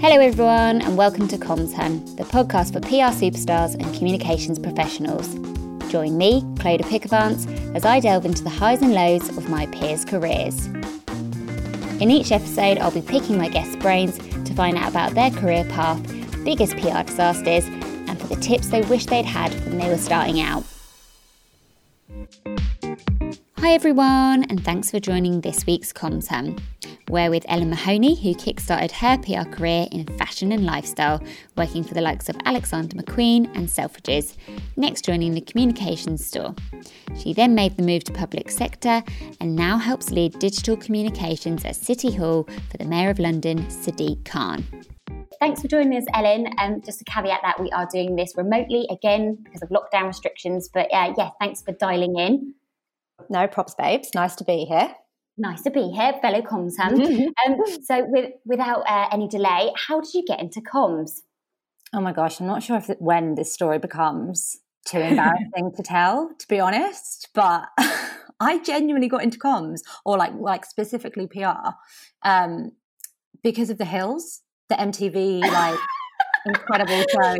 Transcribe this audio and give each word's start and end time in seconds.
Hello, 0.00 0.20
everyone, 0.20 0.82
and 0.82 0.96
welcome 0.96 1.26
to 1.28 1.36
Comms 1.38 2.16
the 2.16 2.24
podcast 2.24 2.72
for 2.72 2.80
PR 2.80 3.14
superstars 3.16 3.74
and 3.74 3.94
communications 3.94 4.58
professionals. 4.58 5.34
Join 5.90 6.16
me, 6.16 6.42
Clodagh 6.56 6.84
Pickavance, 6.84 7.46
as 7.74 7.84
I 7.84 8.00
delve 8.00 8.24
into 8.24 8.44
the 8.44 8.50
highs 8.50 8.82
and 8.82 8.92
lows 8.92 9.28
of 9.36 9.48
my 9.48 9.66
peers' 9.66 10.04
careers. 10.04 10.66
In 12.00 12.10
each 12.10 12.30
episode, 12.30 12.78
I'll 12.78 12.90
be 12.90 13.02
picking 13.02 13.38
my 13.38 13.48
guests' 13.48 13.76
brains 13.76 14.18
to 14.18 14.54
find 14.54 14.76
out 14.76 14.90
about 14.90 15.14
their 15.14 15.30
career 15.30 15.64
path, 15.64 16.02
biggest 16.44 16.76
PR 16.76 17.02
disasters, 17.02 17.64
and 17.64 18.20
for 18.20 18.26
the 18.26 18.36
tips 18.36 18.68
they 18.68 18.82
wish 18.82 19.06
they'd 19.06 19.24
had 19.24 19.52
when 19.66 19.78
they 19.78 19.88
were 19.88 19.98
starting 19.98 20.40
out. 20.40 20.64
Hi, 23.58 23.72
everyone, 23.72 24.44
and 24.44 24.64
thanks 24.64 24.90
for 24.90 25.00
joining 25.00 25.40
this 25.40 25.66
week's 25.66 25.92
Comms. 25.92 26.28
We're 27.08 27.30
with 27.30 27.46
Ellen 27.48 27.70
Mahoney, 27.70 28.16
who 28.16 28.34
kickstarted 28.34 28.90
her 28.90 29.16
PR 29.18 29.48
career 29.48 29.86
in 29.92 30.06
fashion 30.18 30.50
and 30.50 30.66
lifestyle, 30.66 31.22
working 31.56 31.84
for 31.84 31.94
the 31.94 32.00
likes 32.00 32.28
of 32.28 32.36
Alexander 32.44 32.96
McQueen 32.96 33.44
and 33.56 33.68
Selfridges, 33.68 34.36
next 34.76 35.04
joining 35.04 35.32
the 35.34 35.40
communications 35.40 36.26
store. 36.26 36.52
She 37.16 37.32
then 37.32 37.54
made 37.54 37.76
the 37.76 37.84
move 37.84 38.02
to 38.04 38.12
public 38.12 38.50
sector 38.50 39.04
and 39.40 39.54
now 39.54 39.78
helps 39.78 40.10
lead 40.10 40.36
digital 40.40 40.76
communications 40.76 41.64
at 41.64 41.76
City 41.76 42.10
Hall 42.10 42.48
for 42.70 42.76
the 42.76 42.84
Mayor 42.84 43.10
of 43.10 43.20
London, 43.20 43.64
Sadiq 43.66 44.24
Khan. 44.24 44.64
Thanks 45.38 45.62
for 45.62 45.68
joining 45.68 45.96
us, 45.96 46.06
Ellen. 46.12 46.48
Um, 46.58 46.80
just 46.80 46.98
to 46.98 47.04
caveat 47.04 47.40
that 47.42 47.60
we 47.60 47.70
are 47.70 47.86
doing 47.92 48.16
this 48.16 48.32
remotely 48.36 48.84
again 48.90 49.38
because 49.44 49.62
of 49.62 49.68
lockdown 49.68 50.08
restrictions. 50.08 50.68
But 50.72 50.92
uh, 50.92 51.14
yeah, 51.16 51.30
thanks 51.38 51.62
for 51.62 51.70
dialing 51.70 52.18
in. 52.18 52.54
No 53.28 53.46
props, 53.46 53.76
babes. 53.76 54.10
Nice 54.12 54.34
to 54.36 54.44
be 54.44 54.64
here. 54.64 54.92
Nice 55.38 55.62
to 55.62 55.70
be 55.70 55.90
here, 55.90 56.14
fellow 56.22 56.40
comms 56.40 56.78
um, 56.80 57.60
so, 57.82 58.06
with, 58.08 58.32
without 58.46 58.82
uh, 58.88 59.08
any 59.12 59.28
delay, 59.28 59.70
how 59.88 60.00
did 60.00 60.14
you 60.14 60.24
get 60.26 60.40
into 60.40 60.60
comms? 60.60 61.20
Oh 61.92 62.00
my 62.00 62.12
gosh, 62.12 62.40
I'm 62.40 62.46
not 62.46 62.62
sure 62.62 62.76
if 62.76 62.88
when 62.98 63.34
this 63.34 63.52
story 63.52 63.78
becomes 63.78 64.58
too 64.86 64.98
embarrassing 64.98 65.72
to 65.76 65.82
tell, 65.82 66.30
to 66.38 66.48
be 66.48 66.58
honest. 66.58 67.28
But 67.34 67.68
I 68.40 68.60
genuinely 68.64 69.08
got 69.08 69.22
into 69.22 69.38
comms, 69.38 69.80
or 70.04 70.16
like 70.16 70.32
like 70.34 70.64
specifically 70.64 71.26
PR, 71.26 71.70
um, 72.22 72.72
because 73.42 73.70
of 73.70 73.78
the 73.78 73.84
Hills, 73.84 74.42
the 74.68 74.74
MTV 74.76 75.40
like 75.40 75.78
incredible 76.46 77.04
show, 77.12 77.36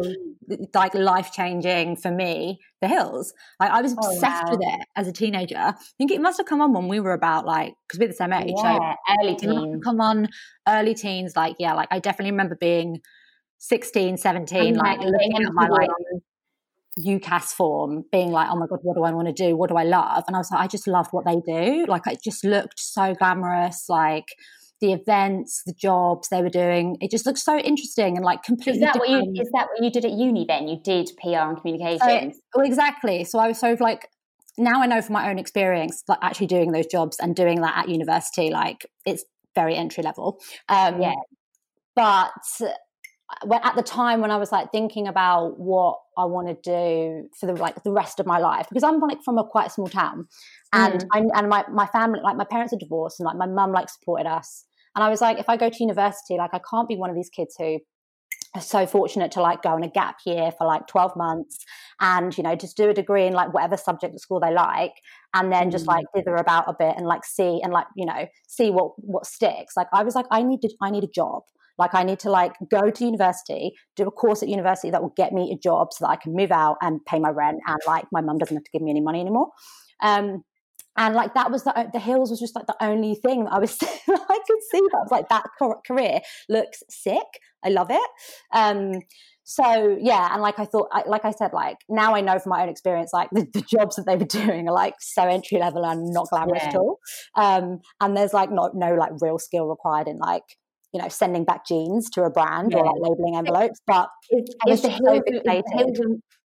like 0.75 0.95
life 0.95 1.33
changing 1.33 1.97
for 1.97 2.11
me. 2.11 2.59
The 2.81 2.89
Hills, 2.89 3.33
like 3.59 3.71
I 3.71 3.83
was 3.83 3.95
oh, 3.99 4.07
obsessed 4.07 4.45
oh, 4.47 4.51
wow. 4.51 4.51
with 4.51 4.61
it 4.63 4.87
as 4.97 5.09
a 5.09 5.13
teenager. 5.13 5.57
I 5.57 5.75
think 5.99 6.11
it 6.11 6.21
must 6.21 6.39
have 6.39 6.47
come 6.47 6.61
on 6.61 6.73
when 6.73 6.89
we 6.89 7.01
were 7.01 7.13
about 7.13 7.47
like 7.47 7.75
because 7.87 7.99
we're 7.99 8.09
the 8.09 8.15
same 8.15 8.33
age, 8.33 8.53
yeah, 8.57 8.95
so 8.95 9.21
early 9.21 9.37
teens. 9.37 9.83
Come 9.83 10.01
on, 10.01 10.29
early 10.69 10.95
teens. 10.95 11.35
Like 11.37 11.57
yeah, 11.59 11.75
like 11.75 11.89
I 11.91 11.99
definitely 11.99 12.33
remember 12.33 12.57
being 12.57 13.01
16, 13.59 14.19
17, 14.19 14.75
like 14.75 15.01
looking 15.01 15.45
at 15.45 15.53
my 15.53 15.69
like 15.69 15.89
UCAS 16.99 17.53
form, 17.53 18.05
being 18.11 18.31
like, 18.31 18.49
oh 18.51 18.57
my 18.57 18.67
God, 18.67 18.81
what 18.83 18.97
do 18.97 19.05
I 19.05 19.13
want 19.13 19.29
to 19.29 19.33
do? 19.33 19.57
What 19.57 19.69
do 19.69 19.77
I 19.77 19.85
love? 19.85 20.25
And 20.27 20.37
I 20.37 20.39
was 20.39 20.51
like, 20.51 20.61
I 20.61 20.67
just 20.67 20.87
loved 20.87 21.11
what 21.13 21.25
they 21.27 21.41
do. 21.41 21.85
Like, 21.87 22.07
it 22.07 22.21
just 22.23 22.45
looked 22.45 22.79
so 22.79 23.15
glamorous. 23.15 23.87
Like, 23.89 24.27
the 24.81 24.93
events, 24.93 25.63
the 25.65 25.73
jobs 25.73 26.29
they 26.29 26.43
were 26.43 26.51
doing. 26.51 26.99
It 27.01 27.11
just 27.11 27.27
looked 27.27 27.39
so 27.39 27.59
interesting 27.59 28.17
and 28.17 28.25
like 28.25 28.43
completely. 28.43 28.75
Is 28.75 28.81
that 28.81 28.93
different. 28.95 29.27
what 29.27 29.35
you? 29.35 29.43
Is 29.43 29.51
that 29.53 29.69
what 29.69 29.83
you 29.83 29.91
did 29.91 30.05
at 30.05 30.13
uni? 30.13 30.45
Then 30.47 30.69
you 30.69 30.79
did 30.83 31.11
PR 31.21 31.39
and 31.39 31.61
communications. 31.61 32.35
So, 32.37 32.41
well, 32.55 32.67
exactly. 32.67 33.25
So 33.25 33.39
I 33.39 33.49
was 33.49 33.59
sort 33.59 33.73
of 33.73 33.81
like. 33.81 34.09
Now 34.59 34.81
I 34.81 34.87
know 34.87 35.03
from 35.03 35.13
my 35.13 35.29
own 35.29 35.39
experience, 35.39 36.03
like 36.09 36.19
actually 36.23 36.47
doing 36.47 36.73
those 36.73 36.87
jobs 36.87 37.19
and 37.21 37.37
doing 37.37 37.61
that 37.61 37.77
at 37.77 37.89
university, 37.91 38.49
like 38.49 38.87
it's 39.05 39.23
very 39.55 39.75
entry 39.77 40.03
level. 40.03 40.41
Um, 40.71 41.03
yeah. 41.03 41.13
But 41.95 42.31
when, 43.45 43.61
at 43.65 43.75
the 43.75 43.83
time 43.83 44.21
when 44.21 44.31
I 44.31 44.37
was 44.37 44.53
like 44.53 44.71
thinking 44.71 45.09
about 45.09 45.59
what 45.59 45.99
I 46.17 46.27
want 46.27 46.49
to 46.49 46.55
do 46.55 47.29
for 47.39 47.47
the 47.47 47.55
like 47.55 47.83
the 47.83 47.91
rest 47.91 48.21
of 48.21 48.27
my 48.27 48.39
life, 48.39 48.67
because 48.69 48.85
I'm 48.85 49.01
like 49.01 49.23
from 49.25 49.39
a 49.39 49.45
quite 49.45 49.73
small 49.73 49.89
town, 49.89 50.29
and 50.73 51.01
mm. 51.01 51.07
I, 51.13 51.39
and 51.39 51.49
my 51.49 51.65
my 51.73 51.87
family 51.87 52.21
like 52.23 52.37
my 52.37 52.45
parents 52.45 52.73
are 52.73 52.79
divorced, 52.79 53.19
and 53.19 53.27
like 53.27 53.37
my 53.37 53.47
mum 53.47 53.73
like 53.73 53.89
supported 53.89 54.27
us, 54.29 54.65
and 54.97 55.05
I 55.05 55.11
was 55.11 55.21
like, 55.21 55.39
if 55.39 55.49
I 55.49 55.57
go 55.57 55.69
to 55.69 55.77
university, 55.79 56.37
like 56.37 56.55
I 56.55 56.61
can't 56.69 56.89
be 56.89 56.97
one 56.97 57.11
of 57.11 57.17
these 57.17 57.29
kids 57.29 57.55
who 57.59 57.79
are 58.55 58.63
so 58.63 58.87
fortunate 58.87 59.31
to 59.33 59.43
like 59.43 59.63
go 59.63 59.69
on 59.71 59.85
a 59.85 59.89
gap 59.89 60.17
year 60.25 60.51
for 60.57 60.67
like 60.67 60.87
12 60.87 61.15
months 61.17 61.59
and 62.01 62.37
you 62.39 62.43
know 62.43 62.57
just 62.57 62.77
do 62.77 62.89
a 62.89 62.95
degree 62.95 63.27
in 63.27 63.35
like 63.35 63.53
whatever 63.53 63.77
subject 63.77 64.15
at 64.15 64.21
school 64.21 64.41
they 64.41 64.51
like 64.51 64.95
and 65.35 65.53
then 65.53 65.71
just 65.71 65.87
like 65.87 66.05
mm. 66.07 66.19
dither 66.19 66.37
about 66.37 66.65
a 66.67 66.75
bit 66.79 66.95
and 66.97 67.07
like 67.07 67.25
see 67.25 67.61
and 67.63 67.73
like 67.73 67.87
you 67.97 68.07
know 68.07 68.27
see 68.47 68.71
what 68.71 68.93
what 68.97 69.27
sticks. 69.27 69.77
Like 69.77 69.89
i 69.93 70.03
was 70.03 70.15
like 70.15 70.27
i 70.31 70.43
need 70.43 70.63
to 70.63 70.71
i 70.81 70.91
need 70.91 71.05
a 71.05 71.09
job. 71.09 71.43
Like 71.79 71.95
i 71.95 72.03
need 72.03 72.19
to 72.21 72.31
like 72.31 72.55
go 72.71 72.91
to 72.91 73.05
university 73.05 73.73
do 73.97 74.07
a 74.07 74.11
course 74.11 74.43
at 74.43 74.49
university 74.49 74.91
that 74.91 75.03
will 75.03 75.13
get 75.17 75.33
me 75.33 75.53
a 75.53 75.59
job 75.59 75.93
so 75.93 76.07
that 76.07 76.11
i 76.11 76.17
can 76.17 76.35
move 76.35 76.51
out 76.51 76.79
and 76.81 77.05
pay 77.05 77.19
my 77.19 77.29
rent 77.29 77.59
and 77.67 77.79
like 77.87 78.07
my 78.13 78.23
mum 78.23 78.39
doesn't 78.39 78.57
have 78.57 78.65
to 78.65 78.71
give 78.73 78.81
me 78.81 78.91
any 78.91 79.03
money 79.03 79.21
anymore. 79.21 79.51
Um 80.01 80.43
and 80.97 81.15
like 81.15 81.35
that 81.35 81.51
was 81.51 81.65
the 81.65 81.91
the 81.93 81.99
hills 81.99 82.31
was 82.31 82.41
just 82.41 82.55
like 82.55 82.67
the 82.67 82.77
only 82.83 83.15
thing 83.15 83.45
that 83.45 83.53
I 83.53 83.59
was 83.59 83.77
I 83.83 83.87
could 84.47 84.63
see 84.71 84.81
that 84.81 84.97
I 84.97 85.03
was 85.03 85.11
like 85.11 85.29
that 85.29 85.45
career 85.87 86.21
looks 86.49 86.83
sick. 86.89 87.27
I 87.65 87.69
love 87.69 87.89
it. 87.91 88.11
Um, 88.53 89.01
so 89.49 89.97
yeah, 90.01 90.33
and 90.33 90.43
like 90.43 90.59
I 90.59 90.65
thought, 90.65 90.89
like 91.07 91.25
I 91.25 91.31
said, 91.31 91.53
like 91.53 91.77
now 91.89 92.17
I 92.17 92.21
know 92.21 92.37
from 92.41 92.51
my 92.51 92.63
own 92.63 92.69
experience, 92.69 93.13
like 93.13 93.29
the, 93.31 93.47
the 93.53 93.63
jobs 93.63 93.95
that 93.95 94.05
they 94.05 94.17
were 94.17 94.25
doing 94.47 94.69
are 94.69 94.75
like 94.75 94.95
so 94.99 95.23
entry 95.23 95.59
level 95.59 95.85
and 95.87 96.13
not 96.13 96.29
glamorous 96.31 96.63
yeah. 96.65 96.69
at 96.71 96.75
all. 96.75 96.99
Um, 97.37 97.81
and 98.01 98.17
there's 98.17 98.33
like 98.33 98.51
not 98.51 98.75
no 98.75 98.95
like 98.95 99.13
real 99.21 99.39
skill 99.39 99.67
required 99.67 100.09
in 100.09 100.19
like 100.19 100.43
you 100.93 101.01
know 101.01 101.09
sending 101.09 101.45
back 101.45 101.65
jeans 101.65 102.11
to 102.11 102.23
a 102.23 102.31
brand 102.31 102.73
yeah. 102.73 102.79
or 102.79 102.87
like 102.87 102.97
labeling 102.99 103.37
envelopes. 103.37 103.81
But 103.87 104.09
it's, 104.31 104.53
it's 104.67 104.83
the, 104.83 104.89
hills, 104.89 105.23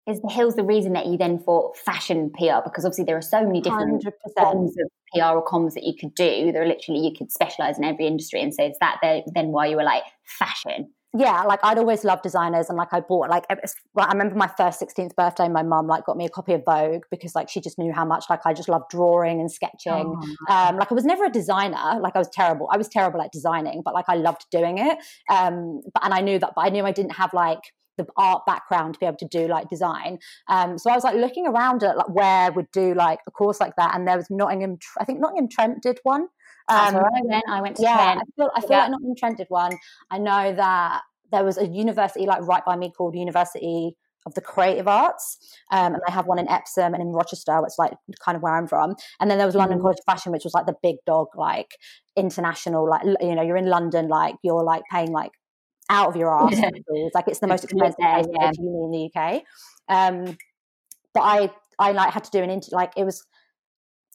is 0.09 0.21
the 0.21 0.29
hills 0.29 0.57
the 0.57 0.65
reason 0.65 0.95
that 0.95 1.07
you 1.07 1.17
then 1.17 1.39
thought 1.39 1.77
fashion 1.77 2.31
PR? 2.31 2.61
Because 2.65 2.85
obviously 2.85 3.05
there 3.05 3.17
are 3.17 3.23
so 3.23 3.45
many 3.47 3.61
different 3.61 4.05
100%. 4.05 4.11
forms 4.37 4.75
of 4.79 4.91
PR 5.15 5.37
or 5.37 5.45
comms 5.45 5.75
that 5.75 5.85
you 5.85 5.95
could 5.99 6.15
do. 6.15 6.51
There 6.53 6.63
are 6.63 6.67
literally 6.67 7.01
you 7.01 7.13
could 7.17 7.31
specialize 7.31 7.79
in 7.79 7.85
every 7.85 8.07
industry, 8.07 8.41
and 8.43 8.53
so 8.53 8.65
is 8.65 8.77
that 8.81 9.01
then 9.03 9.49
why 9.49 9.67
you 9.67 9.77
were 9.77 9.85
like 9.85 10.05
fashion? 10.39 10.91
Yeah, 11.15 11.43
like 11.43 11.61
I'd 11.62 11.77
always 11.77 12.05
loved 12.05 12.23
designers, 12.23 12.71
and 12.71 12.79
like 12.79 12.89
I 12.93 13.01
bought 13.01 13.29
like 13.29 13.45
I 13.51 14.12
remember 14.12 14.35
my 14.35 14.51
first 14.57 14.79
sixteenth 14.79 15.15
birthday. 15.15 15.47
My 15.47 15.62
mum 15.62 15.87
like 15.87 16.07
got 16.07 16.17
me 16.17 16.25
a 16.25 16.31
copy 16.31 16.55
of 16.55 16.65
Vogue 16.65 17.03
because 17.11 17.35
like 17.35 17.51
she 17.51 17.61
just 17.61 17.79
knew 17.79 17.93
how 17.93 18.07
much 18.07 18.25
like 18.31 18.41
I 18.47 18.55
just 18.55 18.69
loved 18.69 18.89
drawing 18.91 19.39
and 19.39 19.53
sketching. 19.53 20.17
Oh. 20.17 20.55
Um, 20.55 20.79
like 20.79 20.91
I 20.91 20.95
was 20.95 21.05
never 21.05 21.27
a 21.27 21.31
designer. 21.31 22.01
Like 22.01 22.17
I 22.17 22.19
was 22.19 22.31
terrible. 22.33 22.69
I 22.73 22.79
was 22.79 22.89
terrible 22.89 23.21
at 23.21 23.31
designing, 23.31 23.83
but 23.85 23.93
like 23.93 24.07
I 24.09 24.17
loved 24.17 24.47
doing 24.51 24.79
it. 24.79 24.99
Um, 25.31 25.83
but 25.93 26.03
and 26.03 26.15
I 26.15 26.23
knew 26.23 26.39
that, 26.39 26.55
but 26.57 26.62
I 26.62 26.71
knew 26.71 26.85
I 26.87 26.93
didn't 26.93 27.12
have 27.12 27.35
like 27.35 27.61
the 28.05 28.13
art 28.17 28.43
background 28.47 28.95
to 28.95 29.01
be 29.01 29.07
able 29.07 29.17
to 29.19 29.29
do 29.29 29.47
like 29.49 29.69
design. 29.69 30.19
Um, 30.49 30.79
so 30.79 30.91
I 30.91 30.95
was 30.95 31.05
like 31.05 31.17
looking 31.17 31.47
around 31.47 31.83
at 31.83 31.97
like 31.97 32.09
where 32.09 32.53
would 32.53 32.71
do 32.73 32.95
like 32.95 33.21
a 33.27 33.31
course 33.31 33.61
like 33.61 33.77
that, 33.77 33.95
and 33.95 34.07
there 34.07 34.17
was 34.17 34.29
Nottingham. 34.31 34.79
I 34.99 35.05
think 35.05 35.21
Nottingham 35.21 35.49
Trent 35.49 35.83
did 35.83 35.99
one. 36.03 36.23
Um, 36.69 36.97
I 36.97 37.03
went. 37.25 37.45
I 37.49 37.61
went 37.61 37.77
to 37.77 37.83
yeah. 37.83 38.15
Trent. 38.15 38.21
I 38.21 38.25
feel, 38.37 38.51
I 38.55 38.61
feel 38.61 38.71
yeah. 38.71 38.79
like 38.83 38.91
Nottingham 38.91 39.17
Trent 39.17 39.37
did 39.39 39.47
one. 39.49 39.77
I 40.11 40.19
know 40.19 40.55
that 40.55 41.03
there 41.31 41.45
was 41.45 41.59
a 41.59 41.67
university 41.67 42.27
like 42.27 42.43
right 42.43 42.65
by 42.65 42.77
me 42.77 42.93
called 42.97 43.17
University 43.17 43.97
of 44.27 44.35
the 44.35 44.41
creative 44.41 44.87
arts 44.87 45.39
um, 45.71 45.95
and 45.95 46.03
they 46.07 46.12
have 46.12 46.27
one 46.27 46.39
in 46.39 46.49
epsom 46.49 46.95
and 46.95 47.03
in 47.03 47.09
rochester 47.09 47.61
which 47.61 47.73
is 47.73 47.79
like 47.79 47.93
kind 48.25 48.37
of 48.37 48.43
where 48.43 48.55
i'm 48.55 48.69
from 48.69 48.95
and 49.21 49.31
then 49.31 49.39
there 49.39 49.47
was 49.47 49.57
london 49.57 49.79
mm. 49.79 49.83
college 49.83 49.99
of 49.99 50.05
fashion 50.05 50.33
which 50.33 50.45
was 50.45 50.55
like 50.55 50.67
the 50.67 50.77
big 50.83 50.97
dog 51.07 51.27
like 51.35 51.77
international 52.17 52.89
like 52.89 53.03
you 53.21 53.35
know 53.35 53.43
you're 53.43 53.57
in 53.57 53.67
london 53.67 54.09
like 54.09 54.37
you're 54.43 54.62
like 54.62 54.83
paying 54.91 55.11
like 55.11 55.33
out 55.93 56.09
of 56.09 56.17
your 56.17 56.35
ass. 56.35 56.59
Yeah. 56.95 57.09
Like 57.15 57.29
it's 57.29 57.39
the 57.39 57.47
most 57.47 57.65
expensive 57.65 57.99
place 57.99 58.27
yeah. 58.29 58.51
to 58.51 58.63
uni 58.63 58.85
in 58.85 58.91
the 58.91 59.21
UK. 59.21 59.43
Um, 59.89 60.37
but 61.15 61.21
I 61.21 61.51
I 61.79 61.93
like 61.93 62.13
had 62.13 62.25
to 62.25 62.31
do 62.31 62.43
an 62.43 62.51
interview. 62.51 62.77
like 62.77 62.93
it 62.97 63.05
was 63.05 63.25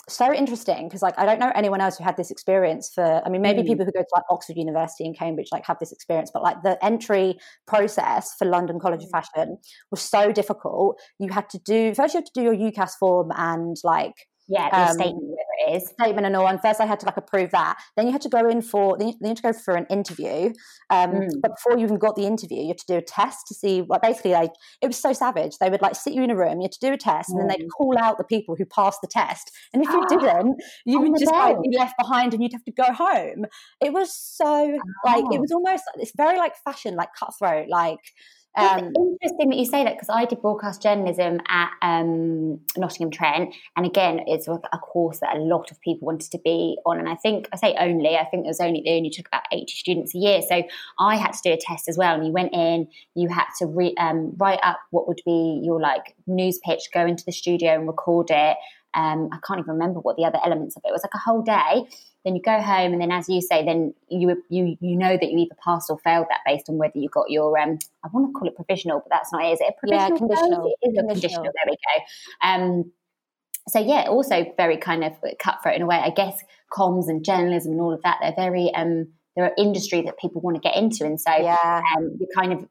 so 0.10 0.34
interesting 0.34 0.88
because 0.88 1.02
like 1.02 1.18
I 1.20 1.26
don't 1.26 1.40
know 1.40 1.52
anyone 1.54 1.82
else 1.82 1.98
who 1.98 2.04
had 2.04 2.16
this 2.16 2.32
experience 2.32 2.90
for 2.94 3.22
I 3.26 3.30
mean 3.30 3.42
maybe 3.42 3.62
mm. 3.62 3.68
people 3.68 3.86
who 3.86 3.92
go 3.92 4.02
to 4.02 4.08
like 4.14 4.24
Oxford 4.30 4.56
University 4.56 5.06
and 5.06 5.18
Cambridge 5.18 5.50
like 5.52 5.66
have 5.66 5.80
this 5.80 5.92
experience 5.92 6.32
but 6.34 6.44
like 6.44 6.62
the 6.64 6.84
entry 6.84 7.38
process 7.68 8.34
for 8.40 8.46
London 8.46 8.80
College 8.80 9.04
of 9.04 9.10
mm. 9.10 9.12
Fashion 9.12 9.58
was 9.92 10.02
so 10.02 10.32
difficult 10.32 11.00
you 11.20 11.30
had 11.30 11.50
to 11.50 11.60
do 11.60 11.94
first 11.94 12.14
you 12.14 12.20
had 12.20 12.26
to 12.26 12.32
do 12.34 12.44
your 12.44 12.56
UCAS 12.56 12.92
form 12.98 13.32
and 13.36 13.76
like 13.84 14.28
yeah, 14.48 14.70
the 14.70 14.92
um, 14.92 14.94
statement, 14.94 15.24
whatever 15.24 15.50
it 15.68 15.76
is. 15.76 15.90
Statement 15.90 16.26
and 16.26 16.36
all. 16.36 16.48
And 16.48 16.62
first 16.62 16.80
I 16.80 16.86
had 16.86 17.00
to 17.02 17.06
like 17.06 17.18
approve 17.18 17.52
that. 17.52 17.78
Then 17.96 18.06
you 18.06 18.12
had 18.12 18.22
to 18.22 18.30
go 18.30 18.48
in 18.48 18.62
for, 18.62 18.98
then 18.98 19.10
you, 19.10 19.28
had 19.28 19.38
to 19.38 19.44
go 19.44 19.54
for 19.54 19.76
an 19.76 19.86
interview. 19.90 20.54
Um, 20.90 21.12
mm. 21.12 21.30
But 21.42 21.52
before 21.56 21.78
you 21.78 21.84
even 21.84 21.98
got 21.98 22.16
the 22.16 22.26
interview, 22.26 22.62
you 22.62 22.68
had 22.70 22.78
to 22.78 22.86
do 22.88 22.96
a 22.96 23.02
test 23.02 23.48
to 23.48 23.54
see, 23.54 23.82
like 23.82 24.02
basically 24.02 24.32
like, 24.32 24.54
it 24.82 24.88
was 24.88 24.98
so 24.98 25.12
savage. 25.14 25.58
They 25.60 25.70
would 25.70 25.82
like 25.82 25.96
sit 25.96 26.14
you 26.14 26.24
in 26.24 26.32
a 26.32 26.36
room, 26.36 26.60
you 26.60 26.64
had 26.64 26.72
to 26.74 26.80
do 26.80 26.94
a 26.94 26.98
test, 26.98 27.30
mm. 27.30 27.34
and 27.34 27.42
then 27.42 27.48
they'd 27.48 27.66
mm. 27.66 27.70
call 27.78 27.98
out 27.98 28.18
the 28.18 28.24
people 28.24 28.56
who 28.56 28.66
passed 28.66 29.02
the 29.02 29.08
test. 29.08 29.52
And 29.74 29.84
if 29.84 29.90
you 29.90 30.06
didn't, 30.10 30.62
you 30.86 31.02
would 31.02 31.20
just 31.20 31.32
like 31.32 31.62
be 31.62 31.78
left 31.78 31.96
behind 32.00 32.34
and 32.34 32.42
you'd 32.42 32.54
have 32.54 32.66
to 32.66 32.72
go 32.72 32.92
home. 32.94 33.46
It 33.82 33.92
was 33.92 34.14
so, 34.14 34.46
oh. 34.46 34.80
like, 35.06 35.26
it 35.26 35.38
oh. 35.38 35.42
was 35.42 35.52
almost, 35.52 35.84
it's 35.96 36.14
very 36.16 36.38
like 36.38 36.56
fashion, 36.64 36.96
like 36.96 37.10
cutthroat, 37.14 37.68
like, 37.68 38.00
Um, 38.56 38.92
it's 38.96 39.18
interesting 39.22 39.50
that 39.50 39.58
you 39.58 39.66
say 39.66 39.84
that 39.84 39.94
because 39.94 40.10
I 40.10 40.26
did 40.26 40.42
broadcast 40.42 40.82
journalism 40.82 41.40
at 41.48 41.70
um, 41.84 42.60
Nottingham 42.76 43.12
Trent, 43.12 43.54
and 43.76 43.86
again, 43.86 44.22
it's 44.26 44.48
a 44.48 44.78
course 44.80 45.20
that 45.20 45.36
a 45.36 45.40
lot 45.40 45.70
of 45.70 45.80
people 45.82 46.08
wanted 46.08 46.32
to 46.32 46.40
be 46.44 46.78
on. 46.86 46.98
And 46.98 47.08
I 47.08 47.16
think 47.16 47.48
I 47.54 47.58
say 47.58 47.76
only, 47.80 48.18
I 48.18 48.26
think 48.26 48.44
there 48.44 48.50
was 48.50 48.60
only 48.60 48.82
they 48.84 48.98
only 48.98 49.12
took 49.12 49.28
about 49.28 49.44
eighty 49.52 49.74
students 49.74 50.16
a 50.16 50.18
year, 50.18 50.42
so 50.42 50.64
I 51.00 51.18
had 51.18 51.34
to 51.34 51.40
do 51.44 51.54
a 51.54 51.58
test 51.58 51.88
as 51.88 51.98
well. 51.98 52.16
And 52.16 52.26
you 52.26 52.32
went 52.32 52.54
in, 52.54 52.88
you 53.14 53.30
had 53.30 53.46
to 53.60 53.68
re, 53.68 53.94
um, 54.00 54.34
write 54.38 54.60
up 54.64 54.80
what 54.90 55.08
would 55.08 55.22
be 55.24 55.62
your 55.64 55.80
like 55.80 56.16
news 56.26 56.60
pitch, 56.66 56.90
go 56.92 57.06
into 57.06 57.26
the 57.26 57.32
studio 57.32 57.76
and 57.76 57.86
record 57.86 58.32
it. 58.32 58.58
Um, 58.96 59.30
I 59.32 59.38
can't 59.46 59.60
even 59.60 59.74
remember 59.74 60.00
what 60.00 60.18
the 60.18 60.24
other 60.24 60.40
elements 60.44 60.76
of 60.76 60.82
it, 60.84 60.90
it 60.90 60.92
was. 60.92 61.04
Like 61.04 61.14
a 61.14 61.20
whole 61.20 61.44
day, 61.44 61.88
then 62.28 62.36
you 62.36 62.42
go 62.42 62.62
home, 62.62 62.92
and 62.92 63.02
then 63.02 63.12
as 63.12 63.30
you 63.30 63.40
say, 63.40 63.64
then 63.64 63.94
you 64.10 64.44
you 64.50 64.78
you 64.82 64.98
know 64.98 65.16
that 65.16 65.32
you 65.32 65.40
either 65.40 65.56
passed 65.64 65.90
or 65.90 65.98
failed 66.00 66.28
that 66.30 66.40
based 66.46 66.68
on 66.68 66.78
whether 66.78 66.98
you 66.98 67.08
got 67.08 67.30
your 67.30 67.58
um 67.58 67.80
I 68.04 68.10
want 68.12 68.28
to 68.28 68.38
call 68.38 68.48
it 68.48 68.56
provisional, 68.56 69.00
but 69.00 69.10
that's 69.10 69.32
not 69.32 69.46
it. 69.46 69.54
Is 69.54 69.62
it 69.62 69.74
a 69.76 69.80
provisional? 69.80 70.12
Yeah, 70.12 70.18
conditional. 70.18 70.76
It 70.82 70.90
is 70.90 70.98
a 70.98 71.08
conditional. 71.08 71.44
There 71.44 71.54
we 71.66 71.78
go. 71.78 72.46
Um, 72.48 72.92
so 73.70 73.80
yeah, 73.80 74.10
also 74.10 74.54
very 74.58 74.76
kind 74.76 75.06
of 75.06 75.14
cutthroat 75.40 75.76
in 75.76 75.82
a 75.82 75.86
way. 75.86 75.96
I 75.96 76.10
guess 76.10 76.44
comms 76.72 77.08
and 77.08 77.24
journalism 77.24 77.72
and 77.72 77.82
all 77.82 77.94
of 77.94 78.02
that. 78.04 78.18
They're 78.22 78.34
very 78.36 78.74
um 78.76 79.08
they're 79.36 79.46
an 79.46 79.54
industry 79.58 80.02
that 80.02 80.20
people 80.20 80.42
want 80.42 80.56
to 80.56 80.62
get 80.62 80.76
into, 80.76 81.06
and 81.06 81.22
so 81.22 81.34
yeah. 81.34 81.82
um, 81.96 82.18
you 82.20 82.28
kind 82.36 82.52
of 82.52 82.68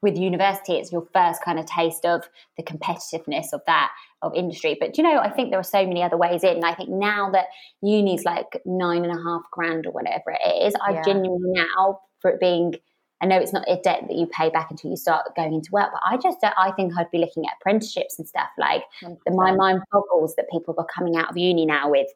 with 0.00 0.16
university, 0.16 0.74
it's 0.74 0.92
your 0.92 1.06
first 1.12 1.42
kind 1.42 1.58
of 1.58 1.66
taste 1.66 2.04
of 2.04 2.28
the 2.56 2.62
competitiveness 2.62 3.52
of 3.52 3.60
that 3.66 3.90
of 4.22 4.34
industry. 4.34 4.76
But 4.78 4.96
you 4.96 5.04
know, 5.04 5.18
I 5.18 5.30
think 5.30 5.50
there 5.50 5.58
are 5.58 5.64
so 5.64 5.86
many 5.86 6.02
other 6.02 6.16
ways 6.16 6.44
in. 6.44 6.62
I 6.64 6.74
think 6.74 6.88
now 6.88 7.30
that 7.30 7.46
uni's 7.82 8.24
like 8.24 8.60
nine 8.64 9.04
and 9.04 9.12
a 9.12 9.22
half 9.22 9.42
grand 9.50 9.86
or 9.86 9.92
whatever 9.92 10.36
it 10.42 10.66
is, 10.66 10.74
I 10.80 11.02
genuinely 11.02 11.50
now 11.52 12.00
for 12.20 12.30
it 12.30 12.40
being. 12.40 12.74
I 13.20 13.26
know 13.26 13.36
it's 13.36 13.52
not 13.52 13.68
a 13.68 13.74
debt 13.82 14.04
that 14.06 14.16
you 14.16 14.28
pay 14.28 14.48
back 14.48 14.70
until 14.70 14.90
you 14.90 14.96
start 14.96 15.34
going 15.34 15.52
into 15.52 15.70
work, 15.72 15.88
but 15.92 16.00
I 16.06 16.16
just 16.18 16.38
I 16.42 16.70
think 16.70 16.92
I'd 16.96 17.10
be 17.10 17.18
looking 17.18 17.44
at 17.46 17.54
apprenticeships 17.60 18.16
and 18.16 18.28
stuff 18.28 18.48
like 18.56 18.84
the, 19.02 19.32
my 19.32 19.50
mind 19.50 19.82
boggles 19.90 20.36
that 20.36 20.48
people 20.52 20.76
are 20.78 20.86
coming 20.86 21.16
out 21.16 21.28
of 21.28 21.36
uni 21.36 21.66
now 21.66 21.90
with 21.90 22.06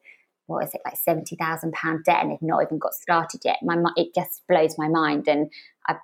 what 0.46 0.62
is 0.62 0.74
it 0.74 0.80
like 0.84 0.96
seventy 0.96 1.34
thousand 1.34 1.72
pound 1.72 2.04
debt 2.04 2.22
and 2.22 2.30
they've 2.30 2.40
not 2.40 2.62
even 2.62 2.78
got 2.78 2.94
started 2.94 3.40
yet. 3.44 3.56
My 3.64 3.82
it 3.96 4.14
just 4.14 4.42
blows 4.48 4.78
my 4.78 4.86
mind, 4.86 5.26
and 5.26 5.50
I 5.88 5.96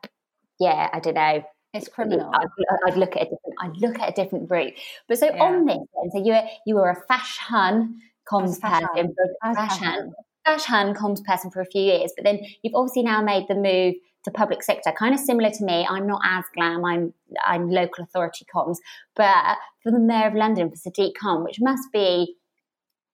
yeah 0.59 0.89
I 0.93 0.99
don't 0.99 1.15
know. 1.15 1.45
It's 1.75 1.89
criminal. 1.89 2.31
I'd, 2.35 2.49
I'd, 2.87 2.97
look 2.97 3.15
at 3.17 3.23
a 3.23 3.25
different. 3.25 3.55
I'd 3.61 3.77
look 3.77 3.99
at 3.99 4.11
a 4.11 4.13
different 4.13 4.51
route. 4.51 4.73
But 5.07 5.19
so 5.19 5.27
yeah. 5.27 5.43
on 5.43 5.67
this, 5.67 5.77
then, 5.77 6.11
so 6.13 6.25
you 6.25 6.33
were 6.33 6.43
you 6.67 6.75
were 6.77 6.91
a 6.91 7.03
fashion 7.07 8.01
comms 8.31 8.61
person, 8.61 9.15
fashion 9.43 10.15
fashion 10.45 10.95
comms 10.95 11.23
person 11.25 11.51
for 11.51 11.61
a 11.61 11.67
few 11.67 11.83
years, 11.83 12.13
but 12.17 12.25
then 12.25 12.41
you've 12.63 12.75
obviously 12.75 13.03
now 13.03 13.23
made 13.23 13.45
the 13.49 13.55
move 13.55 13.95
to 14.25 14.31
public 14.31 14.63
sector, 14.63 14.93
kind 14.93 15.15
of 15.15 15.21
similar 15.21 15.51
to 15.51 15.65
me. 15.65 15.87
I'm 15.89 16.07
not 16.07 16.23
as 16.25 16.45
glam. 16.55 16.85
I'm 16.85 17.13
I'm 17.45 17.69
local 17.69 18.05
authority 18.05 18.47
comms, 18.55 18.77
but 19.15 19.59
for 19.83 19.93
the 19.93 20.01
mayor 20.01 20.29
of 20.29 20.35
London 20.35 20.71
for 20.71 20.77
Sadiq 20.77 21.13
Khan, 21.21 21.45
which 21.45 21.59
must 21.61 21.93
be 21.93 22.35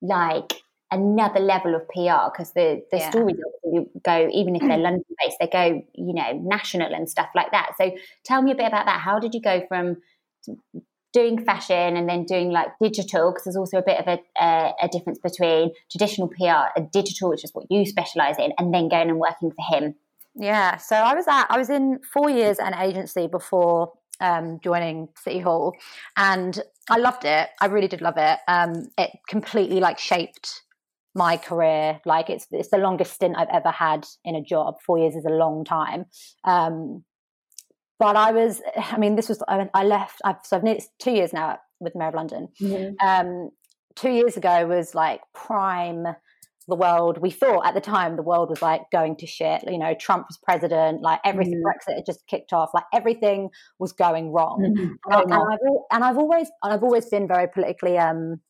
like 0.01 0.63
another 0.95 1.41
level 1.41 1.75
of 1.75 1.83
PR 1.89 2.31
because 2.33 2.53
the 2.53 2.83
the 2.91 2.99
yeah. 2.99 3.11
stories 3.11 3.37
go 4.05 4.29
even 4.33 4.57
if 4.57 4.63
they're 4.63 4.79
London 4.89 5.05
based, 5.23 5.37
they 5.41 5.49
go 5.49 5.83
you 5.95 6.15
know 6.15 6.33
national 6.43 6.95
and 6.95 7.09
stuff 7.09 7.29
like 7.35 7.51
that. 7.51 7.73
So 7.77 7.93
tell 8.25 8.43
me 8.43 8.53
a 8.53 8.55
bit 8.55 8.67
about 8.67 8.87
that. 8.87 9.01
How 9.01 9.19
did 9.19 9.35
you 9.35 9.41
go 9.41 9.65
from 9.69 9.97
doing 11.13 11.45
fashion 11.45 11.97
and 11.97 12.09
then 12.09 12.25
doing 12.25 12.51
like 12.51 12.69
digital 12.81 13.31
because 13.31 13.45
there's 13.45 13.57
also 13.57 13.79
a 13.79 13.83
bit 13.83 13.99
of 14.01 14.07
a, 14.09 14.19
a, 14.43 14.73
a, 14.83 14.89
difference 14.89 15.19
between 15.21 15.71
traditional 15.89 16.27
PR 16.29 16.77
and 16.77 16.91
digital, 16.91 17.31
which 17.31 17.45
is 17.45 17.53
what 17.55 17.65
you 17.71 17.87
specialize 17.87 18.37
in, 18.39 18.53
and 18.59 18.75
then 18.75 18.89
going 18.89 19.09
and 19.09 19.19
working 19.19 19.53
for 19.53 19.77
him. 19.77 19.95
Yeah, 20.35 20.77
so 20.79 20.97
I 20.97 21.15
was 21.15 21.27
at 21.29 21.47
I 21.49 21.57
was 21.57 21.71
in 21.71 22.01
four 22.13 22.29
years 22.29 22.59
at 22.59 22.73
an 22.73 22.79
agency 22.79 23.29
before 23.29 23.93
um, 24.21 24.59
joining 24.61 25.09
City 25.17 25.39
Hall, 25.39 25.77
and 26.17 26.61
I 26.91 26.99
loved 26.99 27.25
it. 27.25 27.49
I 27.61 27.67
really 27.67 27.89
did 27.89 28.03
love 28.03 28.17
it. 28.17 28.39
Um, 28.49 28.89
it 28.99 29.11
completely 29.29 29.81
like 29.81 29.99
shaped 29.99 30.64
my 31.15 31.37
career. 31.37 32.01
Like 32.05 32.31
it's 32.31 32.47
it's 32.51 32.71
the 32.71 32.79
longest 32.79 33.15
stint 33.15 33.37
I've 33.37 33.49
ever 33.53 33.71
had 33.71 34.07
in 34.25 34.35
a 34.35 34.43
job. 34.43 34.77
Four 34.85 34.99
years 34.99 35.15
is 35.15 35.25
a 35.25 35.31
long 35.31 35.65
time. 35.65 36.07
Um, 36.45 37.05
but 37.99 38.17
I 38.17 38.33
was, 38.33 38.61
I 38.77 38.99
mean, 38.99 39.15
this 39.15 39.29
was 39.29 39.43
I, 39.49 39.69
I 39.73 39.85
left. 39.85 40.21
I've, 40.25 40.37
so 40.43 40.57
I've 40.57 40.65
nearly 40.65 40.83
two 40.99 41.13
years 41.13 41.33
now 41.33 41.59
with 41.81 41.95
Mayor 41.95 42.09
of 42.09 42.15
London. 42.15 42.49
Mm-hmm. 42.61 43.07
Um, 43.07 43.51
two 43.95 44.11
years 44.11 44.37
ago 44.37 44.67
was 44.67 44.95
like 44.95 45.21
prime. 45.35 46.05
The 46.67 46.77
world 46.77 47.19
we 47.19 47.31
thought 47.31 47.67
at 47.67 47.75
the 47.75 47.81
time 47.83 48.17
the 48.17 48.23
world 48.23 48.49
was 48.49 48.63
like 48.63 48.83
going 48.91 49.17
to 49.17 49.27
shit. 49.27 49.63
You 49.67 49.79
know, 49.79 49.95
Trump 50.01 50.27
was 50.29 50.39
president. 50.43 51.03
Like 51.03 51.21
everything, 51.23 51.63
mm-hmm. 51.63 51.93
Brexit 51.93 51.97
had 51.97 52.07
just 52.07 52.27
kicked 52.27 52.55
off. 52.55 52.71
Like 52.73 52.85
everything 52.93 53.51
was 53.79 53.93
going 53.93 54.33
wrong. 54.33 54.75
Mm-hmm. 54.75 55.13
And, 55.13 55.33
I, 55.35 55.39
have 55.39 55.59
and 55.93 56.05
I've 56.05 56.17
always, 56.17 56.51
and 56.63 56.73
I've 56.73 56.83
always 56.83 57.05
been 57.07 57.29
very 57.29 57.49
politically 57.49 57.99
um, 57.99 58.41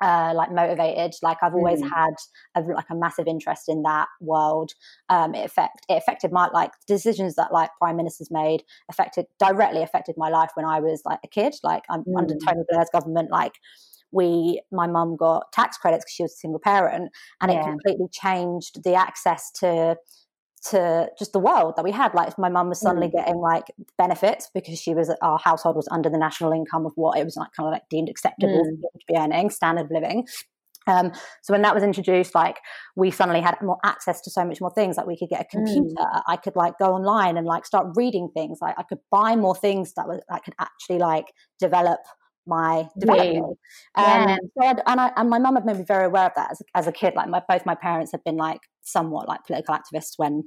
uh, 0.00 0.32
like 0.34 0.52
motivated. 0.52 1.12
Like 1.22 1.38
I've 1.42 1.54
always 1.54 1.82
mm. 1.82 1.90
had 1.90 2.14
a, 2.54 2.62
like 2.62 2.90
a 2.90 2.94
massive 2.94 3.26
interest 3.26 3.68
in 3.68 3.82
that 3.82 4.08
world. 4.20 4.72
Um, 5.08 5.34
it 5.34 5.44
affect 5.44 5.84
it 5.88 5.94
affected 5.94 6.32
my 6.32 6.48
like 6.52 6.72
decisions 6.86 7.34
that 7.36 7.52
like 7.52 7.70
prime 7.78 7.96
ministers 7.96 8.30
made 8.30 8.64
affected 8.90 9.26
directly 9.38 9.82
affected 9.82 10.16
my 10.16 10.28
life 10.28 10.50
when 10.54 10.66
I 10.66 10.80
was 10.80 11.02
like 11.04 11.20
a 11.24 11.28
kid. 11.28 11.54
Like 11.62 11.84
I'm 11.90 12.02
mm. 12.04 12.18
under 12.18 12.34
Tony 12.34 12.62
Blair's 12.68 12.88
government, 12.92 13.30
like 13.30 13.54
we 14.12 14.62
my 14.72 14.86
mum 14.86 15.16
got 15.16 15.52
tax 15.52 15.76
credits 15.76 16.04
because 16.04 16.14
she 16.14 16.22
was 16.22 16.32
a 16.32 16.36
single 16.36 16.60
parent, 16.60 17.10
and 17.40 17.52
yeah. 17.52 17.60
it 17.60 17.64
completely 17.64 18.06
changed 18.12 18.82
the 18.84 18.94
access 18.94 19.50
to 19.60 19.96
to 20.66 21.08
just 21.18 21.32
the 21.32 21.38
world 21.38 21.74
that 21.76 21.84
we 21.84 21.90
had. 21.90 22.14
Like 22.14 22.38
my 22.38 22.48
mum 22.48 22.68
was 22.68 22.80
suddenly 22.80 23.08
mm. 23.08 23.12
getting 23.12 23.36
like 23.36 23.64
benefits 23.96 24.50
because 24.54 24.78
she 24.78 24.94
was 24.94 25.14
our 25.22 25.38
household 25.38 25.76
was 25.76 25.88
under 25.90 26.10
the 26.10 26.18
national 26.18 26.52
income 26.52 26.86
of 26.86 26.92
what 26.96 27.18
it 27.18 27.24
was 27.24 27.36
like 27.36 27.50
kind 27.56 27.66
of 27.66 27.72
like 27.72 27.88
deemed 27.88 28.08
acceptable 28.08 28.64
mm. 28.64 28.80
to 28.80 29.04
be 29.08 29.16
earning, 29.16 29.50
standard 29.50 29.86
of 29.86 29.90
living. 29.90 30.26
Um, 30.86 31.12
so 31.42 31.52
when 31.52 31.62
that 31.62 31.74
was 31.74 31.84
introduced, 31.84 32.34
like 32.34 32.58
we 32.96 33.10
suddenly 33.10 33.40
had 33.40 33.56
more 33.62 33.78
access 33.84 34.20
to 34.22 34.30
so 34.30 34.44
much 34.44 34.60
more 34.60 34.72
things. 34.72 34.96
Like 34.96 35.06
we 35.06 35.16
could 35.16 35.28
get 35.28 35.42
a 35.42 35.44
computer, 35.44 35.94
mm. 35.98 36.22
I 36.26 36.36
could 36.36 36.56
like 36.56 36.78
go 36.78 36.94
online 36.94 37.36
and 37.36 37.46
like 37.46 37.66
start 37.66 37.88
reading 37.96 38.30
things. 38.34 38.58
Like 38.60 38.74
I 38.78 38.82
could 38.82 38.98
buy 39.10 39.36
more 39.36 39.54
things 39.54 39.94
that 39.94 40.08
was 40.08 40.20
that 40.28 40.44
could 40.44 40.54
actually 40.58 40.98
like 40.98 41.26
develop 41.58 42.00
my 42.50 42.86
development. 42.98 43.58
Yeah. 43.96 44.36
Um, 44.36 44.38
so 44.58 44.82
and 44.86 45.00
I 45.00 45.12
and 45.16 45.30
my 45.30 45.38
mum 45.38 45.54
had 45.54 45.64
made 45.64 45.78
me 45.78 45.84
very 45.84 46.04
aware 46.04 46.26
of 46.26 46.32
that 46.36 46.50
as, 46.50 46.60
as 46.74 46.86
a 46.86 46.92
kid. 46.92 47.14
Like 47.14 47.28
my, 47.28 47.42
both 47.48 47.64
my 47.64 47.74
parents 47.74 48.12
had 48.12 48.22
been 48.24 48.36
like 48.36 48.60
somewhat 48.82 49.28
like 49.28 49.44
political 49.46 49.74
activists 49.74 50.14
when 50.18 50.42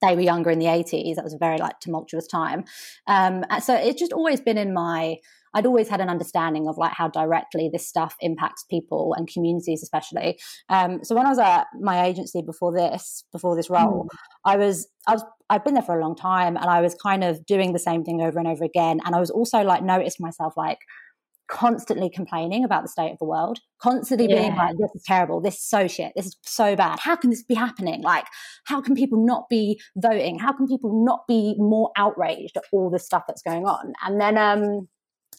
they 0.00 0.14
were 0.14 0.22
younger 0.22 0.50
in 0.50 0.58
the 0.58 0.66
80s. 0.66 1.16
That 1.16 1.24
was 1.24 1.34
a 1.34 1.38
very 1.38 1.58
like 1.58 1.78
tumultuous 1.80 2.26
time. 2.26 2.64
Um, 3.06 3.44
so 3.62 3.74
it's 3.74 4.00
just 4.00 4.12
always 4.12 4.40
been 4.40 4.58
in 4.58 4.72
my 4.72 5.16
I'd 5.54 5.66
always 5.66 5.88
had 5.88 6.00
an 6.00 6.08
understanding 6.08 6.66
of 6.66 6.78
like 6.78 6.92
how 6.92 7.08
directly 7.08 7.68
this 7.70 7.86
stuff 7.86 8.16
impacts 8.20 8.64
people 8.70 9.14
and 9.16 9.28
communities, 9.28 9.82
especially. 9.82 10.38
Um, 10.68 11.04
so 11.04 11.14
when 11.14 11.26
I 11.26 11.28
was 11.28 11.38
at 11.38 11.66
my 11.80 12.06
agency 12.06 12.42
before 12.42 12.72
this, 12.72 13.24
before 13.32 13.54
this 13.54 13.68
role, 13.68 14.08
mm. 14.10 14.16
I 14.44 14.56
was 14.56 14.88
I 15.06 15.12
was 15.12 15.24
I've 15.50 15.64
been 15.64 15.74
there 15.74 15.82
for 15.82 15.98
a 15.98 16.02
long 16.02 16.16
time, 16.16 16.56
and 16.56 16.66
I 16.66 16.80
was 16.80 16.94
kind 16.94 17.22
of 17.22 17.44
doing 17.44 17.72
the 17.72 17.78
same 17.78 18.04
thing 18.04 18.22
over 18.22 18.38
and 18.38 18.48
over 18.48 18.64
again. 18.64 19.00
And 19.04 19.14
I 19.14 19.20
was 19.20 19.30
also 19.30 19.62
like 19.62 19.82
noticed 19.82 20.20
myself 20.20 20.54
like 20.56 20.78
constantly 21.52 22.08
complaining 22.08 22.64
about 22.64 22.82
the 22.82 22.88
state 22.88 23.12
of 23.12 23.18
the 23.18 23.26
world, 23.26 23.58
constantly 23.80 24.26
yeah. 24.28 24.40
being 24.40 24.56
like, 24.56 24.74
this 24.78 24.90
is 24.94 25.02
terrible, 25.06 25.40
this 25.40 25.56
is 25.56 25.62
so 25.62 25.86
shit, 25.86 26.10
this 26.16 26.26
is 26.26 26.36
so 26.42 26.74
bad. 26.74 26.98
How 26.98 27.14
can 27.14 27.28
this 27.28 27.42
be 27.42 27.54
happening? 27.54 28.02
Like, 28.02 28.24
how 28.64 28.80
can 28.80 28.94
people 28.94 29.24
not 29.24 29.50
be 29.50 29.78
voting? 29.94 30.38
How 30.38 30.52
can 30.52 30.66
people 30.66 31.04
not 31.04 31.26
be 31.28 31.54
more 31.58 31.90
outraged 31.96 32.56
at 32.56 32.64
all 32.72 32.90
the 32.90 32.98
stuff 32.98 33.24
that's 33.28 33.42
going 33.42 33.66
on? 33.66 33.92
And 34.02 34.18
then, 34.18 34.38
um, 34.38 34.88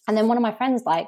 and 0.07 0.15
then 0.15 0.27
one 0.27 0.37
of 0.37 0.43
my 0.43 0.53
friends, 0.53 0.83
like, 0.85 1.07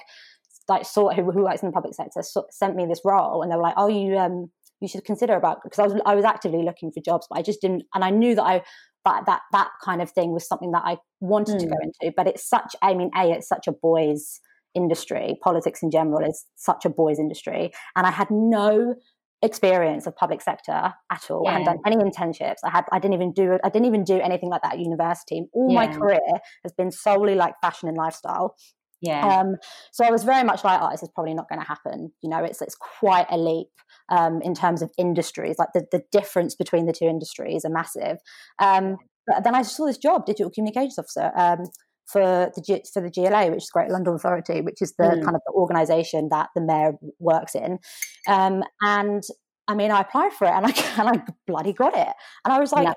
like 0.67 0.85
saw 0.85 1.11
who, 1.13 1.29
who 1.31 1.43
works 1.43 1.61
in 1.61 1.67
the 1.67 1.73
public 1.73 1.93
sector, 1.93 2.23
sent 2.49 2.75
me 2.75 2.87
this 2.87 3.01
role, 3.05 3.43
and 3.43 3.51
they 3.51 3.55
were 3.55 3.61
like, 3.61 3.75
"Oh, 3.77 3.87
you, 3.87 4.17
um, 4.17 4.49
you 4.81 4.87
should 4.87 5.05
consider 5.05 5.35
about," 5.35 5.59
because 5.63 5.77
I 5.77 5.83
was, 5.83 6.01
I 6.07 6.15
was 6.15 6.25
actively 6.25 6.63
looking 6.63 6.91
for 6.91 7.01
jobs, 7.01 7.27
but 7.29 7.37
I 7.37 7.43
just 7.43 7.61
didn't, 7.61 7.83
and 7.93 8.03
I 8.03 8.09
knew 8.09 8.33
that 8.33 8.43
I 8.43 8.63
that 9.05 9.27
that 9.27 9.41
that 9.51 9.69
kind 9.83 10.01
of 10.01 10.09
thing 10.09 10.31
was 10.31 10.47
something 10.47 10.71
that 10.71 10.81
I 10.83 10.97
wanted 11.19 11.57
mm. 11.57 11.59
to 11.59 11.65
go 11.67 11.75
hmm. 11.75 11.89
into. 12.01 12.13
But 12.17 12.25
it's 12.25 12.49
such, 12.49 12.75
I 12.81 12.95
mean, 12.95 13.11
a 13.15 13.29
it's 13.29 13.47
such 13.47 13.67
a 13.67 13.71
boys' 13.71 14.41
industry, 14.75 15.37
politics 15.41 15.81
in 15.81 15.91
general 15.91 16.27
is 16.27 16.45
such 16.55 16.85
a 16.85 16.89
boys' 16.89 17.19
industry. 17.19 17.71
And 17.95 18.05
I 18.05 18.11
had 18.11 18.29
no 18.29 18.95
experience 19.41 20.07
of 20.07 20.15
public 20.15 20.41
sector 20.41 20.93
at 21.11 21.29
all. 21.29 21.43
Yeah. 21.43 21.49
I 21.49 21.53
hadn't 21.53 21.65
done 21.65 21.79
any 21.85 21.95
internships. 21.97 22.57
I 22.63 22.71
had 22.71 22.85
I 22.91 22.99
didn't 22.99 23.13
even 23.13 23.31
do 23.33 23.57
I 23.63 23.69
didn't 23.69 23.85
even 23.85 24.03
do 24.03 24.19
anything 24.19 24.49
like 24.49 24.61
that 24.63 24.73
at 24.73 24.79
university. 24.79 25.43
All 25.53 25.69
yeah. 25.69 25.75
my 25.75 25.87
career 25.87 26.19
has 26.63 26.73
been 26.73 26.91
solely 26.91 27.35
like 27.35 27.53
fashion 27.61 27.87
and 27.87 27.97
lifestyle. 27.97 28.55
Yeah. 29.01 29.27
Um, 29.27 29.57
so 29.91 30.05
I 30.05 30.09
was 30.09 30.23
very 30.23 30.43
much 30.43 30.63
like, 30.63 30.79
oh, 30.81 30.89
this 30.89 31.03
is 31.03 31.09
probably 31.13 31.33
not 31.33 31.47
going 31.49 31.59
to 31.59 31.67
happen. 31.67 32.11
You 32.23 32.29
know, 32.29 32.43
it's 32.43 32.61
it's 32.61 32.75
quite 32.75 33.27
a 33.29 33.37
leap 33.37 33.67
um, 34.09 34.41
in 34.41 34.55
terms 34.55 34.81
of 34.81 34.91
industries. 34.97 35.57
Like 35.59 35.69
the, 35.73 35.85
the 35.91 36.01
difference 36.11 36.55
between 36.55 36.85
the 36.85 36.93
two 36.93 37.05
industries 37.05 37.65
are 37.65 37.69
massive. 37.69 38.17
Um, 38.59 38.97
but 39.27 39.43
then 39.43 39.55
I 39.55 39.63
saw 39.63 39.85
this 39.85 39.97
job, 39.97 40.25
digital 40.25 40.51
communications 40.51 40.99
officer. 40.99 41.31
Um, 41.35 41.65
for 42.05 42.51
the 42.55 42.81
for 42.93 43.01
the 43.01 43.09
GLA, 43.09 43.51
which 43.51 43.63
is 43.63 43.69
Great 43.69 43.89
London 43.89 44.15
Authority, 44.15 44.61
which 44.61 44.81
is 44.81 44.93
the 44.97 45.05
mm. 45.05 45.23
kind 45.23 45.35
of 45.35 45.41
the 45.45 45.53
organisation 45.53 46.29
that 46.29 46.49
the 46.55 46.61
mayor 46.61 46.93
works 47.19 47.55
in. 47.55 47.79
Um, 48.27 48.63
and 48.81 49.23
I 49.67 49.75
mean, 49.75 49.91
I 49.91 50.01
applied 50.01 50.33
for 50.33 50.45
it, 50.45 50.51
and 50.51 50.65
I 50.65 50.69
and 50.99 51.09
I 51.09 51.23
bloody 51.47 51.73
got 51.73 51.95
it. 51.95 52.13
And 52.43 52.53
I 52.53 52.59
was 52.59 52.71
like, 52.71 52.87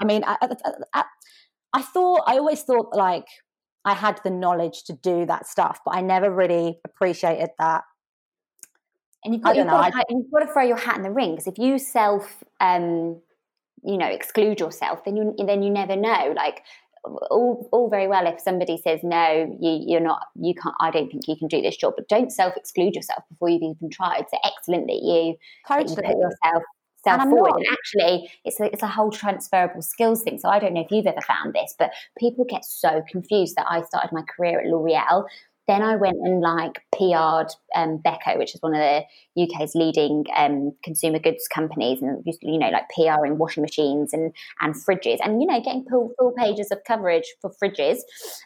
I 0.00 0.04
mean, 0.04 0.24
I, 0.26 0.36
I, 0.94 1.04
I 1.72 1.82
thought 1.82 2.22
I 2.26 2.38
always 2.38 2.62
thought 2.62 2.94
like 2.94 3.26
I 3.84 3.94
had 3.94 4.20
the 4.24 4.30
knowledge 4.30 4.84
to 4.84 4.92
do 4.92 5.26
that 5.26 5.46
stuff, 5.46 5.80
but 5.84 5.96
I 5.96 6.00
never 6.00 6.30
really 6.30 6.78
appreciated 6.84 7.50
that. 7.58 7.82
And 9.24 9.34
you've 9.34 9.42
got, 9.42 9.56
you've, 9.56 9.66
got 9.66 9.92
to, 9.92 10.04
you've 10.10 10.30
got, 10.32 10.40
to, 10.40 10.52
throw 10.52 10.64
your 10.64 10.76
hat 10.76 10.96
in 10.96 11.02
the 11.02 11.10
ring 11.10 11.32
because 11.32 11.46
if 11.46 11.56
you 11.56 11.78
self, 11.78 12.42
um, 12.60 13.20
you 13.84 13.96
know, 13.96 14.06
exclude 14.06 14.58
yourself, 14.58 15.04
then 15.04 15.16
you 15.16 15.34
then 15.46 15.62
you 15.62 15.70
never 15.70 15.96
know. 15.96 16.32
Like 16.36 16.62
all, 17.04 17.68
all 17.72 17.88
very 17.90 18.06
well 18.06 18.26
if 18.26 18.40
somebody 18.40 18.78
says 18.78 19.00
no 19.02 19.56
you, 19.60 19.80
you're 19.86 20.00
not 20.00 20.28
you 20.36 20.54
can't 20.54 20.74
i 20.80 20.90
don't 20.90 21.10
think 21.10 21.26
you 21.26 21.36
can 21.36 21.48
do 21.48 21.60
this 21.60 21.76
job 21.76 21.94
but 21.96 22.08
don't 22.08 22.30
self-exclude 22.30 22.94
yourself 22.94 23.24
before 23.28 23.48
you've 23.48 23.62
even 23.62 23.90
tried. 23.90 24.24
So 24.30 24.38
excellent 24.44 24.86
that 24.86 25.02
you, 25.02 25.36
that 25.68 25.88
you 25.88 25.96
put 25.96 26.04
yourself 26.04 26.62
self 27.04 27.20
and 27.20 27.30
forward. 27.30 27.54
and 27.56 27.66
actually 27.72 28.30
it's 28.44 28.60
a, 28.60 28.64
it's 28.72 28.82
a 28.82 28.88
whole 28.88 29.10
transferable 29.10 29.82
skills 29.82 30.22
thing. 30.22 30.38
So 30.38 30.48
i 30.48 30.58
don't 30.58 30.74
know 30.74 30.82
if 30.82 30.90
you've 30.90 31.06
ever 31.06 31.20
found 31.22 31.54
this 31.54 31.74
but 31.78 31.90
people 32.18 32.44
get 32.44 32.64
so 32.64 33.02
confused 33.10 33.56
that 33.56 33.66
i 33.68 33.82
started 33.82 34.12
my 34.12 34.22
career 34.22 34.60
at 34.60 34.66
l'oreal 34.66 35.26
then 35.68 35.82
I 35.82 35.96
went 35.96 36.18
and 36.22 36.40
like 36.40 36.82
PR'd 36.92 37.54
um, 37.76 37.98
Beko, 38.04 38.38
which 38.38 38.54
is 38.54 38.62
one 38.62 38.74
of 38.74 38.80
the 38.80 39.04
UK's 39.42 39.74
leading 39.74 40.24
um, 40.36 40.72
consumer 40.82 41.18
goods 41.18 41.46
companies, 41.52 42.02
and 42.02 42.22
you 42.42 42.58
know, 42.58 42.70
like 42.70 42.88
PRing 42.96 43.38
washing 43.38 43.62
machines 43.62 44.12
and 44.12 44.32
and 44.60 44.74
fridges, 44.74 45.18
and 45.24 45.40
you 45.40 45.46
know, 45.46 45.60
getting 45.60 45.84
full, 45.88 46.12
full 46.18 46.32
pages 46.32 46.70
of 46.70 46.78
coverage 46.86 47.34
for 47.40 47.52
fridges. 47.62 47.98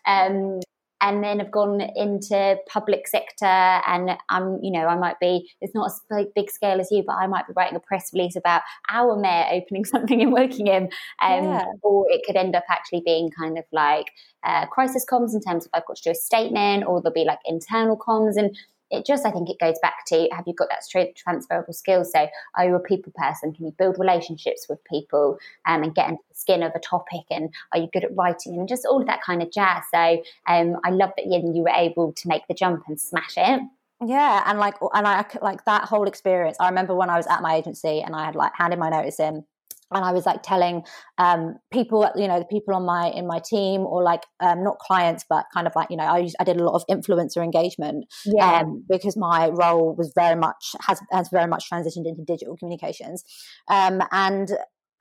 Um, 0.07 0.61
and 1.07 1.23
then 1.23 1.39
have 1.39 1.53
gone 1.53 1.81
into 1.95 2.57
public 2.69 3.07
sector 3.07 3.47
and 3.47 4.11
I'm 4.29 4.59
you 4.61 4.73
know 4.73 4.87
I 4.87 4.97
might 4.97 5.21
be 5.21 5.49
it's 5.61 5.75
not 5.75 5.91
as 5.91 6.01
big 6.35 6.51
scale 6.51 6.81
as 6.81 6.89
you 6.91 7.05
but 7.07 7.15
I 7.15 7.29
might 7.29 7.47
be 7.47 7.53
writing 7.57 7.77
a 7.77 7.81
press 7.81 8.11
release 8.13 8.35
about 8.35 8.63
our 8.91 9.17
mayor 9.17 9.47
opening 9.53 9.85
something 9.95 10.21
and 10.21 10.33
working 10.33 10.67
in 10.67 10.89
Wokingham 11.23 11.45
um, 11.45 11.45
yeah. 11.45 11.65
or 11.83 12.07
it 12.09 12.23
could 12.27 12.37
end 12.37 12.57
up 12.57 12.65
actually 12.69 13.03
being 13.05 13.31
kind 13.31 13.57
of 13.57 13.65
like 13.73 14.07
uh, 14.45 14.67
crisis 14.67 15.05
comms 15.11 15.35
in 15.35 15.41
terms 15.41 15.65
of 15.65 15.71
I've 15.75 15.87
got 15.87 15.97
to 15.97 16.03
do 16.03 16.11
a 16.11 16.15
statement 16.15 16.85
or 16.87 17.01
there'll 17.01 17.15
be 17.15 17.25
like 17.25 17.41
internal 17.47 17.97
comms 17.97 18.37
and 18.37 18.57
it 18.91 19.07
just 19.07 19.27
I 19.27 19.31
think 19.31 19.51
it 19.51 19.59
goes 19.59 19.77
back 19.83 20.05
to 20.07 20.29
have 20.33 20.45
you 20.47 20.55
got 20.55 20.69
that 20.71 20.85
straight 20.85 21.17
transferable 21.17 21.73
skill? 21.73 22.05
So 22.05 22.29
are 22.57 22.65
you 22.65 22.75
a 22.75 22.81
people 22.81 23.13
person? 23.17 23.53
Can 23.53 23.67
you 23.67 23.73
build 23.73 23.97
relationships 23.99 24.67
with 24.69 24.83
people 24.85 25.39
um, 25.67 25.83
and 25.83 25.95
get 25.95 26.09
into 26.09 26.23
the 26.29 26.35
skin 26.35 26.63
of 26.63 26.73
a 26.75 26.79
topic? 26.79 27.23
And 27.31 27.53
are 27.73 27.79
you 27.79 27.89
good 27.93 28.05
at 28.05 28.15
writing 28.17 28.59
and 28.59 28.69
just 28.69 28.87
all 28.87 29.01
of 29.01 29.07
that 29.07 29.23
kind 29.23 29.43
of 29.43 29.53
jazz? 29.53 29.85
So 29.93 30.23
um, 30.47 30.77
I 30.85 30.91
love 30.91 31.11
that 31.17 31.27
you, 31.27 31.63
were 31.63 31.71
able 31.71 32.13
to 32.13 32.29
make 32.29 32.47
the 32.49 32.55
jump 32.55 32.85
and 32.87 33.01
smash 33.01 33.35
it. 33.37 33.61
Yeah, 34.05 34.43
and 34.45 34.59
like 34.59 34.75
and 34.93 35.07
I 35.07 35.25
like 35.41 35.65
that 35.65 35.85
whole 35.85 36.07
experience. 36.07 36.59
I 36.61 36.69
remember 36.69 36.95
when 36.95 37.09
I 37.09 37.17
was 37.17 37.27
at 37.27 37.41
my 37.41 37.55
agency 37.55 38.03
and 38.03 38.15
I 38.15 38.27
had 38.27 38.35
like 38.35 38.53
handed 38.55 38.79
my 38.79 38.91
notice 38.91 39.19
in 39.19 39.45
and 39.93 40.05
I 40.05 40.13
was 40.13 40.27
like 40.27 40.43
telling 40.43 40.83
um, 41.19 41.57
people, 41.73 42.09
you 42.17 42.27
know, 42.27 42.39
the 42.39 42.45
people 42.45 42.75
on 42.75 42.85
my 42.85 43.09
in 43.09 43.27
my 43.27 43.39
team, 43.39 43.83
or 43.83 44.03
like 44.03 44.23
um, 44.41 44.65
not 44.65 44.79
clients, 44.79 45.25
but 45.29 45.47
kind 45.55 45.67
of 45.67 45.75
like 45.77 45.91
you 45.91 45.97
know, 45.97 46.05
I 46.05 46.29
I 46.41 46.45
did 46.45 46.59
a 46.59 46.65
lot 46.65 46.75
of 46.75 46.85
influencer 46.91 47.43
engagement, 47.43 48.07
yeah, 48.25 48.61
um, 48.61 48.85
because 48.89 49.17
my 49.17 49.49
role 49.49 49.95
was 49.95 50.13
very 50.15 50.37
much 50.37 50.75
has 50.87 51.01
has 51.13 51.29
very 51.31 51.47
much 51.47 51.71
transitioned 51.71 52.07
into 52.07 52.25
digital 52.27 52.57
communications, 52.57 53.23
um, 53.69 54.03
and 54.11 54.51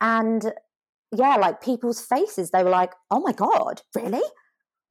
and 0.00 0.52
yeah, 1.16 1.36
like 1.36 1.62
people's 1.62 2.00
faces, 2.00 2.50
they 2.50 2.62
were 2.62 2.70
like, 2.70 2.92
oh 3.10 3.20
my 3.20 3.32
god, 3.32 3.82
really? 3.94 4.22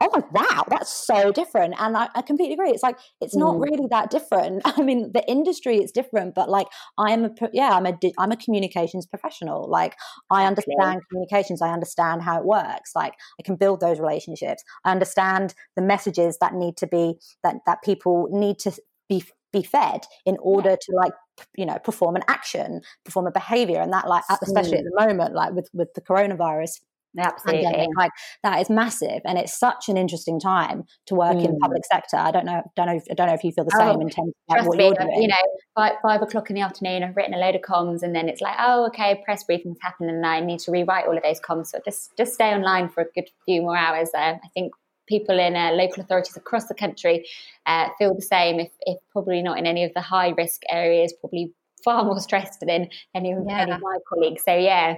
Oh 0.02 0.10
my 0.14 0.24
wow 0.32 0.64
that's 0.68 0.92
so 0.92 1.32
different 1.32 1.74
and 1.80 1.96
I, 1.96 2.10
I, 2.16 2.22
completely 2.22 2.54
agree 2.54 2.72
it's 2.72 2.84
like 2.84 2.98
it's 3.22 3.36
not 3.36 3.56
mm. 3.56 3.64
really 3.64 3.88
that 3.92 4.10
different 4.10 4.62
i 4.66 4.82
mean 4.82 5.12
the 5.14 5.24
industry 5.30 5.78
is 5.78 5.92
different 5.92 6.36
but 6.36 6.50
like 6.50 6.68
i'm 6.98 7.26
a 7.26 7.30
yeah 7.54 7.70
i'm 7.72 7.86
a 7.86 7.98
i'm 8.18 8.32
a 8.32 8.38
communications 8.38 9.06
professional 9.06 9.70
like 9.70 9.96
i 10.30 10.46
understand 10.46 11.02
communications 11.10 11.62
i 11.62 11.72
understand 11.72 12.22
how 12.22 12.38
it 12.40 12.46
works 12.46 12.92
like 12.96 13.14
i 13.40 13.44
can 13.44 13.56
build 13.56 13.80
those 13.80 14.00
relationships 14.00 14.64
i 14.84 14.92
understand 14.92 15.54
the 15.76 15.82
messages 15.82 16.38
that 16.40 16.54
need 16.54 16.76
to 16.78 16.88
be 16.88 17.16
that 17.44 17.56
that 17.66 17.82
people 17.84 18.28
need 18.32 18.60
to 18.60 18.72
be 19.08 19.24
be 19.54 19.64
fed 19.64 20.02
in 20.26 20.36
order 20.42 20.72
yeah. 20.72 20.76
to 20.82 20.92
like 20.96 21.14
you 21.56 21.66
know 21.66 21.78
perform 21.80 22.16
an 22.16 22.24
action 22.28 22.82
perform 23.06 23.28
a 23.28 23.32
behavior 23.32 23.80
and 23.80 23.94
that 23.94 24.08
like 24.08 24.24
especially 24.42 24.78
mm. 24.78 24.80
at 24.80 24.86
the 24.86 25.08
moment 25.08 25.34
like 25.34 25.54
with 25.54 25.70
with 25.74 25.94
the 25.94 26.02
coronavirus 26.02 26.82
Absolutely. 27.18 27.64
Pandemic. 27.64 27.98
Like 27.98 28.12
that 28.44 28.60
is 28.62 28.70
massive, 28.70 29.22
and 29.26 29.38
it's 29.38 29.58
such 29.58 29.90
an 29.90 29.98
interesting 29.98 30.40
time 30.40 30.84
to 31.08 31.16
work 31.16 31.38
mm. 31.38 31.46
in 31.46 31.60
public 31.60 31.86
sector. 31.86 32.18
I 32.18 32.32
don't 32.32 32.46
know, 32.46 32.62
don't 32.76 32.88
know, 32.88 32.96
if, 32.96 33.04
I 33.10 33.14
don't 33.14 33.28
know 33.28 33.34
if 33.34 33.44
you 33.44 33.52
feel 33.52 33.66
the 33.66 33.76
oh, 33.76 33.92
same 33.94 34.02
in 34.02 34.10
terms 34.10 34.34
of 34.50 34.58
like, 34.58 34.68
what 34.68 34.78
me, 34.78 34.86
you're 34.86 34.96
doing. 34.96 35.22
You 35.22 35.28
know, 35.28 35.36
five, 35.76 35.94
five 36.02 36.22
o'clock 36.22 36.50
in 36.50 36.56
the 36.56 36.62
afternoon, 36.62 37.04
I've 37.04 37.16
written 37.16 37.34
a 37.34 37.38
load 37.38 37.56
of 37.56 37.62
comms, 37.62 38.04
and 38.04 38.16
then 38.16 38.30
it's 38.30 38.42
like, 38.42 38.56
oh, 38.60 38.88
okay, 38.88 39.22
press 39.24 39.44
briefing's 39.44 39.78
happened, 39.82 40.10
and 40.10 40.26
I 40.26 40.40
need 40.40 40.60
to 40.62 40.72
rewrite 40.72 41.08
all 41.08 41.18
of 41.18 41.24
those 41.24 41.40
comms. 41.40 41.68
So 41.68 41.80
just 41.86 42.16
just 42.18 42.34
stay 42.34 42.54
online 42.54 42.90
for 42.90 43.02
a 43.02 43.08
good 43.14 43.30
few 43.46 43.62
more 43.62 43.78
hours. 43.78 44.10
Uh, 44.14 44.36
I 44.44 44.48
think 44.54 44.74
people 45.08 45.40
in 45.40 45.56
uh, 45.56 45.72
local 45.72 46.04
authorities 46.04 46.36
across 46.36 46.68
the 46.68 46.74
country 46.74 47.26
uh, 47.66 47.90
feel 47.98 48.16
the 48.16 48.22
same, 48.22 48.60
if, 48.60 48.72
if 48.82 48.98
probably 49.12 49.42
not 49.42 49.60
in 49.60 49.68
any 49.68 49.84
of 49.84 49.94
the 49.94 50.02
high 50.02 50.30
risk 50.30 50.64
areas, 50.70 51.14
probably 51.20 51.54
far 51.84 52.04
more 52.04 52.20
stressed 52.28 52.60
than 52.60 52.90
any, 53.14 53.30
yeah. 53.30 53.62
any 53.62 53.72
of 53.72 53.82
my 53.82 53.98
colleagues. 54.10 54.44
So 54.44 54.56
yeah 54.56 54.96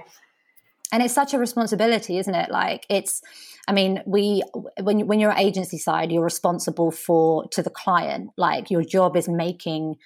and 0.92 1.02
it's 1.02 1.14
such 1.14 1.34
a 1.34 1.38
responsibility 1.38 2.18
isn't 2.18 2.34
it? 2.34 2.50
Like 2.50 2.86
it's 2.88 3.22
i 3.66 3.72
mean 3.72 4.02
we 4.06 4.42
when 4.80 5.06
when 5.06 5.20
you're 5.20 5.32
agency 5.32 5.76
side 5.76 6.10
you're 6.10 6.24
responsible 6.24 6.90
for 6.90 7.46
to 7.48 7.62
the 7.62 7.70
client. 7.70 8.30
Like 8.36 8.70
your 8.70 8.82
job 8.82 9.16
is 9.16 9.28
making 9.28 9.96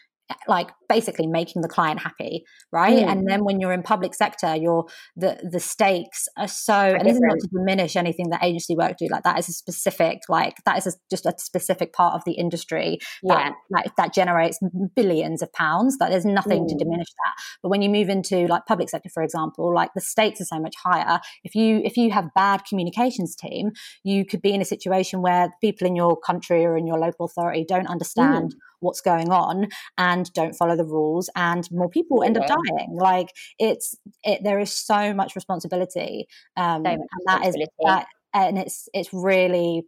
like 0.48 0.70
basically 0.88 1.26
making 1.26 1.62
the 1.62 1.68
client 1.68 2.00
happy 2.00 2.44
right 2.70 2.98
mm. 2.98 3.10
and 3.10 3.26
then 3.28 3.44
when 3.44 3.60
you're 3.60 3.72
in 3.72 3.82
public 3.82 4.14
sector 4.14 4.54
you're 4.54 4.84
the 5.16 5.38
the 5.50 5.60
stakes 5.60 6.28
are 6.36 6.48
so 6.48 6.74
and 6.74 7.06
this 7.06 7.14
is 7.14 7.20
not 7.22 7.38
to 7.38 7.48
diminish 7.52 7.96
anything 7.96 8.28
that 8.30 8.42
agency 8.42 8.76
work 8.76 8.96
do 8.98 9.06
like 9.10 9.22
that 9.22 9.38
is 9.38 9.48
a 9.48 9.52
specific 9.52 10.18
like 10.28 10.54
that 10.64 10.76
is 10.78 10.86
a, 10.86 10.92
just 11.10 11.24
a 11.26 11.32
specific 11.38 11.92
part 11.92 12.14
of 12.14 12.22
the 12.24 12.32
industry 12.32 12.98
yeah. 13.22 13.34
that 13.34 13.52
like, 13.70 13.96
that 13.96 14.12
generates 14.12 14.58
billions 14.94 15.42
of 15.42 15.52
pounds 15.52 15.96
that 15.98 16.10
there's 16.10 16.26
nothing 16.26 16.64
mm. 16.64 16.68
to 16.68 16.74
diminish 16.76 17.08
that 17.08 17.34
but 17.62 17.68
when 17.68 17.82
you 17.82 17.88
move 17.88 18.08
into 18.08 18.46
like 18.46 18.66
public 18.66 18.88
sector 18.88 19.08
for 19.12 19.22
example 19.22 19.74
like 19.74 19.90
the 19.94 20.00
stakes 20.00 20.40
are 20.40 20.44
so 20.44 20.60
much 20.60 20.74
higher 20.82 21.20
if 21.44 21.54
you 21.54 21.80
if 21.84 21.96
you 21.96 22.10
have 22.10 22.26
bad 22.34 22.62
communications 22.68 23.34
team 23.34 23.70
you 24.04 24.24
could 24.24 24.42
be 24.42 24.52
in 24.52 24.60
a 24.60 24.64
situation 24.64 25.22
where 25.22 25.50
people 25.60 25.86
in 25.86 25.96
your 25.96 26.18
country 26.18 26.64
or 26.64 26.76
in 26.76 26.86
your 26.86 26.98
local 26.98 27.26
authority 27.26 27.64
don't 27.66 27.86
understand 27.86 28.52
mm 28.54 28.58
what's 28.82 29.00
going 29.00 29.30
on 29.30 29.68
and 29.96 30.32
don't 30.32 30.54
follow 30.54 30.76
the 30.76 30.84
rules 30.84 31.30
and 31.36 31.68
more 31.70 31.88
people 31.88 32.22
end 32.22 32.36
up 32.36 32.46
dying. 32.46 32.88
Like 32.92 33.28
it's 33.58 33.96
it, 34.24 34.42
there 34.44 34.58
is 34.58 34.72
so 34.72 35.14
much 35.14 35.34
responsibility 35.34 36.26
um 36.56 36.84
so 36.84 36.90
and 36.90 37.02
that 37.26 37.46
is 37.46 37.56
that 37.84 38.06
and 38.34 38.58
it's 38.58 38.88
it's 38.92 39.08
really 39.12 39.82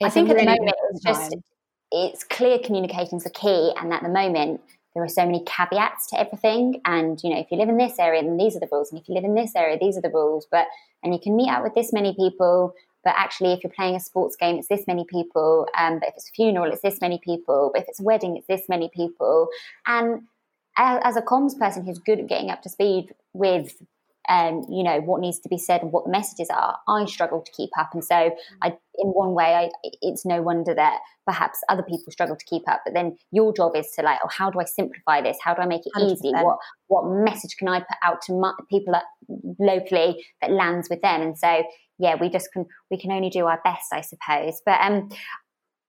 it's 0.00 0.06
i 0.06 0.10
think 0.10 0.28
really 0.28 0.40
at 0.40 0.44
the 0.44 0.60
moment 0.60 0.76
it's 0.90 1.04
just 1.04 1.36
it's 1.92 2.24
clear 2.24 2.58
communications 2.58 3.24
the 3.24 3.30
key 3.30 3.72
and 3.76 3.92
at 3.92 4.02
the 4.02 4.08
moment 4.08 4.60
there 4.94 5.02
are 5.02 5.08
so 5.08 5.24
many 5.26 5.42
caveats 5.44 6.08
to 6.08 6.18
everything 6.18 6.80
and 6.84 7.20
you 7.22 7.30
know 7.30 7.38
if 7.38 7.46
you 7.50 7.56
live 7.56 7.68
in 7.68 7.76
this 7.76 7.98
area 7.98 8.22
then 8.22 8.36
these 8.36 8.56
are 8.56 8.60
the 8.60 8.68
rules 8.70 8.90
and 8.90 9.00
if 9.00 9.08
you 9.08 9.14
live 9.14 9.24
in 9.24 9.34
this 9.34 9.54
area 9.56 9.78
these 9.80 9.96
are 9.96 10.02
the 10.02 10.10
rules 10.10 10.46
but 10.50 10.66
and 11.02 11.12
you 11.12 11.20
can 11.22 11.36
meet 11.36 11.50
up 11.50 11.62
with 11.62 11.74
this 11.74 11.92
many 11.92 12.14
people 12.14 12.74
but 13.04 13.14
actually 13.16 13.52
if 13.52 13.62
you're 13.62 13.72
playing 13.72 13.96
a 13.96 14.00
sports 14.00 14.36
game 14.36 14.56
it's 14.56 14.68
this 14.68 14.86
many 14.86 15.04
people 15.08 15.66
um, 15.78 15.98
but 15.98 16.08
if 16.08 16.14
it's 16.16 16.28
a 16.28 16.32
funeral 16.32 16.70
it's 16.72 16.82
this 16.82 17.00
many 17.00 17.20
people 17.22 17.70
but 17.72 17.82
if 17.82 17.88
it's 17.88 18.00
a 18.00 18.02
wedding 18.02 18.36
it's 18.36 18.46
this 18.46 18.68
many 18.68 18.90
people. 18.94 19.48
And 19.86 20.22
as 20.76 21.16
a 21.16 21.22
comms 21.22 21.58
person 21.58 21.84
who's 21.84 21.98
good 21.98 22.18
at 22.18 22.26
getting 22.26 22.50
up 22.50 22.62
to 22.62 22.68
speed 22.68 23.14
with 23.32 23.74
um, 24.28 24.64
you 24.70 24.82
know 24.82 25.00
what 25.00 25.20
needs 25.20 25.38
to 25.40 25.50
be 25.50 25.58
said 25.58 25.82
and 25.82 25.92
what 25.92 26.04
the 26.04 26.10
messages 26.10 26.48
are 26.48 26.78
i 26.88 27.04
struggle 27.04 27.42
to 27.42 27.52
keep 27.52 27.70
up. 27.78 27.90
And 27.92 28.02
so 28.02 28.34
i 28.62 28.76
in 28.96 29.08
one 29.08 29.34
way 29.34 29.54
I, 29.54 29.70
it's 30.00 30.24
no 30.24 30.40
wonder 30.40 30.72
that 30.74 31.00
perhaps 31.26 31.58
other 31.68 31.82
people 31.82 32.10
struggle 32.10 32.36
to 32.36 32.44
keep 32.46 32.62
up. 32.68 32.80
But 32.84 32.94
then 32.94 33.18
your 33.32 33.52
job 33.52 33.76
is 33.76 33.90
to 33.96 34.02
like 34.02 34.18
oh 34.24 34.28
how 34.30 34.50
do 34.50 34.60
i 34.60 34.64
simplify 34.64 35.20
this? 35.20 35.36
How 35.42 35.52
do 35.52 35.60
i 35.60 35.66
make 35.66 35.82
it 35.84 35.92
100%. 35.94 36.12
easy? 36.12 36.32
what 36.32 36.58
what 36.86 37.04
message 37.06 37.56
can 37.58 37.68
i 37.68 37.80
put 37.80 37.98
out 38.02 38.22
to 38.22 38.32
my, 38.32 38.52
people 38.70 38.94
that, 38.94 39.04
locally 39.58 40.24
that 40.40 40.50
lands 40.50 40.88
with 40.88 41.02
them? 41.02 41.20
And 41.20 41.38
so 41.38 41.62
yeah, 41.98 42.16
we 42.20 42.28
just 42.28 42.52
can 42.52 42.66
we 42.90 42.98
can 42.98 43.12
only 43.12 43.30
do 43.30 43.46
our 43.46 43.60
best, 43.64 43.92
I 43.92 44.00
suppose. 44.00 44.60
But 44.64 44.80
um, 44.80 45.10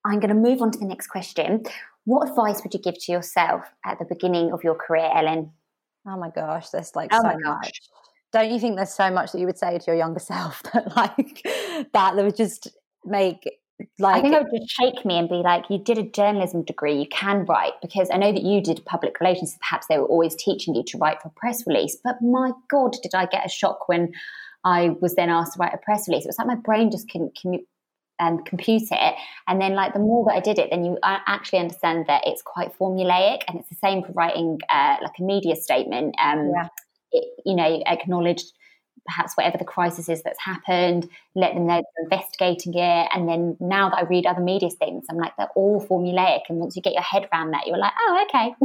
I'm 0.05 0.19
going 0.19 0.29
to 0.29 0.35
move 0.35 0.62
on 0.62 0.71
to 0.71 0.79
the 0.79 0.85
next 0.85 1.07
question. 1.07 1.63
What 2.05 2.29
advice 2.29 2.62
would 2.63 2.74
you 2.74 2.79
give 2.79 2.95
to 3.05 3.12
yourself 3.12 3.63
at 3.85 3.97
the 3.97 4.05
beginning 4.05 4.51
of 4.51 4.63
your 4.63 4.75
career, 4.75 5.09
Ellen? 5.13 5.51
Oh 6.07 6.17
my 6.17 6.29
gosh, 6.29 6.69
there's 6.69 6.95
like 6.95 7.09
oh 7.12 7.21
so 7.21 7.38
much. 7.39 7.81
Don't 8.31 8.51
you 8.51 8.59
think 8.59 8.75
there's 8.75 8.93
so 8.93 9.09
much 9.09 9.31
that 9.31 9.39
you 9.39 9.45
would 9.45 9.57
say 9.57 9.77
to 9.77 9.85
your 9.88 9.95
younger 9.95 10.19
self 10.31 10.62
that 10.74 10.95
like 10.95 11.41
that 11.43 12.15
that 12.15 12.15
would 12.15 12.35
just 12.35 12.67
make 13.03 13.47
like 14.00 14.15
I 14.15 14.21
think 14.21 14.35
it 14.35 14.43
would 14.43 14.62
just 14.62 14.71
shake 14.71 15.05
me 15.05 15.17
and 15.17 15.27
be 15.27 15.35
like, 15.35 15.65
you 15.69 15.77
did 15.77 15.97
a 15.97 16.03
journalism 16.03 16.63
degree, 16.63 16.97
you 16.97 17.07
can 17.07 17.45
write 17.45 17.74
because 17.81 18.09
I 18.09 18.17
know 18.17 18.31
that 18.31 18.43
you 18.43 18.62
did 18.62 18.85
public 18.85 19.19
relations. 19.19 19.51
So 19.51 19.57
perhaps 19.59 19.88
they 19.88 19.97
were 19.97 20.05
always 20.05 20.35
teaching 20.35 20.75
you 20.75 20.83
to 20.88 20.97
write 20.97 21.21
for 21.21 21.29
press 21.35 21.65
release, 21.67 21.97
but 22.03 22.21
my 22.21 22.51
God, 22.69 22.95
did 23.03 23.13
I 23.13 23.25
get 23.25 23.45
a 23.45 23.50
shock 23.50 23.89
when 23.89 24.13
I 24.65 24.89
was 25.00 25.15
then 25.15 25.29
asked 25.29 25.53
to 25.53 25.60
write 25.60 25.74
a 25.74 25.77
press 25.77 26.07
release. 26.07 26.25
It 26.25 26.29
was 26.29 26.39
like 26.39 26.48
my 26.48 26.55
brain 26.55 26.91
just 26.91 27.10
couldn't 27.10 27.38
commu- 27.41 27.65
um, 28.19 28.43
compute 28.43 28.89
it. 28.91 29.15
And 29.48 29.62
then, 29.62 29.75
like, 29.75 29.93
the 29.93 30.00
more 30.00 30.25
that 30.25 30.36
I 30.36 30.39
did 30.39 30.57
it, 30.60 30.69
then 30.72 30.84
you 30.84 30.98
actually 31.03 31.60
understand 31.60 32.05
that 32.07 32.24
it's 32.25 32.41
quite 32.41 32.77
formulaic. 32.77 33.43
And 33.48 33.60
it's 33.60 33.69
the 33.69 33.75
same 33.75 34.03
for 34.03 34.12
writing, 34.13 34.60
uh, 34.69 34.98
like, 35.01 35.13
a 35.19 35.24
media 35.24 35.55
statement. 35.55 36.15
Um, 36.22 36.51
yeah. 36.53 36.67
it, 37.12 37.25
you 37.45 37.55
know, 37.55 37.81
acknowledged 37.86 38.51
perhaps 39.05 39.33
whatever 39.35 39.57
the 39.57 39.65
crisis 39.65 40.09
is 40.09 40.24
that's 40.24 40.39
happened, 40.41 41.09
let 41.35 41.53
them 41.53 41.67
know 41.67 41.75
they're 41.75 42.03
investigating 42.03 42.74
it. 42.74 43.09
And 43.13 43.29
then 43.29 43.55
now 43.59 43.89
that 43.89 43.97
I 43.97 44.01
read 44.03 44.25
other 44.25 44.41
media 44.41 44.69
things, 44.69 45.05
I'm 45.09 45.17
like, 45.17 45.33
they're 45.38 45.50
all 45.55 45.85
formulaic. 45.85 46.41
And 46.50 46.59
once 46.59 46.75
you 46.75 46.81
get 46.81 46.93
your 46.93 47.03
head 47.03 47.27
around 47.31 47.51
that, 47.51 47.67
you're 47.67 47.77
like, 47.77 47.93
oh, 48.00 48.25
okay. 48.27 48.55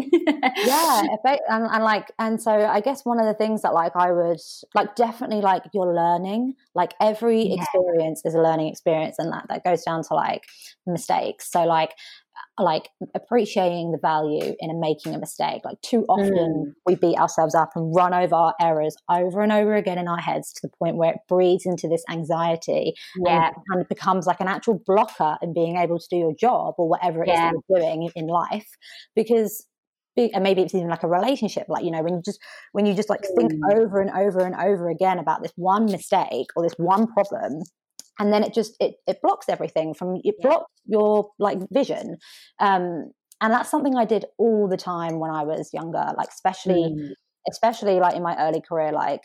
yeah. 0.66 1.02
And, 1.48 1.66
and 1.66 1.84
like, 1.84 2.10
and 2.18 2.40
so 2.40 2.52
I 2.52 2.80
guess 2.80 3.04
one 3.04 3.20
of 3.20 3.26
the 3.26 3.34
things 3.34 3.62
that 3.62 3.74
like 3.74 3.92
I 3.94 4.12
would 4.12 4.40
like 4.74 4.94
definitely 4.94 5.40
like 5.40 5.64
you're 5.72 5.94
learning, 5.94 6.54
like 6.74 6.94
every 7.00 7.42
yeah. 7.42 7.62
experience 7.62 8.22
is 8.24 8.34
a 8.34 8.40
learning 8.40 8.68
experience. 8.68 9.16
And 9.18 9.32
that, 9.32 9.46
that 9.48 9.64
goes 9.64 9.82
down 9.82 10.02
to 10.04 10.14
like 10.14 10.44
mistakes. 10.86 11.50
So 11.50 11.64
like, 11.64 11.92
like 12.62 12.88
appreciating 13.14 13.92
the 13.92 13.98
value 13.98 14.54
in 14.58 14.80
making 14.80 15.14
a 15.14 15.18
mistake. 15.18 15.62
Like 15.64 15.80
too 15.82 16.04
often 16.08 16.34
mm. 16.34 16.72
we 16.86 16.94
beat 16.94 17.16
ourselves 17.16 17.54
up 17.54 17.70
and 17.74 17.94
run 17.94 18.14
over 18.14 18.34
our 18.34 18.54
errors 18.60 18.96
over 19.10 19.40
and 19.40 19.52
over 19.52 19.74
again 19.74 19.98
in 19.98 20.08
our 20.08 20.18
heads 20.18 20.52
to 20.54 20.60
the 20.62 20.70
point 20.78 20.96
where 20.96 21.12
it 21.12 21.20
breeds 21.28 21.66
into 21.66 21.88
this 21.88 22.02
anxiety 22.10 22.94
yeah. 23.24 23.50
and, 23.68 23.88
becomes 23.88 24.26
like 24.26 24.40
an 24.40 24.48
actual 24.48 24.80
blocker 24.86 25.36
in 25.42 25.52
being 25.52 25.76
able 25.76 25.98
to 25.98 26.06
do 26.10 26.16
your 26.16 26.34
job 26.34 26.74
or 26.78 26.88
whatever 26.88 27.22
it 27.22 27.28
yeah. 27.28 27.48
is 27.48 27.54
that 27.54 27.62
you're 27.68 27.80
doing 27.80 28.10
in 28.14 28.26
life. 28.26 28.68
Because 29.16 29.66
and 30.16 30.42
maybe 30.42 30.60
it's 30.60 30.74
even 30.74 30.88
like 30.88 31.02
a 31.02 31.08
relationship 31.08 31.64
like 31.68 31.82
you 31.82 31.90
know 31.90 32.02
when 32.02 32.14
you 32.14 32.22
just 32.22 32.40
when 32.72 32.84
you 32.84 32.94
just 32.94 33.08
like 33.08 33.22
think 33.36 33.52
mm. 33.52 33.74
over 33.74 34.00
and 34.00 34.10
over 34.10 34.40
and 34.40 34.54
over 34.56 34.90
again 34.90 35.18
about 35.18 35.42
this 35.42 35.52
one 35.56 35.86
mistake 35.86 36.48
or 36.56 36.62
this 36.62 36.74
one 36.76 37.06
problem 37.06 37.62
and 38.20 38.32
then 38.32 38.44
it 38.44 38.54
just 38.54 38.76
it, 38.78 38.96
it 39.08 39.20
blocks 39.22 39.48
everything 39.48 39.94
from 39.94 40.16
it 40.22 40.36
yeah. 40.38 40.48
blocks 40.48 40.72
your 40.84 41.30
like 41.40 41.58
vision 41.72 42.16
um 42.60 43.10
and 43.40 43.52
that's 43.52 43.70
something 43.70 43.96
i 43.96 44.04
did 44.04 44.24
all 44.38 44.68
the 44.68 44.76
time 44.76 45.18
when 45.18 45.30
i 45.30 45.42
was 45.42 45.70
younger 45.72 46.06
like 46.16 46.28
especially 46.28 46.94
mm. 46.96 47.10
especially 47.50 47.98
like 47.98 48.14
in 48.14 48.22
my 48.22 48.36
early 48.38 48.60
career 48.60 48.92
like 48.92 49.22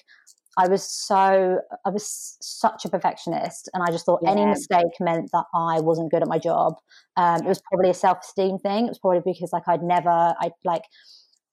i 0.57 0.67
was 0.67 0.83
so 0.83 1.59
i 1.85 1.89
was 1.89 2.37
such 2.41 2.85
a 2.85 2.89
perfectionist 2.89 3.69
and 3.73 3.83
i 3.83 3.91
just 3.91 4.05
thought 4.05 4.21
yeah. 4.23 4.31
any 4.31 4.45
mistake 4.45 4.95
meant 4.99 5.29
that 5.33 5.43
i 5.53 5.79
wasn't 5.81 6.09
good 6.09 6.21
at 6.21 6.27
my 6.27 6.39
job 6.39 6.73
um 7.17 7.41
it 7.41 7.47
was 7.47 7.61
probably 7.69 7.89
a 7.89 7.93
self-esteem 7.93 8.57
thing 8.59 8.85
it 8.85 8.89
was 8.89 8.99
probably 8.99 9.21
because 9.25 9.51
like 9.51 9.67
i'd 9.67 9.83
never 9.83 10.33
I'd 10.41 10.53
like 10.63 10.83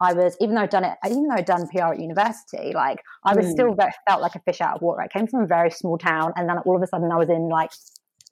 I 0.03 0.13
was, 0.15 0.37
even 0.41 0.57
though 0.57 0.63
I'd 0.63 0.71
done 0.71 0.85
it, 0.85 0.99
even 1.07 1.29
though 1.29 1.37
I'd 1.37 1.45
done 1.45 1.69
PR 1.69 1.93
at 1.93 2.01
university, 2.01 2.73
like 2.75 2.99
I 3.25 3.37
was 3.37 3.47
mm. 3.47 3.53
still 3.53 3.75
very, 3.75 3.93
felt 4.09 4.21
like 4.21 4.35
a 4.35 4.41
fish 4.41 4.61
out 4.61 4.77
of 4.77 4.83
water. 4.83 5.01
I 5.01 5.07
came 5.07 5.29
from 5.29 5.45
a 5.45 5.47
very 5.47 5.71
small 5.71 5.97
town, 5.97 6.33
and 6.35 6.49
then 6.49 6.59
all 6.59 6.77
of 6.77 6.83
a 6.83 6.87
sudden 6.89 7.13
I 7.13 7.17
was 7.17 7.31
in 7.31 7.49
like 7.49 7.71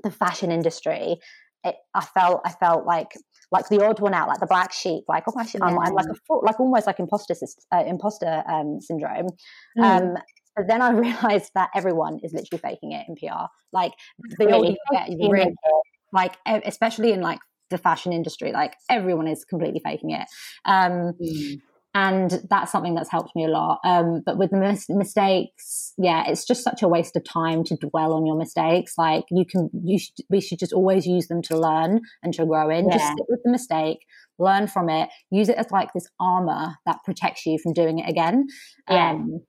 the 0.03 0.11
fashion 0.11 0.51
industry. 0.51 1.17
It, 1.63 1.77
I 1.95 2.05
felt, 2.05 2.41
I 2.45 2.51
felt 2.53 2.87
like 2.87 3.13
like 3.53 3.69
the 3.69 3.85
odd 3.85 4.01
one 4.01 4.15
out, 4.15 4.29
like 4.29 4.41
the 4.41 4.47
black 4.47 4.73
sheep, 4.73 5.05
like 5.09 5.25
oh, 5.29 5.39
actually, 5.39 5.63
I'm, 5.63 5.79
I'm, 5.79 5.93
like 5.93 6.07
a 6.07 6.35
like 6.43 6.59
almost 6.59 6.87
like 6.89 6.99
imposter 6.99 7.35
uh, 7.73 7.85
imposter 7.87 8.43
um, 8.49 8.81
syndrome. 8.81 9.29
Mm. 9.79 9.83
Um, 9.85 10.15
but 10.57 10.67
then 10.67 10.83
I 10.83 10.91
realized 11.07 11.53
that 11.55 11.71
everyone 11.75 12.19
is 12.25 12.33
literally 12.33 12.61
faking 12.61 12.93
it 12.93 13.07
in 13.09 13.15
PR. 13.15 13.47
Like 13.73 13.93
the 14.39 14.47
really? 14.47 14.77
get, 14.91 15.09
you 15.11 15.31
really, 15.31 15.55
like 16.13 16.37
especially 16.47 17.13
in 17.13 17.21
like 17.21 17.39
the 17.71 17.79
fashion 17.79 18.13
industry. 18.13 18.53
Like 18.53 18.75
everyone 18.89 19.27
is 19.27 19.45
completely 19.45 19.81
faking 19.85 20.11
it. 20.11 20.27
Um, 20.65 21.15
mm. 21.21 21.61
And 21.93 22.41
that's 22.49 22.71
something 22.71 22.95
that's 22.95 23.11
helped 23.11 23.35
me 23.35 23.45
a 23.45 23.49
lot. 23.49 23.81
Um, 23.85 24.23
but 24.25 24.39
with 24.39 24.51
the 24.53 24.59
mis- 24.59 24.89
mistakes, 24.89 25.93
yeah, 25.99 26.23
it's 26.29 26.47
just 26.47 26.63
such 26.63 26.83
a 26.83 26.89
waste 26.89 27.17
of 27.17 27.25
time 27.25 27.65
to 27.65 27.77
dwell 27.77 28.13
on 28.13 28.27
your 28.27 28.37
mistakes. 28.37 28.95
Like 28.97 29.25
you 29.29 29.45
can, 29.45 29.71
you 29.85 29.99
should, 29.99 30.15
we 30.29 30.41
should 30.41 30.61
just 30.61 30.73
always 30.73 31.05
use 31.05 31.27
them 31.27 31.43
to 31.43 31.59
learn 31.59 32.03
and 32.23 32.33
to 32.35 32.47
grow 32.47 32.71
in. 32.71 32.87
Yeah. 32.87 32.97
Just 32.97 33.09
sit 33.09 33.27
with 33.29 33.41
the 33.45 33.51
mistake, 33.51 34.07
learn 34.39 34.69
from 34.69 34.89
it, 34.89 35.09
use 35.33 35.49
it 35.49 35.57
as 35.57 35.73
like 35.73 35.93
this 35.93 36.09
armor 36.21 36.77
that 36.87 36.99
protects 37.05 37.45
you 37.45 37.59
from 37.59 37.73
doing 37.73 37.99
it 37.99 38.09
again. 38.09 38.47
Yeah. 38.89 39.11
Um, 39.11 39.41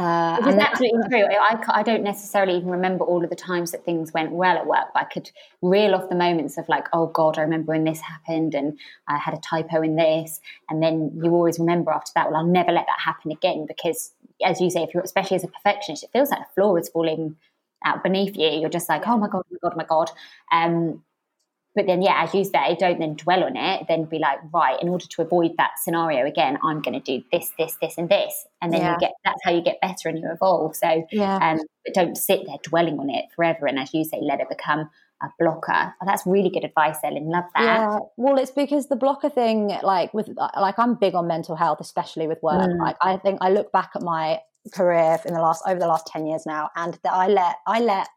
uh, 0.00 0.38
is 0.48 0.54
absolutely 0.54 1.08
true. 1.10 1.26
I, 1.26 1.62
I 1.68 1.82
don't 1.82 2.02
necessarily 2.02 2.56
even 2.56 2.70
remember 2.70 3.04
all 3.04 3.22
of 3.22 3.28
the 3.28 3.36
times 3.36 3.72
that 3.72 3.84
things 3.84 4.12
went 4.14 4.32
well 4.32 4.56
at 4.56 4.66
work, 4.66 4.86
but 4.94 5.02
I 5.02 5.04
could 5.04 5.30
reel 5.60 5.94
off 5.94 6.08
the 6.08 6.14
moments 6.14 6.56
of 6.56 6.68
like, 6.68 6.86
oh 6.92 7.08
God, 7.08 7.38
I 7.38 7.42
remember 7.42 7.72
when 7.72 7.84
this 7.84 8.00
happened 8.00 8.54
and 8.54 8.78
I 9.08 9.18
had 9.18 9.34
a 9.34 9.40
typo 9.40 9.82
in 9.82 9.96
this. 9.96 10.40
And 10.70 10.82
then 10.82 11.12
you 11.22 11.32
always 11.32 11.58
remember 11.58 11.90
after 11.90 12.12
that, 12.14 12.30
well, 12.30 12.40
I'll 12.40 12.46
never 12.46 12.72
let 12.72 12.86
that 12.86 13.00
happen 13.04 13.30
again 13.30 13.66
because, 13.68 14.12
as 14.42 14.60
you 14.60 14.70
say, 14.70 14.82
if 14.82 14.94
you're 14.94 15.02
especially 15.02 15.36
as 15.36 15.44
a 15.44 15.48
perfectionist, 15.48 16.04
it 16.04 16.10
feels 16.12 16.30
like 16.30 16.40
the 16.40 16.54
floor 16.54 16.78
is 16.78 16.88
falling 16.88 17.36
out 17.84 18.02
beneath 18.02 18.36
you. 18.36 18.48
You're 18.48 18.70
just 18.70 18.88
like, 18.88 19.06
oh 19.06 19.18
my 19.18 19.28
God, 19.28 19.44
oh 19.44 19.52
my 19.52 19.58
God, 19.62 19.72
oh 19.74 19.76
my 19.76 19.84
God. 19.84 20.10
Um, 20.50 21.02
but 21.74 21.86
then, 21.86 22.02
yeah, 22.02 22.24
as 22.24 22.34
you 22.34 22.44
say, 22.44 22.76
don't 22.78 22.98
then 22.98 23.14
dwell 23.14 23.44
on 23.44 23.56
it. 23.56 23.86
Then 23.88 24.04
be 24.04 24.18
like, 24.18 24.38
right, 24.52 24.80
in 24.82 24.88
order 24.88 25.06
to 25.06 25.22
avoid 25.22 25.52
that 25.56 25.72
scenario 25.82 26.26
again, 26.26 26.58
I'm 26.64 26.82
going 26.82 27.00
to 27.00 27.18
do 27.18 27.24
this, 27.30 27.52
this, 27.58 27.76
this, 27.80 27.94
and 27.96 28.08
this, 28.08 28.46
and 28.60 28.72
then 28.72 28.80
yeah. 28.80 28.94
you 28.94 28.98
get 28.98 29.12
that's 29.24 29.40
how 29.44 29.52
you 29.52 29.62
get 29.62 29.80
better 29.80 30.08
and 30.08 30.18
you 30.18 30.28
evolve. 30.32 30.74
So, 30.74 31.06
yeah. 31.12 31.36
um, 31.36 31.60
but 31.84 31.94
don't 31.94 32.16
sit 32.16 32.40
there 32.46 32.56
dwelling 32.62 32.98
on 32.98 33.08
it 33.08 33.26
forever. 33.36 33.66
And 33.66 33.78
as 33.78 33.94
you 33.94 34.04
say, 34.04 34.18
let 34.20 34.40
it 34.40 34.48
become 34.48 34.90
a 35.22 35.28
blocker. 35.38 35.94
Oh, 36.00 36.06
that's 36.06 36.26
really 36.26 36.50
good 36.50 36.64
advice, 36.64 36.96
Ellen. 37.04 37.28
Love 37.28 37.44
that. 37.54 37.62
Yeah. 37.62 37.98
Well, 38.16 38.38
it's 38.38 38.50
because 38.50 38.88
the 38.88 38.96
blocker 38.96 39.30
thing, 39.30 39.68
like 39.82 40.12
with 40.12 40.28
like 40.36 40.78
I'm 40.78 40.94
big 40.94 41.14
on 41.14 41.28
mental 41.28 41.56
health, 41.56 41.78
especially 41.80 42.26
with 42.26 42.42
work. 42.42 42.68
Mm. 42.68 42.78
Like 42.78 42.96
I 43.00 43.16
think 43.16 43.38
I 43.40 43.50
look 43.50 43.70
back 43.70 43.90
at 43.94 44.02
my 44.02 44.40
career 44.72 45.18
in 45.24 45.34
the 45.34 45.40
last 45.40 45.62
over 45.66 45.78
the 45.78 45.86
last 45.86 46.06
10 46.08 46.26
years 46.26 46.44
now 46.44 46.68
and 46.76 46.98
that 47.02 47.12
I 47.14 47.28
let 47.28 47.56
I 47.66 47.80
let 47.80 48.08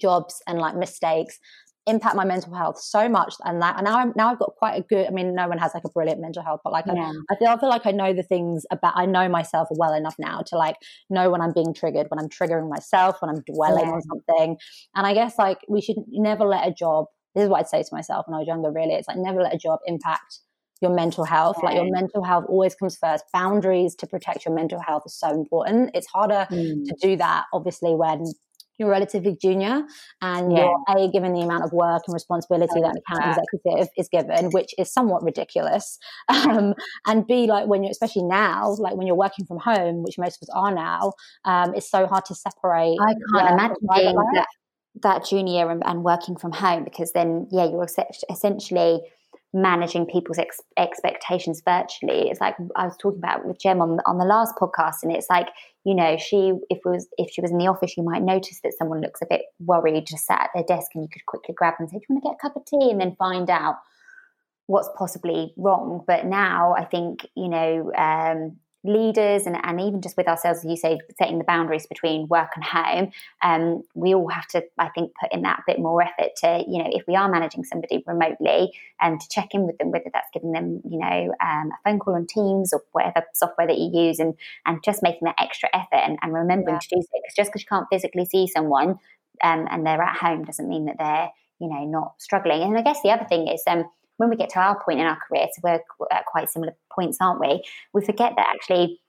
jobs 0.00 0.42
and 0.46 0.58
like 0.58 0.74
mistakes 0.74 1.38
impact 1.86 2.16
my 2.16 2.24
mental 2.24 2.54
health 2.54 2.80
so 2.80 3.08
much 3.08 3.34
and 3.44 3.60
that 3.60 3.76
and 3.76 3.84
now 3.84 3.98
I'm 3.98 4.12
now 4.16 4.30
I've 4.30 4.38
got 4.38 4.54
quite 4.56 4.78
a 4.78 4.82
good 4.82 5.06
I 5.06 5.10
mean 5.10 5.34
no 5.34 5.48
one 5.48 5.58
has 5.58 5.74
like 5.74 5.84
a 5.84 5.90
brilliant 5.90 6.20
mental 6.20 6.42
health 6.42 6.60
but 6.64 6.72
like 6.72 6.86
yeah. 6.86 6.94
I, 6.94 7.34
I, 7.34 7.36
feel 7.36 7.48
I 7.48 7.60
feel 7.60 7.68
like 7.68 7.84
I 7.84 7.90
know 7.90 8.14
the 8.14 8.22
things 8.22 8.64
about 8.70 8.94
I 8.96 9.04
know 9.04 9.28
myself 9.28 9.68
well 9.70 9.92
enough 9.92 10.14
now 10.18 10.40
to 10.46 10.56
like 10.56 10.76
know 11.10 11.30
when 11.30 11.42
I'm 11.42 11.52
being 11.52 11.74
triggered 11.74 12.06
when 12.08 12.18
I'm 12.18 12.30
triggering 12.30 12.70
myself 12.70 13.16
when 13.20 13.30
I'm 13.30 13.42
dwelling 13.42 13.86
yeah. 13.86 13.92
on 13.92 14.02
something 14.02 14.56
and 14.94 15.06
I 15.06 15.12
guess 15.12 15.38
like 15.38 15.58
we 15.68 15.82
should 15.82 15.96
never 16.08 16.44
let 16.44 16.66
a 16.66 16.72
job 16.72 17.06
this 17.34 17.44
is 17.44 17.50
what 17.50 17.60
I'd 17.60 17.68
say 17.68 17.82
to 17.82 17.88
myself 17.92 18.26
when 18.26 18.34
I 18.34 18.38
was 18.38 18.48
younger 18.48 18.72
really 18.72 18.94
it's 18.94 19.08
like 19.08 19.18
never 19.18 19.42
let 19.42 19.54
a 19.54 19.58
job 19.58 19.80
impact 19.86 20.40
your 20.80 20.94
mental 20.94 21.24
health 21.24 21.62
like 21.62 21.74
your 21.74 21.90
mental 21.90 22.22
health 22.24 22.44
always 22.48 22.74
comes 22.74 22.96
first 22.96 23.24
boundaries 23.32 23.94
to 23.96 24.06
protect 24.06 24.46
your 24.46 24.54
mental 24.54 24.80
health 24.80 25.02
is 25.04 25.18
so 25.18 25.30
important 25.30 25.90
it's 25.94 26.06
harder 26.06 26.46
mm. 26.50 26.84
to 26.84 26.94
do 27.00 27.16
that 27.16 27.44
obviously 27.52 27.94
when 27.94 28.24
you're 28.78 28.88
relatively 28.88 29.36
junior 29.40 29.82
and 30.20 30.52
yeah. 30.52 30.68
you're 30.88 31.06
a 31.06 31.10
given 31.10 31.32
the 31.32 31.40
amount 31.40 31.64
of 31.64 31.72
work 31.72 32.02
and 32.06 32.14
responsibility 32.14 32.80
that 32.80 32.90
an 32.90 33.02
account 33.06 33.38
executive 33.38 33.88
is 33.96 34.08
given 34.08 34.50
which 34.50 34.74
is 34.78 34.92
somewhat 34.92 35.22
ridiculous. 35.22 35.98
Um, 36.28 36.74
and 37.06 37.26
b 37.26 37.46
like 37.46 37.66
when 37.66 37.82
you're 37.82 37.90
especially 37.90 38.24
now 38.24 38.74
like 38.78 38.96
when 38.96 39.06
you're 39.06 39.16
working 39.16 39.46
from 39.46 39.58
home 39.58 40.02
which 40.02 40.18
most 40.18 40.42
of 40.42 40.48
us 40.48 40.54
are 40.54 40.74
now 40.74 41.12
um, 41.44 41.74
it's 41.74 41.90
so 41.90 42.06
hard 42.06 42.24
to 42.26 42.34
separate 42.34 42.96
i 43.00 43.14
can't 43.34 43.52
imagine 43.52 43.76
being 43.94 44.16
that, 44.34 44.46
that 45.02 45.26
junior 45.26 45.70
and, 45.70 45.82
and 45.86 46.02
working 46.02 46.36
from 46.36 46.52
home 46.52 46.84
because 46.84 47.12
then 47.12 47.46
yeah 47.50 47.64
you're 47.64 47.86
essentially 48.30 49.00
managing 49.54 50.04
people's 50.04 50.38
ex- 50.38 50.60
expectations 50.76 51.62
virtually. 51.64 52.28
It's 52.28 52.40
like 52.40 52.56
I 52.76 52.84
was 52.84 52.96
talking 52.98 53.20
about 53.20 53.46
with 53.46 53.60
Jem 53.60 53.80
on 53.80 54.00
on 54.04 54.18
the 54.18 54.24
last 54.24 54.56
podcast, 54.56 55.02
and 55.02 55.12
it's 55.12 55.30
like 55.30 55.48
you 55.84 55.94
know 55.94 56.16
she 56.18 56.52
if 56.68 56.80
was 56.84 57.06
if 57.16 57.30
she 57.30 57.40
was 57.40 57.50
in 57.50 57.58
the 57.58 57.68
office, 57.68 57.96
you 57.96 58.02
might 58.02 58.22
notice 58.22 58.60
that 58.62 58.74
someone 58.76 59.00
looks 59.00 59.22
a 59.22 59.26
bit 59.30 59.42
worried, 59.60 60.06
just 60.06 60.26
sat 60.26 60.42
at 60.42 60.50
their 60.54 60.64
desk, 60.64 60.90
and 60.94 61.04
you 61.04 61.08
could 61.10 61.24
quickly 61.26 61.54
grab 61.56 61.74
them 61.78 61.84
and 61.84 61.90
say, 61.90 61.98
"Do 61.98 62.04
you 62.08 62.14
want 62.14 62.24
to 62.24 62.28
get 62.28 62.34
a 62.34 62.42
cup 62.42 62.56
of 62.56 62.64
tea?" 62.66 62.90
and 62.90 63.00
then 63.00 63.16
find 63.16 63.48
out 63.48 63.76
what's 64.66 64.88
possibly 64.96 65.54
wrong. 65.56 66.02
But 66.06 66.26
now 66.26 66.74
I 66.76 66.84
think 66.84 67.26
you 67.36 67.48
know 67.48 67.92
um, 67.96 68.56
leaders 68.84 69.46
and, 69.46 69.56
and 69.62 69.80
even 69.80 70.02
just 70.02 70.16
with 70.16 70.28
ourselves, 70.28 70.60
as 70.60 70.64
you 70.64 70.76
say, 70.76 71.00
setting 71.18 71.38
the 71.38 71.44
boundaries 71.44 71.86
between 71.86 72.28
work 72.28 72.50
and 72.54 72.64
home, 72.64 73.10
um, 73.42 73.82
we 73.94 74.14
all 74.14 74.28
have 74.28 74.46
to, 74.48 74.62
I 74.78 74.90
think, 74.90 75.12
put 75.18 75.32
in 75.32 75.42
that 75.42 75.62
bit 75.66 75.78
more 75.78 76.02
effort 76.02 76.36
to, 76.42 76.64
you 76.68 76.78
know, 76.78 76.90
if 76.92 77.02
we 77.08 77.16
are 77.16 77.28
managing 77.30 77.64
somebody 77.64 78.04
remotely 78.06 78.72
and 79.00 79.14
um, 79.14 79.18
to 79.18 79.28
check 79.30 79.48
in 79.52 79.66
with 79.66 79.78
them, 79.78 79.90
whether 79.90 80.10
that's 80.12 80.28
giving 80.32 80.52
them, 80.52 80.82
you 80.84 80.98
know, 80.98 81.34
um, 81.40 81.70
a 81.72 81.90
phone 81.90 81.98
call 81.98 82.14
on 82.14 82.26
Teams 82.26 82.72
or 82.72 82.82
whatever 82.92 83.24
software 83.34 83.66
that 83.66 83.78
you 83.78 83.90
use 83.92 84.18
and, 84.18 84.34
and 84.66 84.82
just 84.84 85.02
making 85.02 85.24
that 85.24 85.36
extra 85.38 85.68
effort 85.72 86.02
and, 86.04 86.18
and 86.22 86.34
remembering 86.34 86.76
yeah. 86.76 86.80
to 86.80 86.96
do 86.96 87.02
so. 87.02 87.08
Because 87.14 87.34
just 87.36 87.50
because 87.50 87.62
you 87.62 87.68
can't 87.68 87.86
physically 87.90 88.26
see 88.26 88.46
someone 88.46 88.98
um, 89.42 89.66
and 89.70 89.86
they're 89.86 90.02
at 90.02 90.16
home 90.16 90.44
doesn't 90.44 90.68
mean 90.68 90.84
that 90.86 90.96
they're, 90.98 91.30
you 91.58 91.68
know, 91.68 91.84
not 91.84 92.14
struggling. 92.18 92.62
And 92.62 92.76
I 92.76 92.82
guess 92.82 93.00
the 93.02 93.10
other 93.10 93.24
thing 93.24 93.48
is, 93.48 93.62
um, 93.66 93.84
when 94.16 94.30
we 94.30 94.36
get 94.36 94.50
to 94.50 94.58
our 94.58 94.80
point 94.82 95.00
in 95.00 95.06
our 95.06 95.18
career, 95.28 95.46
so 95.52 95.60
we're 95.62 95.74
at 95.74 95.82
uh, 96.10 96.22
quite 96.26 96.50
similar 96.50 96.74
points, 96.92 97.18
aren't 97.20 97.40
we? 97.40 97.62
We 97.92 98.04
forget 98.04 98.34
that 98.36 98.46
actually 98.54 99.00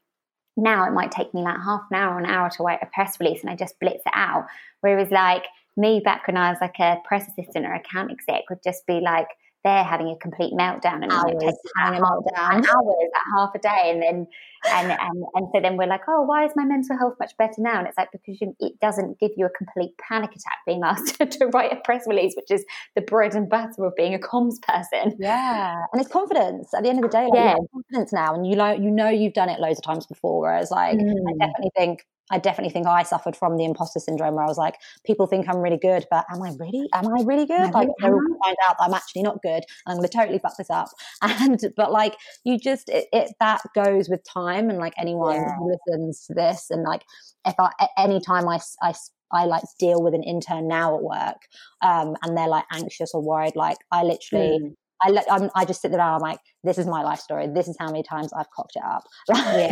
now 0.58 0.86
it 0.86 0.94
might 0.94 1.12
take 1.12 1.34
me 1.34 1.42
like 1.42 1.58
half 1.58 1.82
an 1.92 1.98
hour 1.98 2.16
or 2.16 2.20
an 2.20 2.26
hour 2.26 2.50
to 2.50 2.64
write 2.64 2.80
a 2.82 2.88
press 2.88 3.20
release 3.20 3.42
and 3.42 3.50
I 3.50 3.56
just 3.56 3.80
blitz 3.80 4.04
it 4.06 4.14
out. 4.14 4.46
Whereas 4.82 5.12
like 5.12 5.44
me 5.78 6.00
back 6.04 6.28
when 6.28 6.38
I 6.38 6.50
was 6.50 6.60
like 6.62 6.80
a 6.80 6.98
press 7.06 7.28
assistant 7.28 7.66
or 7.66 7.74
account 7.74 8.12
exec 8.12 8.50
would 8.50 8.64
just 8.64 8.86
be 8.88 9.02
like, 9.02 9.28
they're 9.66 9.84
having 9.84 10.08
a 10.10 10.16
complete 10.18 10.54
meltdown 10.54 11.02
and 11.02 11.12
hours, 11.12 11.34
it 11.42 11.56
having 11.76 12.00
a 12.00 12.04
meltdown. 12.04 12.64
hours 12.64 13.10
at 13.16 13.22
half 13.36 13.50
a 13.56 13.60
day 13.60 13.92
and 13.92 14.02
then 14.02 14.28
and, 14.68 14.92
and 14.92 15.26
and 15.34 15.48
so 15.52 15.60
then 15.60 15.76
we're 15.76 15.88
like 15.88 16.02
oh 16.08 16.22
why 16.22 16.46
is 16.46 16.52
my 16.56 16.64
mental 16.64 16.96
health 16.98 17.16
much 17.20 17.36
better 17.38 17.56
now 17.58 17.80
and 17.80 17.88
it's 17.88 17.98
like 17.98 18.12
because 18.12 18.40
you, 18.40 18.56
it 18.60 18.80
doesn't 18.80 19.20
give 19.20 19.32
you 19.36 19.46
a 19.46 19.50
complete 19.50 19.92
panic 19.98 20.30
attack 20.30 20.60
being 20.68 20.84
asked 20.84 21.18
to 21.32 21.48
write 21.48 21.74
a 21.74 21.78
press 21.78 22.04
release 22.08 22.36
which 22.36 22.52
is 22.52 22.64
the 22.96 23.02
bread 23.02 23.34
and 23.34 23.50
butter 23.50 23.84
of 23.84 23.96
being 23.96 24.14
a 24.14 24.20
comms 24.20 24.62
person 24.62 25.16
yeah 25.20 25.84
and 25.92 26.00
it's 26.00 26.12
confidence 26.12 26.72
at 26.76 26.84
the 26.84 26.90
end 26.90 27.04
of 27.04 27.10
the 27.10 27.18
day 27.18 27.26
like, 27.26 27.34
yeah 27.34 27.56
confidence 27.74 28.14
now 28.14 28.36
and 28.36 28.46
you 28.46 28.56
know 28.56 28.72
you 28.72 28.92
know 28.92 29.10
you've 29.10 29.34
done 29.34 29.50
it 29.50 29.60
loads 29.60 29.80
of 29.80 29.84
times 29.84 30.06
before 30.06 30.42
whereas 30.42 30.70
like 30.70 30.98
mm. 30.98 31.12
I 31.28 31.32
definitely 31.40 31.72
think 31.76 32.06
I 32.32 32.40
definitely 32.40 32.72
think 32.72 32.88
I 32.88 33.04
suffered 33.04 33.36
from 33.36 33.58
the 33.58 33.66
imposter 33.66 34.00
syndrome 34.00 34.34
where 34.34 34.44
I 34.44 34.48
was 34.48 34.58
like, 34.58 34.76
people 35.06 35.28
think 35.28 35.48
I'm 35.48 35.60
really 35.62 35.78
good, 35.78 36.06
but 36.10 36.26
am 36.32 36.42
I 36.42 36.52
really? 36.60 36.88
Am 36.94 37.08
I 37.08 37.22
really 37.24 37.46
good? 37.46 37.72
Like, 37.72 37.90
they 38.02 38.10
will 38.10 38.20
find 38.44 38.58
out 38.68 38.78
that 38.80 38.86
I'm 38.86 38.94
actually 38.94 39.22
not 39.22 39.42
good, 39.44 39.64
and 39.86 39.94
I'm 39.94 39.98
going 39.98 40.10
to 40.10 40.18
totally 40.18 40.40
fuck 40.40 40.58
this 40.58 40.70
up. 40.70 40.88
And 41.22 41.60
but 41.76 41.92
like, 41.92 42.16
you 42.44 42.58
just 42.58 42.90
it, 42.90 43.08
it 43.12 43.34
that 43.40 43.62
goes 43.76 44.10
with 44.10 44.24
time, 44.24 44.70
and 44.70 44.80
like 44.80 44.94
anyone 44.98 45.36
yeah. 45.36 45.56
who 45.58 45.76
listens 45.88 46.26
to 46.28 46.34
this, 46.34 46.68
and 46.70 46.84
like 46.84 47.04
if 47.46 47.56
I 47.60 47.72
any 47.98 48.20
time 48.20 48.48
I 48.48 48.60
I 48.82 48.94
I 49.32 49.46
like 49.46 49.64
deal 49.80 50.02
with 50.02 50.14
an 50.14 50.24
intern 50.24 50.68
now 50.68 50.96
at 50.96 51.04
work, 51.04 51.48
um, 51.82 52.16
and 52.24 52.38
they're 52.38 52.48
like 52.48 52.66
anxious 52.72 53.12
or 53.14 53.22
worried, 53.22 53.56
like 53.56 53.78
I 53.92 54.04
literally. 54.04 54.60
Mm. 54.60 54.76
I 55.02 55.10
let 55.10 55.26
I'm, 55.32 55.50
i 55.56 55.66
just 55.66 55.82
sit 55.82 55.92
there. 55.92 56.00
And 56.00 56.16
I'm 56.16 56.22
like, 56.22 56.40
this 56.64 56.78
is 56.78 56.88
my 56.88 57.04
life 57.04 57.20
story. 57.20 57.48
This 57.48 57.68
is 57.68 57.76
how 57.80 57.88
many 57.88 58.04
times 58.04 58.32
I've 58.34 58.50
cocked 58.52 58.76
it 58.76 58.84
up. 58.84 59.04
yeah, 59.30 59.72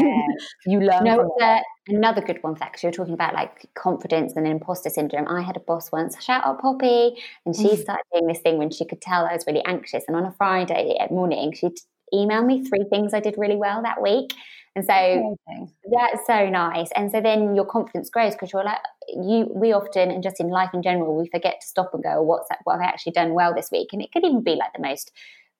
you 0.65 0.79
learn. 0.79 1.03
No, 1.03 1.36
uh, 1.41 1.59
another 1.88 2.21
good 2.21 2.41
one 2.41 2.55
for 2.55 2.65
because 2.65 2.83
you're 2.83 2.91
talking 2.91 3.13
about 3.13 3.33
like 3.33 3.67
confidence 3.75 4.33
and 4.36 4.47
imposter 4.47 4.89
syndrome. 4.89 5.27
I 5.27 5.41
had 5.41 5.57
a 5.57 5.62
boss 5.62 5.91
once, 5.91 6.21
shout 6.23 6.45
out 6.45 6.62
Poppy, 6.62 7.15
and 7.45 7.55
she 7.55 7.69
mm. 7.69 7.77
started 7.77 8.03
doing 8.13 8.27
this 8.27 8.39
thing 8.39 8.57
when 8.57 8.69
she 8.69 8.86
could 8.86 9.01
tell 9.01 9.25
I 9.25 9.33
was 9.33 9.45
really 9.47 9.63
anxious. 9.65 10.03
And 10.07 10.15
on 10.15 10.25
a 10.25 10.31
Friday 10.33 10.97
at 10.99 11.12
morning, 11.12 11.53
she'd 11.53 11.77
email 12.13 12.43
me 12.43 12.63
three 12.63 12.86
things 12.89 13.13
I 13.13 13.19
did 13.19 13.36
really 13.38 13.55
well 13.55 13.81
that 13.81 14.01
week. 14.01 14.33
And 14.75 14.83
so 14.83 14.93
Amazing. 14.93 15.71
that's 15.91 16.25
so 16.25 16.49
nice. 16.49 16.89
And 16.95 17.12
so 17.12 17.21
then 17.21 17.55
your 17.55 17.65
confidence 17.65 18.09
grows 18.09 18.33
because 18.33 18.51
you're 18.51 18.63
like, 18.63 18.79
you, 19.07 19.47
we 19.53 19.71
often, 19.71 20.09
and 20.09 20.23
just 20.23 20.39
in 20.39 20.49
life 20.49 20.71
in 20.73 20.81
general, 20.81 21.15
we 21.15 21.27
forget 21.29 21.62
to 21.62 21.67
stop 21.67 21.91
and 21.93 22.03
go, 22.03 22.21
what's 22.21 22.49
that, 22.49 22.59
what 22.63 22.73
have 22.73 22.81
I 22.81 22.86
actually 22.86 23.12
done 23.12 23.33
well 23.33 23.53
this 23.53 23.69
week? 23.71 23.89
And 23.93 24.01
it 24.01 24.12
could 24.12 24.25
even 24.25 24.43
be 24.43 24.55
like 24.55 24.73
the 24.73 24.81
most 24.81 25.12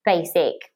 basic, 0.04 0.72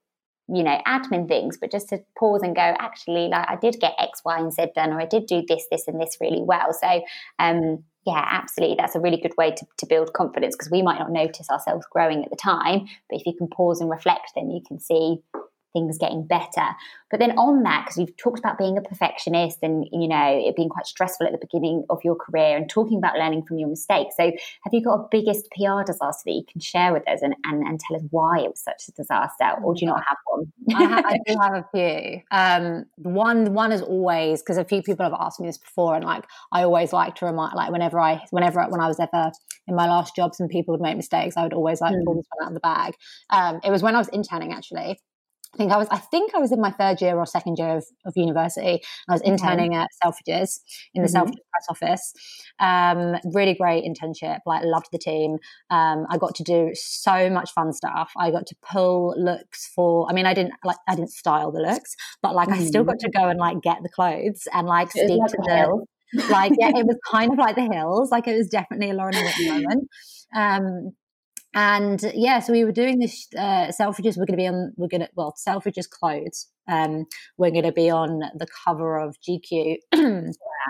you 0.47 0.63
know, 0.63 0.79
admin 0.87 1.27
things, 1.27 1.57
but 1.59 1.71
just 1.71 1.89
to 1.89 1.99
pause 2.17 2.41
and 2.43 2.55
go, 2.55 2.61
actually, 2.79 3.27
like 3.27 3.49
I 3.49 3.55
did 3.55 3.79
get 3.79 3.93
X, 3.97 4.21
Y, 4.23 4.37
and 4.37 4.53
Z 4.53 4.67
done, 4.75 4.91
or 4.91 5.01
I 5.01 5.05
did 5.05 5.25
do 5.25 5.43
this, 5.47 5.65
this, 5.71 5.87
and 5.87 5.99
this 5.99 6.17
really 6.21 6.43
well. 6.43 6.73
So, 6.73 7.01
um, 7.39 7.83
yeah, 8.05 8.23
absolutely. 8.23 8.77
That's 8.79 8.95
a 8.95 8.99
really 8.99 9.17
good 9.17 9.35
way 9.37 9.51
to, 9.51 9.65
to 9.79 9.85
build 9.87 10.13
confidence 10.13 10.55
because 10.55 10.71
we 10.71 10.83
might 10.83 10.99
not 10.99 11.11
notice 11.11 11.49
ourselves 11.49 11.85
growing 11.91 12.23
at 12.23 12.29
the 12.29 12.37
time, 12.37 12.87
but 13.09 13.19
if 13.19 13.25
you 13.25 13.33
can 13.33 13.47
pause 13.47 13.81
and 13.81 13.89
reflect, 13.89 14.31
then 14.35 14.51
you 14.51 14.61
can 14.65 14.79
see 14.79 15.17
things 15.77 15.97
getting 15.97 16.25
better. 16.25 16.75
But 17.09 17.19
then 17.19 17.31
on 17.37 17.63
that, 17.63 17.85
because 17.85 17.97
you've 17.97 18.17
talked 18.17 18.39
about 18.39 18.57
being 18.57 18.77
a 18.77 18.81
perfectionist 18.81 19.59
and, 19.61 19.87
you 19.91 20.07
know, 20.07 20.41
it 20.45 20.55
being 20.55 20.69
quite 20.69 20.85
stressful 20.85 21.25
at 21.25 21.31
the 21.31 21.39
beginning 21.39 21.85
of 21.89 21.99
your 22.03 22.15
career 22.15 22.57
and 22.57 22.69
talking 22.69 22.97
about 22.97 23.15
learning 23.15 23.43
from 23.43 23.59
your 23.59 23.69
mistakes. 23.69 24.15
So 24.17 24.23
have 24.25 24.73
you 24.73 24.83
got 24.83 24.95
a 24.95 25.07
biggest 25.09 25.47
PR 25.51 25.83
disaster 25.85 26.23
that 26.25 26.33
you 26.33 26.43
can 26.51 26.59
share 26.59 26.91
with 26.91 27.07
us 27.07 27.21
and, 27.21 27.33
and, 27.45 27.65
and 27.65 27.79
tell 27.79 27.95
us 27.95 28.03
why 28.09 28.39
it 28.39 28.49
was 28.49 28.59
such 28.59 28.89
a 28.89 28.91
disaster? 28.91 29.51
Or 29.63 29.73
do 29.73 29.81
you 29.81 29.87
not 29.87 30.03
have 30.05 30.17
one? 30.25 30.51
I, 30.75 30.83
have, 30.83 31.05
I 31.05 31.19
do 31.25 31.35
have 31.39 31.53
a 31.53 31.65
few. 31.73 32.21
Um, 32.31 32.85
one, 32.97 33.53
one 33.53 33.71
is 33.71 33.81
always, 33.81 34.41
because 34.41 34.57
a 34.57 34.65
few 34.65 34.81
people 34.81 35.05
have 35.05 35.15
asked 35.17 35.39
me 35.39 35.47
this 35.47 35.57
before 35.57 35.95
and 35.95 36.03
like, 36.03 36.25
I 36.51 36.63
always 36.63 36.91
like 36.91 37.15
to 37.15 37.25
remind, 37.25 37.55
like 37.55 37.71
whenever 37.71 37.99
I, 37.99 38.21
whenever, 38.31 38.61
when 38.65 38.81
I 38.81 38.87
was 38.87 38.99
ever 38.99 39.31
in 39.67 39.75
my 39.75 39.87
last 39.87 40.13
jobs 40.13 40.41
and 40.41 40.49
people 40.49 40.73
would 40.73 40.81
make 40.81 40.97
mistakes, 40.97 41.37
I 41.37 41.43
would 41.43 41.53
always 41.53 41.79
like 41.79 41.93
mm. 41.93 42.03
pull 42.03 42.15
this 42.15 42.25
one 42.35 42.45
out 42.45 42.49
of 42.49 42.53
the 42.53 42.59
bag. 42.59 42.95
Um, 43.29 43.61
it 43.63 43.71
was 43.71 43.81
when 43.81 43.95
I 43.95 43.99
was 43.99 44.09
interning 44.09 44.51
actually. 44.51 44.99
I 45.57 45.59
think 45.59 45.71
I 45.71 45.77
was 45.77 45.87
I 45.89 45.97
think 45.97 46.35
I 46.35 46.37
was 46.37 46.51
in 46.51 46.61
my 46.61 46.69
third 46.69 47.01
year 47.01 47.17
or 47.17 47.25
second 47.25 47.57
year 47.57 47.77
of, 47.77 47.85
of 48.05 48.13
university. 48.15 48.79
I 49.09 49.11
was 49.11 49.21
interning 49.21 49.73
okay. 49.73 49.81
at 49.81 49.89
Selfridges 50.03 50.59
in 50.93 51.01
the 51.01 51.09
mm-hmm. 51.09 51.17
Selfridges 51.17 51.37
press 51.51 51.65
office. 51.69 52.13
Um, 52.59 53.15
really 53.33 53.55
great 53.55 53.83
internship. 53.83 54.39
Like 54.45 54.63
loved 54.63 54.89
the 54.91 54.99
team. 54.99 55.37
Um, 55.71 56.05
I 56.11 56.17
got 56.17 56.35
to 56.35 56.43
do 56.43 56.71
so 56.75 57.29
much 57.31 57.51
fun 57.53 57.73
stuff. 57.73 58.11
I 58.17 58.29
got 58.29 58.45
to 58.45 58.55
pull 58.61 59.15
looks 59.17 59.71
for. 59.73 60.07
I 60.09 60.13
mean, 60.13 60.27
I 60.27 60.35
didn't 60.35 60.53
like 60.63 60.77
I 60.87 60.93
didn't 60.93 61.11
style 61.11 61.51
the 61.51 61.61
looks, 61.61 61.95
but 62.21 62.35
like 62.35 62.49
mm-hmm. 62.49 62.61
I 62.61 62.65
still 62.65 62.83
got 62.83 62.97
mm. 62.97 63.05
to 63.05 63.09
go 63.09 63.27
and 63.27 63.39
like 63.39 63.61
get 63.63 63.77
the 63.81 63.89
clothes 63.89 64.47
and 64.53 64.67
like 64.67 64.91
speak 64.91 65.09
like 65.09 65.31
to 65.31 65.37
the. 65.37 65.85
like 66.29 66.51
yeah, 66.59 66.69
it 66.69 66.85
was 66.85 66.97
kind 67.11 67.31
of 67.31 67.39
like 67.39 67.55
the 67.55 67.67
hills. 67.71 68.11
Like 68.11 68.27
it 68.27 68.37
was 68.37 68.47
definitely 68.47 68.91
a 68.91 68.93
Lauren 68.93 69.15
Whitney 69.15 69.49
moment. 69.49 69.89
Um, 70.35 70.91
and 71.53 72.01
yeah, 72.13 72.39
so 72.39 72.53
we 72.53 72.63
were 72.63 72.71
doing 72.71 72.99
this. 72.99 73.27
Uh, 73.35 73.71
Selfridges, 73.71 74.17
we're 74.17 74.25
going 74.25 74.37
to 74.37 74.37
be 74.37 74.47
on. 74.47 74.73
We're 74.77 74.87
going 74.87 75.01
to 75.01 75.09
well, 75.15 75.33
Selfridges 75.37 75.89
clothes 75.89 76.47
um, 76.67 77.05
we're 77.37 77.51
going 77.51 77.63
to 77.63 77.71
be 77.71 77.89
on 77.89 78.19
the 78.35 78.47
cover 78.65 78.97
of 78.97 79.15
GQ 79.27 79.77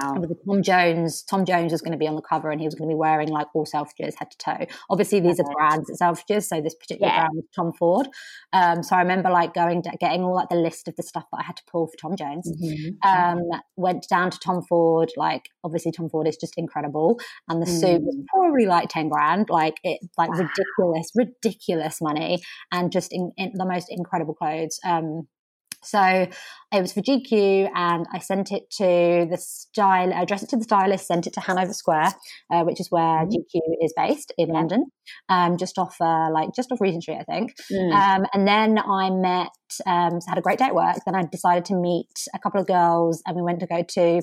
wow. 0.02 0.16
with 0.20 0.38
Tom 0.46 0.64
Jones. 0.64 1.24
Tom 1.24 1.46
Jones 1.46 1.72
was 1.72 1.82
going 1.82 1.92
to 1.92 1.98
be 1.98 2.08
on 2.08 2.16
the 2.16 2.22
cover, 2.22 2.50
and 2.50 2.60
he 2.60 2.68
was 2.68 2.76
going 2.76 2.90
to 2.90 2.94
be 2.94 2.98
wearing 2.98 3.30
like 3.30 3.48
all 3.54 3.66
Selfridges 3.66 4.16
head 4.16 4.32
to 4.32 4.38
toe. 4.38 4.66
Obviously, 4.90 5.20
these 5.20 5.40
are 5.40 5.46
brands 5.54 5.90
at 5.90 5.98
Selfridges, 6.00 6.44
so 6.44 6.62
this 6.62 6.76
particular 6.76 7.12
yeah. 7.12 7.20
brand 7.22 7.34
was 7.36 7.46
Tom 7.56 7.74
Ford. 7.74 8.08
Um, 8.54 8.84
so 8.84 8.96
I 8.96 9.02
remember 9.02 9.30
like 9.30 9.54
going 9.54 9.82
to, 9.84 9.92
getting 10.00 10.24
all 10.24 10.36
like 10.36 10.50
the 10.50 10.56
list 10.56 10.88
of 10.88 10.96
the 10.96 11.04
stuff 11.04 11.26
that 11.32 11.40
I 11.40 11.44
had 11.44 11.58
to 11.58 11.64
pull 11.72 11.88
for 11.88 11.98
Tom 11.98 12.16
Jones. 12.16 12.52
Mm-hmm. 12.52 13.08
Um, 13.08 13.42
went 13.76 14.08
down 14.10 14.32
to 14.32 14.40
Tom 14.40 14.62
Ford. 14.64 15.12
Like 15.18 15.50
obviously, 15.64 15.92
Tom 15.92 16.10
Ford 16.10 16.28
is 16.28 16.38
just 16.38 16.58
incredible, 16.58 17.20
and 17.50 17.62
the 17.62 17.68
mm. 17.70 17.80
suit 17.80 18.02
was 18.02 18.16
mm. 18.16 18.26
probably 18.28 18.66
like 18.66 18.90
ten 18.90 19.10
grand. 19.10 19.50
Like 19.50 19.76
it, 19.84 20.00
like 20.18 20.30
wow. 20.30 20.48
ridiculous, 20.48 21.12
ridiculous 21.16 22.02
money, 22.02 22.42
and 22.72 22.92
just 22.92 23.12
in, 23.12 23.32
in 23.38 23.52
the 23.56 23.66
most 23.66 23.88
incredible 23.90 24.34
clothes. 24.34 24.80
Um, 24.86 25.28
so 25.84 26.28
it 26.74 26.82
was 26.82 26.92
for 26.92 27.02
GQ, 27.02 27.70
and 27.74 28.06
I 28.14 28.20
sent 28.20 28.52
it 28.52 28.70
to 28.78 29.28
the 29.30 29.38
style, 29.38 30.14
I 30.14 30.22
addressed 30.22 30.44
it 30.44 30.50
to 30.50 30.58
the 30.58 30.64
stylist, 30.64 31.08
sent 31.08 31.28
it 31.28 31.34
to 31.34 31.40
Hanover 31.40 31.74
Square, 31.74 32.14
uh, 32.52 32.64
which 32.64 32.80
is 32.80 32.88
where 32.90 33.26
mm. 33.26 33.30
GQ 33.30 33.62
is 33.82 33.94
based 33.96 34.34
in 34.38 34.50
London, 34.50 34.86
um, 35.30 35.58
just 35.58 35.78
off 35.78 35.96
uh, 36.02 36.30
like 36.32 36.50
just 36.56 36.72
off 36.72 36.82
Regent 36.82 37.04
Street, 37.04 37.20
I 37.22 37.24
think. 37.24 37.54
Mm. 37.72 37.94
Um, 37.94 38.26
and 38.34 38.48
then 38.48 38.80
I 38.80 39.10
met, 39.10 39.50
um, 39.86 40.20
so 40.20 40.30
had 40.30 40.38
a 40.38 40.42
great 40.42 40.60
day 40.60 40.66
at 40.66 40.76
work. 40.76 40.98
Then 41.06 41.16
I 41.16 41.24
decided 41.24 41.66
to 41.66 41.76
meet 41.76 42.12
a 42.34 42.40
couple 42.40 42.60
of 42.60 42.68
girls, 42.68 43.22
and 43.26 43.36
we 43.36 43.42
went 43.42 43.60
to 43.62 43.68
go 43.68 43.84
to 43.84 44.22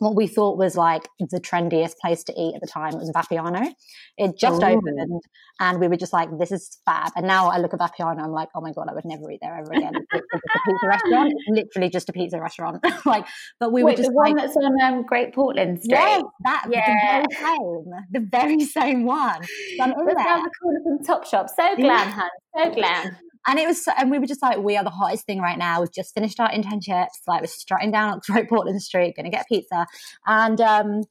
what 0.00 0.16
we 0.16 0.26
thought 0.26 0.56
was 0.56 0.76
like 0.76 1.08
the 1.18 1.40
trendiest 1.40 1.96
place 2.00 2.24
to 2.24 2.32
eat 2.32 2.54
at 2.54 2.62
the 2.62 2.66
time 2.66 2.94
it 2.94 2.98
was 2.98 3.12
Vapiano. 3.14 3.70
It 4.16 4.32
just 4.38 4.62
Ooh. 4.62 4.66
opened 4.66 5.22
and 5.60 5.78
we 5.78 5.88
were 5.88 5.96
just 5.96 6.14
like, 6.14 6.30
this 6.38 6.50
is 6.50 6.78
fab. 6.86 7.12
And 7.16 7.26
now 7.26 7.50
I 7.50 7.58
look 7.58 7.74
at 7.74 7.80
Vapiano, 7.80 8.18
I'm 8.18 8.32
like, 8.32 8.48
oh 8.54 8.62
my 8.62 8.72
God, 8.72 8.88
I 8.90 8.94
would 8.94 9.04
never 9.04 9.30
eat 9.30 9.40
there 9.42 9.58
ever 9.58 9.72
again. 9.72 9.92
It's, 9.94 10.24
a 10.34 10.58
pizza 10.64 10.88
restaurant. 10.88 11.32
It's 11.36 11.44
literally 11.48 11.90
just 11.90 12.08
a 12.08 12.14
pizza 12.14 12.40
restaurant. 12.40 12.82
like, 13.04 13.26
but 13.60 13.72
we 13.72 13.84
Wait, 13.84 13.92
were 13.92 13.96
just 13.98 14.08
the 14.08 14.14
one 14.14 14.36
that's 14.36 14.56
on 14.56 14.80
um, 14.80 15.02
Great 15.02 15.34
Portland 15.34 15.82
Street. 15.82 15.98
Yes, 15.98 16.22
that, 16.44 16.66
yeah. 16.70 17.20
the 17.20 17.36
very 17.36 17.54
same, 17.54 18.06
the 18.10 18.20
very 18.30 18.64
same 18.64 19.04
one. 19.04 19.44
So 19.76 19.82
I'm 19.82 19.90
in 19.92 20.06
there. 20.06 20.14
the 20.14 20.50
corner 20.62 20.80
from 20.82 20.98
Topshop. 21.04 21.48
So 21.54 21.76
glam, 21.76 22.10
hun. 22.10 22.30
So 22.56 22.70
glam. 22.72 23.16
And 23.46 23.58
it 23.58 23.66
was, 23.66 23.86
and 23.98 24.10
we 24.10 24.18
were 24.18 24.26
just 24.26 24.42
like, 24.42 24.58
we 24.58 24.76
are 24.76 24.84
the 24.84 24.90
hottest 24.90 25.26
thing 25.26 25.40
right 25.40 25.58
now. 25.58 25.80
We've 25.80 25.92
just 25.92 26.14
finished 26.14 26.40
our 26.40 26.50
internships. 26.50 27.08
Like, 27.26 27.40
we're 27.40 27.46
strutting 27.46 27.90
down 27.90 28.20
Great 28.26 28.48
Portland 28.48 28.82
Street, 28.82 29.14
going 29.16 29.24
to 29.24 29.30
get 29.30 29.46
pizza. 29.48 29.86
And 30.26 30.60
um, 30.60 31.02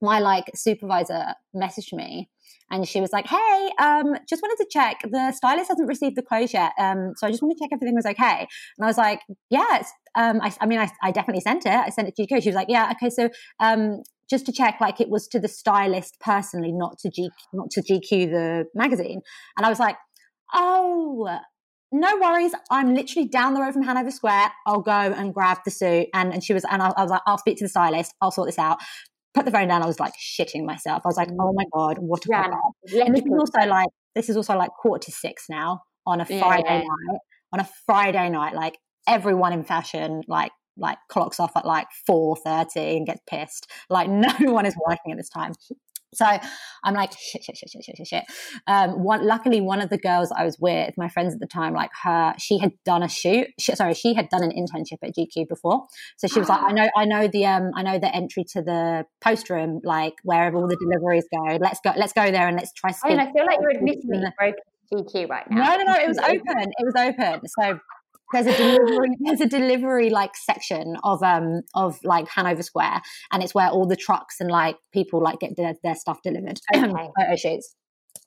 my 0.00 0.20
like 0.20 0.50
supervisor 0.54 1.34
messaged 1.54 1.92
me 1.92 2.28
and 2.70 2.86
she 2.86 3.00
was 3.00 3.12
like, 3.12 3.26
"Hey, 3.26 3.70
um, 3.78 4.14
just 4.28 4.42
wanted 4.42 4.62
to 4.62 4.66
check. 4.70 5.00
The 5.10 5.32
stylist 5.32 5.68
hasn't 5.68 5.88
received 5.88 6.16
the 6.16 6.22
clothes 6.22 6.52
yet, 6.52 6.72
um, 6.78 7.12
so 7.16 7.26
I 7.26 7.30
just 7.30 7.42
want 7.42 7.56
to 7.56 7.64
check 7.64 7.70
everything 7.72 7.94
was 7.94 8.06
okay." 8.06 8.46
And 8.78 8.84
I 8.84 8.86
was 8.86 8.98
like, 8.98 9.20
"Yeah, 9.50 9.82
um, 10.14 10.40
I, 10.42 10.54
I, 10.60 10.66
mean, 10.66 10.78
I, 10.78 10.90
I, 11.02 11.10
definitely 11.10 11.40
sent 11.40 11.66
it. 11.66 11.72
I 11.72 11.88
sent 11.88 12.08
it 12.08 12.16
to 12.16 12.26
GQ." 12.26 12.42
She 12.42 12.48
was 12.48 12.56
like, 12.56 12.68
"Yeah, 12.68 12.92
okay, 12.92 13.10
so 13.10 13.30
um, 13.60 14.02
just 14.28 14.46
to 14.46 14.52
check, 14.52 14.80
like 14.80 15.00
it 15.00 15.08
was 15.08 15.26
to 15.28 15.40
the 15.40 15.48
stylist 15.48 16.16
personally, 16.20 16.72
not 16.72 16.98
to 17.00 17.10
G, 17.10 17.30
not 17.52 17.70
to 17.70 17.82
GQ 17.82 18.30
the 18.30 18.64
magazine." 18.74 19.20
And 19.56 19.66
I 19.66 19.68
was 19.68 19.80
like, 19.80 19.96
"Oh." 20.52 21.38
No 21.92 22.16
worries. 22.18 22.52
I'm 22.70 22.94
literally 22.94 23.28
down 23.28 23.54
the 23.54 23.60
road 23.60 23.72
from 23.72 23.82
Hanover 23.82 24.10
Square. 24.10 24.52
I'll 24.66 24.80
go 24.80 24.90
and 24.90 25.32
grab 25.32 25.58
the 25.64 25.70
suit. 25.70 26.08
And, 26.12 26.32
and 26.32 26.44
she 26.44 26.52
was, 26.52 26.64
and 26.70 26.82
I, 26.82 26.90
I 26.96 27.02
was 27.02 27.10
like, 27.10 27.22
I'll 27.26 27.38
speak 27.38 27.58
to 27.58 27.64
the 27.64 27.68
stylist. 27.68 28.14
I'll 28.20 28.30
sort 28.30 28.48
this 28.48 28.58
out. 28.58 28.78
Put 29.34 29.44
the 29.44 29.50
phone 29.50 29.68
down. 29.68 29.82
I 29.82 29.86
was 29.86 30.00
like 30.00 30.14
shitting 30.14 30.64
myself. 30.64 31.02
I 31.04 31.08
was 31.08 31.16
like, 31.16 31.28
oh 31.40 31.52
my 31.54 31.64
God, 31.72 31.98
what 31.98 32.24
a 32.26 32.28
yeah. 32.30 33.04
And 33.04 33.14
this 33.14 33.24
is 33.24 33.32
also 33.38 33.66
like, 33.68 33.88
this 34.14 34.28
is 34.28 34.36
also 34.36 34.56
like 34.56 34.70
quarter 34.78 35.04
to 35.06 35.12
six 35.12 35.44
now 35.48 35.82
on 36.06 36.20
a 36.20 36.26
Friday 36.26 36.64
yeah. 36.66 36.78
night. 36.78 37.20
On 37.52 37.60
a 37.60 37.68
Friday 37.86 38.28
night, 38.28 38.54
like 38.54 38.78
everyone 39.06 39.52
in 39.52 39.64
fashion, 39.64 40.22
like 40.28 40.52
like 40.80 40.98
clocks 41.08 41.40
off 41.40 41.56
at 41.56 41.66
like 41.66 41.88
4.30 42.08 42.98
and 42.98 43.06
gets 43.06 43.20
pissed 43.28 43.68
like 43.90 44.08
no 44.08 44.32
one 44.52 44.64
is 44.64 44.76
working 44.86 45.10
at 45.10 45.18
this 45.18 45.28
time 45.28 45.52
so 46.14 46.26
I'm 46.84 46.94
like, 46.94 47.12
shit, 47.12 47.44
shit, 47.44 47.56
shit, 47.56 47.70
shit, 47.70 47.84
shit, 47.84 47.96
shit, 47.96 48.06
shit. 48.06 48.24
Um, 48.66 49.02
one, 49.02 49.26
luckily, 49.26 49.60
one 49.60 49.80
of 49.80 49.90
the 49.90 49.98
girls 49.98 50.32
I 50.34 50.44
was 50.44 50.58
with, 50.58 50.94
my 50.96 51.08
friends 51.08 51.34
at 51.34 51.40
the 51.40 51.46
time, 51.46 51.74
like 51.74 51.90
her, 52.02 52.34
she 52.38 52.58
had 52.58 52.72
done 52.84 53.02
a 53.02 53.08
shoot. 53.08 53.48
She, 53.58 53.74
sorry, 53.74 53.94
she 53.94 54.14
had 54.14 54.28
done 54.28 54.42
an 54.42 54.50
internship 54.50 54.98
at 55.02 55.14
GQ 55.14 55.48
before. 55.48 55.86
So 56.16 56.26
she 56.26 56.38
was 56.38 56.48
like, 56.48 56.62
I 56.62 56.72
know, 56.72 56.88
I 56.96 57.04
know 57.04 57.28
the, 57.28 57.46
um, 57.46 57.70
I 57.74 57.82
know 57.82 57.98
the 57.98 58.14
entry 58.14 58.44
to 58.52 58.62
the 58.62 59.04
post 59.20 59.50
room, 59.50 59.80
like 59.84 60.14
wherever 60.22 60.56
all 60.56 60.68
the 60.68 60.76
deliveries 60.76 61.26
go. 61.32 61.58
Let's 61.60 61.80
go, 61.84 61.92
let's 61.96 62.12
go 62.12 62.30
there 62.30 62.48
and 62.48 62.56
let's 62.56 62.72
try. 62.72 62.90
I 63.04 63.08
mean, 63.08 63.20
I 63.20 63.32
feel 63.32 63.44
like 63.44 63.58
you're 63.60 63.70
admitting 63.70 64.10
the 64.10 64.32
broken 64.38 64.62
GQ 64.92 65.28
right 65.28 65.50
now. 65.50 65.76
No, 65.76 65.84
no, 65.84 65.92
no. 65.92 66.00
It 66.00 66.08
was 66.08 66.18
open. 66.18 66.72
It 66.78 66.84
was 66.84 66.94
open. 66.96 67.40
So 67.48 67.78
there's 68.32 68.46
a 68.46 68.56
delivery 68.56 69.08
there's 69.20 69.40
a 69.40 69.48
delivery 69.48 70.10
like 70.10 70.36
section 70.36 70.96
of 71.04 71.22
um 71.22 71.62
of 71.74 71.98
like 72.04 72.28
Hanover 72.28 72.62
Square 72.62 73.02
and 73.32 73.42
it's 73.42 73.54
where 73.54 73.68
all 73.68 73.86
the 73.86 73.96
trucks 73.96 74.36
and 74.40 74.50
like 74.50 74.76
people 74.92 75.22
like 75.22 75.40
get 75.40 75.56
their, 75.56 75.74
their 75.82 75.94
stuff 75.94 76.18
delivered 76.22 76.60
okay. 76.74 77.08
photo 77.18 77.36
shoots 77.36 77.74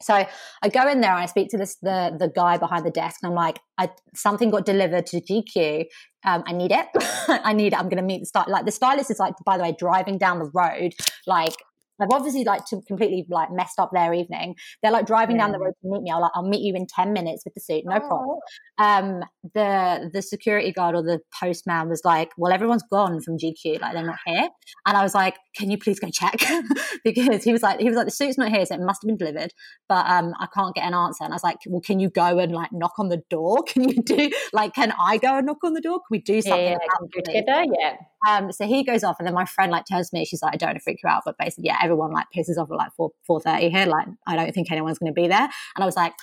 So 0.01 0.25
I 0.61 0.69
go 0.69 0.87
in 0.89 1.01
there 1.01 1.11
and 1.11 1.21
I 1.21 1.25
speak 1.25 1.49
to 1.49 1.57
this 1.57 1.77
the 1.81 2.15
the 2.17 2.27
guy 2.27 2.57
behind 2.57 2.85
the 2.85 2.91
desk, 2.91 3.19
and 3.21 3.29
I'm 3.29 3.35
like, 3.35 3.59
I, 3.77 3.89
something 4.15 4.49
got 4.49 4.65
delivered 4.65 5.05
to 5.07 5.21
GQ. 5.21 5.85
Um, 6.23 6.43
I 6.45 6.53
need 6.53 6.71
it. 6.71 6.87
I 7.27 7.53
need 7.53 7.73
it. 7.73 7.79
I'm 7.79 7.89
going 7.89 7.97
to 7.97 8.03
meet 8.03 8.21
the 8.21 8.25
style. 8.25 8.45
Like 8.47 8.65
the 8.65 8.71
stylist 8.71 9.11
is 9.11 9.19
like, 9.19 9.33
by 9.45 9.57
the 9.57 9.63
way, 9.63 9.75
driving 9.77 10.17
down 10.17 10.39
the 10.39 10.49
road, 10.53 10.93
like 11.25 11.55
I've 12.01 12.09
obviously 12.11 12.43
like 12.43 12.65
to 12.67 12.81
completely 12.87 13.25
like 13.29 13.51
messed 13.51 13.79
up 13.79 13.91
their 13.93 14.13
evening. 14.13 14.55
They're 14.81 14.91
like 14.91 15.05
driving 15.05 15.37
yeah. 15.37 15.43
down 15.43 15.51
the 15.51 15.59
road 15.59 15.73
to 15.81 15.89
meet 15.89 16.01
me. 16.03 16.11
I'll 16.11 16.21
like, 16.21 16.31
I'll 16.35 16.47
meet 16.47 16.61
you 16.61 16.75
in 16.75 16.87
10 16.87 17.13
minutes 17.13 17.43
with 17.45 17.53
the 17.53 17.61
suit. 17.61 17.83
No 17.85 17.97
oh. 17.97 18.07
problem. 18.07 18.39
Um, 18.77 19.23
the, 19.53 20.09
the 20.13 20.21
security 20.21 20.71
guard 20.71 20.95
or 20.95 21.03
the 21.03 21.19
postman 21.39 21.89
was 21.89 22.01
like, 22.03 22.31
well, 22.37 22.51
everyone's 22.51 22.83
gone 22.91 23.21
from 23.21 23.37
GQ. 23.37 23.81
Like 23.81 23.93
they're 23.93 24.05
not 24.05 24.19
here. 24.25 24.49
And 24.85 24.97
I 24.97 25.03
was 25.03 25.13
like, 25.13 25.37
can 25.55 25.69
you 25.69 25.77
please 25.77 25.99
go 25.99 26.09
check? 26.11 26.41
because 27.03 27.43
he 27.43 27.51
was 27.51 27.61
like, 27.61 27.79
he 27.79 27.87
was 27.87 27.95
like, 27.95 28.05
the 28.05 28.11
suit's 28.11 28.37
not 28.37 28.49
here. 28.49 28.65
So 28.65 28.75
it 28.75 28.81
must 28.81 29.03
have 29.03 29.07
been 29.07 29.17
delivered, 29.17 29.53
but, 29.87 30.05
um, 30.07 30.33
I 30.39 30.47
can't 30.53 30.75
get 30.75 30.85
an 30.85 30.93
answer. 30.93 31.23
And 31.23 31.33
I 31.33 31.35
was 31.35 31.43
like, 31.43 31.57
well, 31.67 31.81
can 31.81 31.99
you 31.99 32.09
go 32.09 32.39
and 32.39 32.51
like 32.51 32.71
knock 32.71 32.93
on 32.97 33.09
the 33.09 33.21
door? 33.29 33.63
Can 33.71 33.87
you 33.87 34.01
do 34.01 34.29
like, 34.53 34.73
can 34.73 34.93
I 34.99 35.17
go 35.17 35.37
and 35.37 35.45
knock 35.45 35.63
on 35.63 35.73
the 35.73 35.81
door? 35.81 35.99
Can 35.99 36.07
we 36.09 36.19
do 36.19 36.41
something? 36.41 36.63
Yeah, 36.63 36.77
yeah, 37.15 37.21
together? 37.23 37.63
Yeah. 37.79 37.95
Um, 38.27 38.51
so 38.51 38.67
he 38.67 38.83
goes 38.83 39.03
off 39.03 39.17
and 39.19 39.27
then 39.27 39.33
my 39.33 39.45
friend 39.45 39.71
like 39.71 39.85
turns 39.89 40.09
to 40.09 40.17
me, 40.17 40.25
she's 40.25 40.41
like, 40.41 40.53
I 40.53 40.57
don't 40.57 40.69
want 40.69 40.77
to 40.77 40.83
freak 40.83 40.99
you 41.03 41.09
out, 41.09 41.23
but 41.25 41.37
basically, 41.37 41.65
yeah, 41.67 41.77
everyone 41.91 42.11
like 42.11 42.27
pisses 42.35 42.57
off 42.57 42.71
at 42.71 42.77
like 42.77 42.93
4, 42.95 43.11
4.30 43.29 43.71
here. 43.71 43.85
Like, 43.85 44.07
I 44.27 44.35
don't 44.35 44.53
think 44.53 44.71
anyone's 44.71 44.97
going 44.97 45.13
to 45.13 45.21
be 45.21 45.27
there. 45.27 45.49
And 45.75 45.83
I 45.83 45.85
was 45.85 45.95
like, 45.95 46.13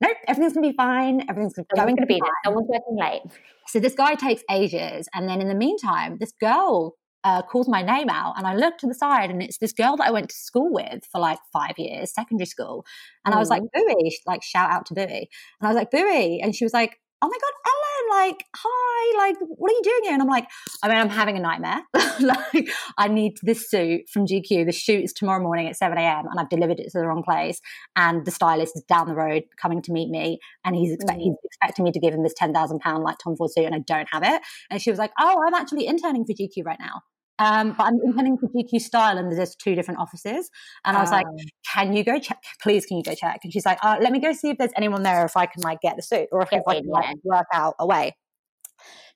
nope, 0.00 0.16
everything's 0.26 0.54
going 0.54 0.64
to 0.64 0.70
be 0.70 0.76
fine. 0.76 1.22
Everything's 1.28 1.54
going 1.54 1.96
to 1.96 2.06
be 2.06 2.20
there. 2.20 2.32
Someone's 2.44 2.68
working 2.68 2.96
late. 2.98 3.22
So 3.66 3.80
this 3.80 3.94
guy 3.94 4.14
takes 4.14 4.42
ages. 4.50 5.08
And 5.14 5.28
then 5.28 5.40
in 5.40 5.48
the 5.48 5.54
meantime, 5.54 6.16
this 6.18 6.32
girl 6.40 6.94
uh, 7.24 7.42
calls 7.42 7.68
my 7.68 7.82
name 7.82 8.08
out 8.08 8.34
and 8.36 8.46
I 8.46 8.54
look 8.54 8.78
to 8.78 8.86
the 8.86 8.94
side 8.94 9.30
and 9.30 9.42
it's 9.42 9.58
this 9.58 9.72
girl 9.72 9.96
that 9.96 10.06
I 10.06 10.10
went 10.10 10.30
to 10.30 10.36
school 10.36 10.72
with 10.72 11.04
for 11.10 11.20
like 11.20 11.38
five 11.52 11.74
years, 11.76 12.14
secondary 12.14 12.46
school. 12.46 12.86
And 13.24 13.32
mm. 13.34 13.36
I 13.36 13.40
was 13.40 13.50
like, 13.50 13.62
Booey, 13.76 14.12
like 14.26 14.42
shout 14.42 14.70
out 14.70 14.86
to 14.86 14.94
Booey. 14.94 15.26
And 15.60 15.62
I 15.62 15.68
was 15.68 15.76
like, 15.76 15.90
Booey. 15.90 16.38
And 16.42 16.54
she 16.54 16.64
was 16.64 16.72
like, 16.72 16.98
oh 17.20 17.28
my 17.28 17.36
God, 17.36 17.52
Ellen, 17.66 17.77
like, 18.10 18.44
hi, 18.56 19.18
like, 19.18 19.36
what 19.40 19.70
are 19.70 19.74
you 19.74 19.82
doing 19.82 20.00
here? 20.04 20.12
And 20.12 20.22
I'm 20.22 20.28
like, 20.28 20.46
I 20.82 20.88
mean, 20.88 20.96
I'm 20.96 21.08
having 21.08 21.36
a 21.36 21.40
nightmare. 21.40 21.82
like, 22.20 22.70
I 22.96 23.08
need 23.08 23.38
this 23.42 23.70
suit 23.70 24.08
from 24.12 24.26
GQ. 24.26 24.66
The 24.66 24.72
shoot 24.72 25.04
is 25.04 25.12
tomorrow 25.12 25.42
morning 25.42 25.68
at 25.68 25.76
7 25.76 25.96
a.m. 25.96 26.26
and 26.30 26.38
I've 26.38 26.48
delivered 26.48 26.80
it 26.80 26.90
to 26.92 26.98
the 26.98 27.06
wrong 27.06 27.22
place. 27.22 27.60
And 27.96 28.24
the 28.24 28.30
stylist 28.30 28.76
is 28.76 28.82
down 28.82 29.08
the 29.08 29.14
road 29.14 29.44
coming 29.60 29.82
to 29.82 29.92
meet 29.92 30.10
me. 30.10 30.38
And 30.64 30.76
he's, 30.76 30.92
expect- 30.92 31.18
mm. 31.18 31.22
he's 31.22 31.36
expecting 31.44 31.84
me 31.84 31.92
to 31.92 32.00
give 32.00 32.14
him 32.14 32.22
this 32.22 32.34
£10,000 32.40 33.04
like 33.04 33.16
Tom 33.22 33.36
Ford 33.36 33.50
suit 33.50 33.64
and 33.64 33.74
I 33.74 33.80
don't 33.80 34.08
have 34.12 34.22
it. 34.22 34.42
And 34.70 34.80
she 34.80 34.90
was 34.90 34.98
like, 34.98 35.12
oh, 35.18 35.42
I'm 35.46 35.54
actually 35.54 35.86
interning 35.86 36.24
for 36.24 36.32
GQ 36.32 36.64
right 36.64 36.80
now. 36.80 37.02
Um, 37.38 37.74
but 37.76 37.84
I'm 37.84 38.00
intending 38.04 38.36
for 38.38 38.48
GQ 38.48 38.80
Style, 38.80 39.16
and 39.16 39.30
there's 39.30 39.54
two 39.54 39.74
different 39.74 40.00
offices. 40.00 40.50
And 40.84 40.96
I 40.96 41.00
was 41.00 41.10
um, 41.10 41.16
like, 41.16 41.26
oh. 41.28 41.44
"Can 41.72 41.92
you 41.92 42.04
go 42.04 42.18
check? 42.18 42.42
Please, 42.62 42.86
can 42.86 42.96
you 42.96 43.02
go 43.02 43.14
check?" 43.14 43.40
And 43.44 43.52
she's 43.52 43.66
like, 43.66 43.78
uh, 43.82 43.96
"Let 44.00 44.12
me 44.12 44.18
go 44.18 44.32
see 44.32 44.50
if 44.50 44.58
there's 44.58 44.72
anyone 44.76 45.02
there, 45.02 45.24
if 45.24 45.36
I 45.36 45.46
can 45.46 45.62
like 45.62 45.80
get 45.80 45.96
the 45.96 46.02
suit, 46.02 46.28
or 46.32 46.42
if, 46.42 46.52
if 46.52 46.62
I 46.66 46.80
can 46.80 46.88
like 46.88 47.16
work 47.24 47.46
out 47.52 47.74
a 47.78 47.86
way." 47.86 48.16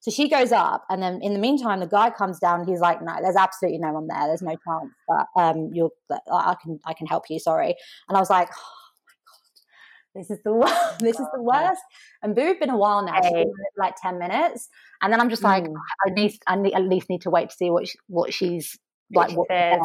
So 0.00 0.10
she 0.10 0.28
goes 0.28 0.52
up, 0.52 0.84
and 0.88 1.02
then 1.02 1.20
in 1.22 1.32
the 1.32 1.38
meantime, 1.38 1.80
the 1.80 1.86
guy 1.86 2.10
comes 2.10 2.38
down. 2.38 2.66
He's 2.66 2.80
like, 2.80 3.02
"No, 3.02 3.16
there's 3.22 3.36
absolutely 3.36 3.78
no 3.78 3.92
one 3.92 4.06
there. 4.08 4.26
There's 4.26 4.42
no 4.42 4.56
chance 4.66 4.92
But 5.08 5.26
um, 5.36 5.70
you'll. 5.72 5.92
I 6.10 6.56
can 6.62 6.78
I 6.86 6.94
can 6.94 7.06
help 7.06 7.24
you. 7.28 7.38
Sorry." 7.38 7.74
And 8.08 8.16
I 8.16 8.20
was 8.20 8.30
like. 8.30 8.48
Oh, 10.14 10.18
this 10.18 10.30
is 10.30 10.38
the 10.44 10.52
worst. 10.52 10.98
this 10.98 11.18
is 11.18 11.26
the 11.32 11.42
worst. 11.42 11.80
And 12.22 12.34
Boo's 12.34 12.58
been 12.58 12.70
a 12.70 12.76
while 12.76 13.04
now. 13.04 13.20
She's 13.22 13.46
like 13.76 13.94
ten 14.00 14.18
minutes, 14.18 14.68
and 15.00 15.12
then 15.12 15.20
I'm 15.20 15.30
just 15.30 15.42
like, 15.42 15.64
mm. 15.64 15.74
I 16.06 16.10
need, 16.10 16.38
I 16.46 16.56
need, 16.56 16.74
at 16.74 16.82
least 16.82 17.08
need 17.08 17.22
to 17.22 17.30
wait 17.30 17.50
to 17.50 17.56
see 17.56 17.70
what 17.70 17.88
she, 17.88 17.98
what 18.08 18.32
she's 18.32 18.78
like. 19.14 19.32
What 19.32 19.50
and 19.50 19.82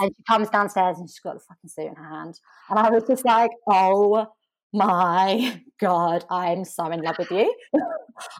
she 0.00 0.22
comes 0.28 0.48
downstairs 0.50 0.98
and 0.98 1.08
she's 1.08 1.20
got 1.20 1.34
the 1.34 1.40
fucking 1.40 1.68
suit 1.68 1.86
in 1.86 1.94
her 1.94 2.08
hand, 2.08 2.38
and 2.68 2.78
I 2.78 2.90
was 2.90 3.04
just 3.06 3.24
like, 3.24 3.50
oh 3.68 4.26
my 4.72 5.60
god, 5.80 6.24
I'm 6.30 6.64
so 6.64 6.86
in 6.90 7.02
love 7.02 7.16
with 7.18 7.30
you. 7.30 7.54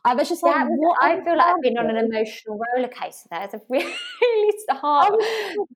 I 0.05 0.15
was 0.15 0.29
just 0.29 0.43
like, 0.43 0.55
yeah, 0.57 0.93
I 1.01 1.25
feel 1.25 1.37
like 1.39 1.47
I've 1.47 1.63
been 1.63 1.79
on 1.79 1.89
an 1.89 1.97
emotional 1.97 2.61
roller 2.77 2.89
coaster. 2.89 3.29
There. 3.31 3.45
It's 3.45 3.55
a 3.55 3.61
really 3.71 3.95
heart, 4.71 5.15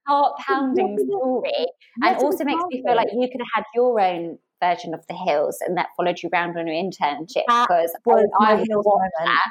heart 0.07 0.35
pounding 0.47 0.99
story, 1.09 1.67
and 2.03 2.17
also 2.19 2.45
makes 2.45 2.63
me 2.69 2.83
feel 2.87 2.97
like 2.97 3.09
you 3.13 3.29
could 3.33 3.41
have 3.41 3.55
had 3.55 3.65
your 3.75 3.99
own 4.01 4.39
version 4.65 4.95
of 4.95 5.07
the 5.09 5.15
hills 5.15 5.59
and 5.61 5.77
that 5.77 5.89
followed 5.97 6.23
you 6.23 6.31
around 6.33 6.57
on 6.57 6.67
your 6.67 6.77
internship 6.77 7.45
because 7.47 7.95
was 8.05 8.29
I 8.41 8.55
was 8.55 9.11
that. 9.25 9.51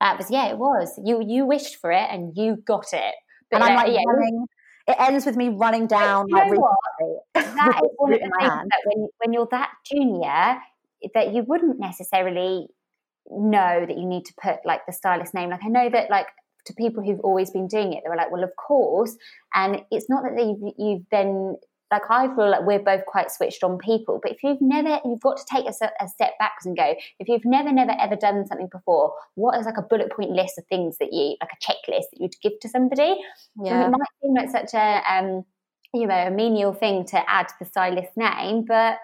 That 0.00 0.18
was 0.18 0.30
yeah, 0.30 0.48
it 0.48 0.58
was. 0.58 0.98
You 1.02 1.22
you 1.26 1.46
wished 1.46 1.76
for 1.76 1.90
it 1.90 2.08
and 2.10 2.36
you 2.36 2.56
got 2.56 2.86
it. 2.92 3.14
But 3.50 3.62
and 3.62 3.64
I'm 3.64 3.72
uh, 3.72 3.82
like 3.82 3.92
yeah, 3.92 4.02
running. 4.06 4.46
It 4.88 4.96
ends 5.00 5.26
with 5.26 5.36
me 5.36 5.48
running 5.48 5.86
down. 5.88 6.26
Like, 6.30 6.50
that 7.34 7.80
is 7.82 7.90
one 7.96 8.12
of 8.12 8.20
the 8.20 8.30
things 8.38 8.38
that 8.40 8.82
when 8.84 9.08
when 9.18 9.32
you're 9.32 9.48
that 9.50 9.70
junior, 9.84 10.58
that 11.14 11.32
you 11.32 11.42
wouldn't 11.42 11.80
necessarily 11.80 12.68
know 13.30 13.84
that 13.86 13.96
you 13.96 14.06
need 14.06 14.24
to 14.26 14.34
put 14.40 14.58
like 14.64 14.86
the 14.86 14.92
stylist 14.92 15.34
name. 15.34 15.50
Like 15.50 15.64
I 15.64 15.68
know 15.68 15.88
that 15.90 16.10
like 16.10 16.26
to 16.66 16.74
people 16.74 17.02
who've 17.02 17.20
always 17.20 17.50
been 17.50 17.68
doing 17.68 17.92
it, 17.92 18.02
they 18.04 18.10
were 18.10 18.16
like, 18.16 18.30
well, 18.30 18.44
of 18.44 18.54
course. 18.56 19.16
And 19.54 19.82
it's 19.90 20.08
not 20.08 20.22
that 20.24 20.42
you've, 20.42 20.74
you've 20.78 21.02
then 21.10 21.56
like 21.90 22.02
I 22.10 22.26
feel 22.34 22.50
like 22.50 22.62
we're 22.62 22.80
both 22.80 23.06
quite 23.06 23.30
switched 23.30 23.62
on 23.62 23.78
people. 23.78 24.18
But 24.20 24.32
if 24.32 24.42
you've 24.42 24.60
never, 24.60 24.98
you've 25.04 25.20
got 25.20 25.36
to 25.36 25.44
take 25.50 25.66
a, 25.66 26.04
a, 26.04 26.08
step 26.08 26.32
backwards 26.38 26.66
and 26.66 26.76
go. 26.76 26.94
If 27.20 27.28
you've 27.28 27.44
never, 27.44 27.70
never, 27.72 27.94
ever 28.00 28.16
done 28.16 28.44
something 28.46 28.68
before, 28.72 29.12
what 29.34 29.58
is 29.58 29.66
like 29.66 29.78
a 29.78 29.82
bullet 29.82 30.10
point 30.10 30.30
list 30.30 30.58
of 30.58 30.64
things 30.66 30.98
that 30.98 31.12
you, 31.12 31.36
like 31.40 31.50
a 31.52 31.64
checklist 31.64 32.06
that 32.12 32.20
you'd 32.20 32.34
give 32.42 32.58
to 32.60 32.68
somebody? 32.68 33.16
Yeah, 33.62 33.84
and 33.84 33.94
it 33.94 33.98
might 33.98 34.08
seem 34.22 34.34
like 34.34 34.50
such 34.50 34.74
a, 34.74 35.02
um, 35.08 35.44
you 35.94 36.06
know, 36.06 36.14
a 36.14 36.30
menial 36.30 36.74
thing 36.74 37.04
to 37.06 37.30
add 37.30 37.48
to 37.48 37.54
the 37.60 37.66
stylist 37.66 38.16
name, 38.16 38.64
but 38.66 38.98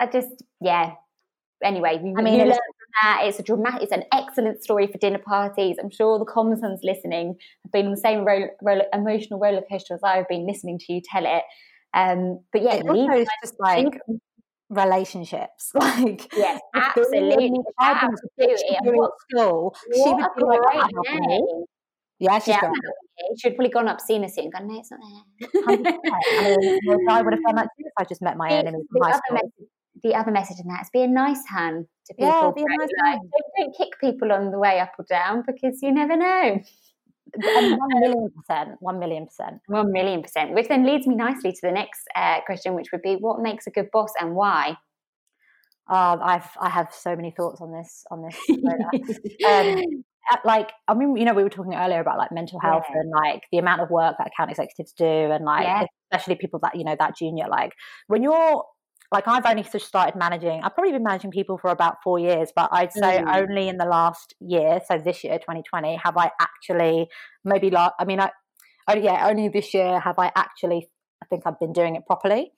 I 0.00 0.06
just, 0.06 0.42
yeah. 0.60 0.94
Anyway, 1.64 1.90
I 2.18 2.22
mean, 2.22 2.38
learn 2.38 2.48
from 2.48 2.92
that. 3.02 3.20
It's 3.22 3.38
a 3.38 3.42
dramatic, 3.42 3.84
it's 3.84 3.92
an 3.92 4.04
excellent 4.12 4.62
story 4.62 4.88
for 4.88 4.98
dinner 4.98 5.18
parties. 5.18 5.76
I'm 5.80 5.90
sure 5.90 6.18
the 6.18 6.26
Commsons 6.26 6.80
listening 6.82 7.36
have 7.64 7.72
been 7.72 7.86
on 7.86 7.92
the 7.92 7.96
same 7.96 8.26
roller, 8.26 8.50
roller, 8.60 8.84
emotional 8.92 9.38
roller 9.38 9.62
coaster 9.70 9.94
as 9.94 10.02
I've 10.02 10.28
been 10.28 10.46
listening 10.46 10.78
to 10.80 10.92
you 10.92 11.00
tell 11.00 11.24
it. 11.24 11.44
Um, 11.94 12.40
but 12.52 12.62
yeah, 12.62 12.74
it 12.74 12.88
also 12.88 13.12
is 13.12 13.28
just 13.42 13.54
like 13.58 13.98
relationships. 14.70 15.72
Like 15.74 16.32
yes, 16.34 16.60
absolutely, 16.74 17.52
absolutely. 17.80 18.76
What 18.82 19.12
school? 19.30 19.74
She 19.94 20.02
would 20.04 20.26
be 20.36 20.44
like, 20.44 20.90
oh, 20.94 21.66
yeah, 22.18 22.38
she's 22.38 22.48
yeah, 22.48 22.60
gone. 22.62 22.72
She 23.38 23.48
would 23.48 23.56
probably 23.56 23.70
gone 23.70 23.88
up, 23.88 24.00
seen 24.00 24.24
a 24.24 24.28
suit, 24.28 24.44
and 24.44 24.52
gone, 24.52 24.68
no, 24.68 24.78
it's 24.78 24.90
not 24.90 25.00
there. 25.02 25.62
I, 25.68 25.76
mean, 25.76 27.10
I 27.10 27.22
would 27.22 27.34
have 27.34 27.42
done 27.42 27.56
that 27.56 27.68
too 27.78 27.84
if 27.86 27.92
I 27.98 28.04
just 28.04 28.22
met 28.22 28.36
my 28.36 28.50
enemy 28.50 28.78
the 28.90 29.00
other, 29.00 29.20
message, 29.32 29.68
the 30.02 30.14
other 30.14 30.30
message 30.30 30.58
in 30.60 30.68
that 30.68 30.82
is 30.82 30.90
be 30.92 31.02
a 31.02 31.08
nice 31.08 31.46
hand 31.46 31.86
to 32.06 32.14
people. 32.14 32.28
Yeah, 32.28 32.50
be 32.54 32.62
a 32.62 32.78
nice 32.78 32.88
like, 33.04 33.20
don't, 33.20 33.52
don't 33.58 33.76
kick 33.76 34.00
people 34.00 34.32
on 34.32 34.50
the 34.50 34.58
way 34.58 34.80
up 34.80 34.92
or 34.98 35.04
down 35.08 35.44
because 35.46 35.78
you 35.82 35.92
never 35.92 36.16
know 36.16 36.60
one 37.36 37.88
million 38.00 38.30
percent, 38.30 38.76
one 38.80 38.98
million 38.98 39.26
percent, 39.26 39.60
one 39.66 39.92
million 39.92 40.22
percent. 40.22 40.54
Which 40.54 40.68
then 40.68 40.86
leads 40.86 41.06
me 41.06 41.14
nicely 41.14 41.52
to 41.52 41.58
the 41.62 41.72
next 41.72 42.02
uh, 42.14 42.40
question, 42.44 42.74
which 42.74 42.92
would 42.92 43.02
be, 43.02 43.14
what 43.14 43.40
makes 43.40 43.66
a 43.66 43.70
good 43.70 43.90
boss 43.92 44.10
and 44.20 44.34
why? 44.34 44.76
Uh, 45.88 46.16
I've 46.20 46.48
I 46.60 46.68
have 46.68 46.92
so 46.92 47.14
many 47.14 47.30
thoughts 47.30 47.60
on 47.60 47.72
this 47.72 48.04
on 48.10 48.22
this. 48.22 48.36
um, 49.48 50.04
like 50.44 50.72
I 50.88 50.94
mean, 50.94 51.16
you 51.16 51.24
know, 51.24 51.34
we 51.34 51.44
were 51.44 51.50
talking 51.50 51.74
earlier 51.74 52.00
about 52.00 52.18
like 52.18 52.32
mental 52.32 52.58
health 52.60 52.84
yeah. 52.90 53.00
and 53.00 53.10
like 53.10 53.42
the 53.52 53.58
amount 53.58 53.80
of 53.80 53.90
work 53.90 54.16
that 54.18 54.28
account 54.28 54.50
executives 54.50 54.92
do, 54.92 55.04
and 55.04 55.44
like 55.44 55.64
yeah. 55.64 55.84
especially 56.12 56.34
people 56.36 56.58
that 56.62 56.74
you 56.74 56.84
know 56.84 56.96
that 56.98 57.16
junior. 57.16 57.46
Like 57.48 57.72
when 58.08 58.22
you're 58.22 58.64
like 59.12 59.28
I've 59.28 59.46
only 59.46 59.62
just 59.62 59.86
started 59.86 60.16
managing. 60.16 60.62
I've 60.62 60.74
probably 60.74 60.92
been 60.92 61.02
managing 61.02 61.30
people 61.30 61.58
for 61.58 61.70
about 61.70 61.96
four 62.02 62.18
years, 62.18 62.52
but 62.54 62.68
I'd 62.72 62.92
say 62.92 63.18
mm. 63.18 63.36
only 63.36 63.68
in 63.68 63.76
the 63.76 63.84
last 63.84 64.34
year, 64.40 64.80
so 64.86 64.98
this 64.98 65.22
year, 65.24 65.38
2020, 65.38 65.96
have 66.02 66.16
I 66.16 66.30
actually 66.40 67.08
maybe 67.44 67.70
like 67.70 67.92
I 67.98 68.04
mean, 68.04 68.20
I, 68.20 68.30
oh 68.88 68.96
yeah, 68.96 69.26
only 69.28 69.48
this 69.48 69.72
year 69.74 70.00
have 70.00 70.18
I 70.18 70.32
actually. 70.34 70.88
I 71.22 71.26
think 71.28 71.44
I've 71.46 71.58
been 71.58 71.72
doing 71.72 71.96
it 71.96 72.04
properly. 72.06 72.52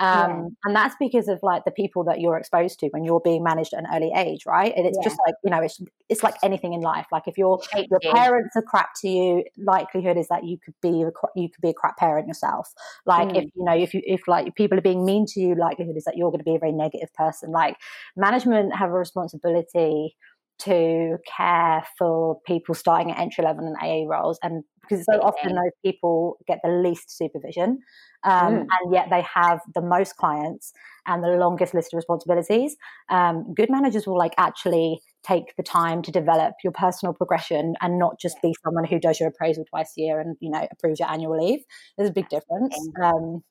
Um, 0.00 0.30
yeah. 0.30 0.48
And 0.64 0.74
that's 0.74 0.94
because 0.98 1.28
of 1.28 1.40
like 1.42 1.66
the 1.66 1.70
people 1.70 2.04
that 2.04 2.20
you're 2.20 2.38
exposed 2.38 2.80
to 2.80 2.86
when 2.88 3.04
you're 3.04 3.20
being 3.20 3.44
managed 3.44 3.74
at 3.74 3.80
an 3.80 3.86
early 3.92 4.10
age, 4.16 4.46
right? 4.46 4.72
And 4.74 4.86
it's 4.86 4.96
yeah. 4.98 5.04
just 5.04 5.20
like 5.26 5.34
you 5.44 5.50
know, 5.50 5.60
it's 5.60 5.78
it's 6.08 6.22
like 6.22 6.36
anything 6.42 6.72
in 6.72 6.80
life. 6.80 7.06
Like 7.12 7.24
if 7.28 7.36
your 7.36 7.60
your 7.74 8.00
parents 8.00 8.56
are 8.56 8.62
crap 8.62 8.94
to 9.02 9.08
you, 9.08 9.44
likelihood 9.58 10.16
is 10.16 10.28
that 10.28 10.44
you 10.44 10.56
could 10.58 10.74
be 10.80 11.02
a, 11.02 11.10
you 11.36 11.50
could 11.50 11.60
be 11.60 11.68
a 11.68 11.74
crap 11.74 11.98
parent 11.98 12.26
yourself. 12.26 12.72
Like 13.04 13.28
mm. 13.28 13.36
if 13.36 13.44
you 13.54 13.64
know 13.64 13.76
if 13.76 13.92
you 13.92 14.00
if 14.06 14.26
like 14.26 14.54
people 14.54 14.78
are 14.78 14.82
being 14.82 15.04
mean 15.04 15.26
to 15.34 15.40
you, 15.40 15.54
likelihood 15.54 15.98
is 15.98 16.04
that 16.04 16.16
you're 16.16 16.30
going 16.30 16.40
to 16.40 16.44
be 16.44 16.56
a 16.56 16.58
very 16.58 16.72
negative 16.72 17.12
person. 17.12 17.52
Like 17.52 17.76
management 18.16 18.74
have 18.74 18.88
a 18.88 18.94
responsibility 18.94 20.16
to 20.60 21.18
care 21.26 21.84
for 21.98 22.40
people 22.46 22.74
starting 22.74 23.10
at 23.10 23.18
entry 23.18 23.44
level 23.44 23.66
and 23.66 23.76
AA 23.76 24.10
roles, 24.10 24.38
and 24.42 24.64
because 24.80 25.04
so 25.04 25.20
often 25.20 25.54
those 25.54 25.72
people 25.84 26.38
get 26.46 26.60
the 26.64 26.70
least 26.70 27.16
supervision 27.16 27.80
um, 28.24 28.54
mm. 28.54 28.60
and 28.60 28.92
yet 28.92 29.08
they 29.10 29.22
have 29.22 29.60
the 29.74 29.80
most 29.80 30.16
clients 30.16 30.72
and 31.06 31.24
the 31.24 31.28
longest 31.28 31.74
list 31.74 31.92
of 31.92 31.96
responsibilities. 31.96 32.76
Um, 33.08 33.54
good 33.54 33.70
managers 33.70 34.06
will 34.06 34.18
like 34.18 34.34
actually 34.38 35.00
take 35.22 35.54
the 35.56 35.62
time 35.62 36.02
to 36.02 36.10
develop 36.10 36.54
your 36.62 36.72
personal 36.72 37.12
progression 37.12 37.74
and 37.80 37.98
not 37.98 38.18
just 38.20 38.40
be 38.42 38.54
someone 38.64 38.84
who 38.84 38.98
does 38.98 39.20
your 39.20 39.28
appraisal 39.28 39.64
twice 39.64 39.92
a 39.98 40.00
year 40.00 40.20
and 40.20 40.36
you 40.40 40.50
know 40.50 40.66
approves 40.70 41.00
your 41.00 41.10
annual 41.10 41.38
leave. 41.38 41.60
There's 41.96 42.10
a 42.10 42.12
big 42.12 42.28
difference. 42.28 42.76
Um, 43.02 43.42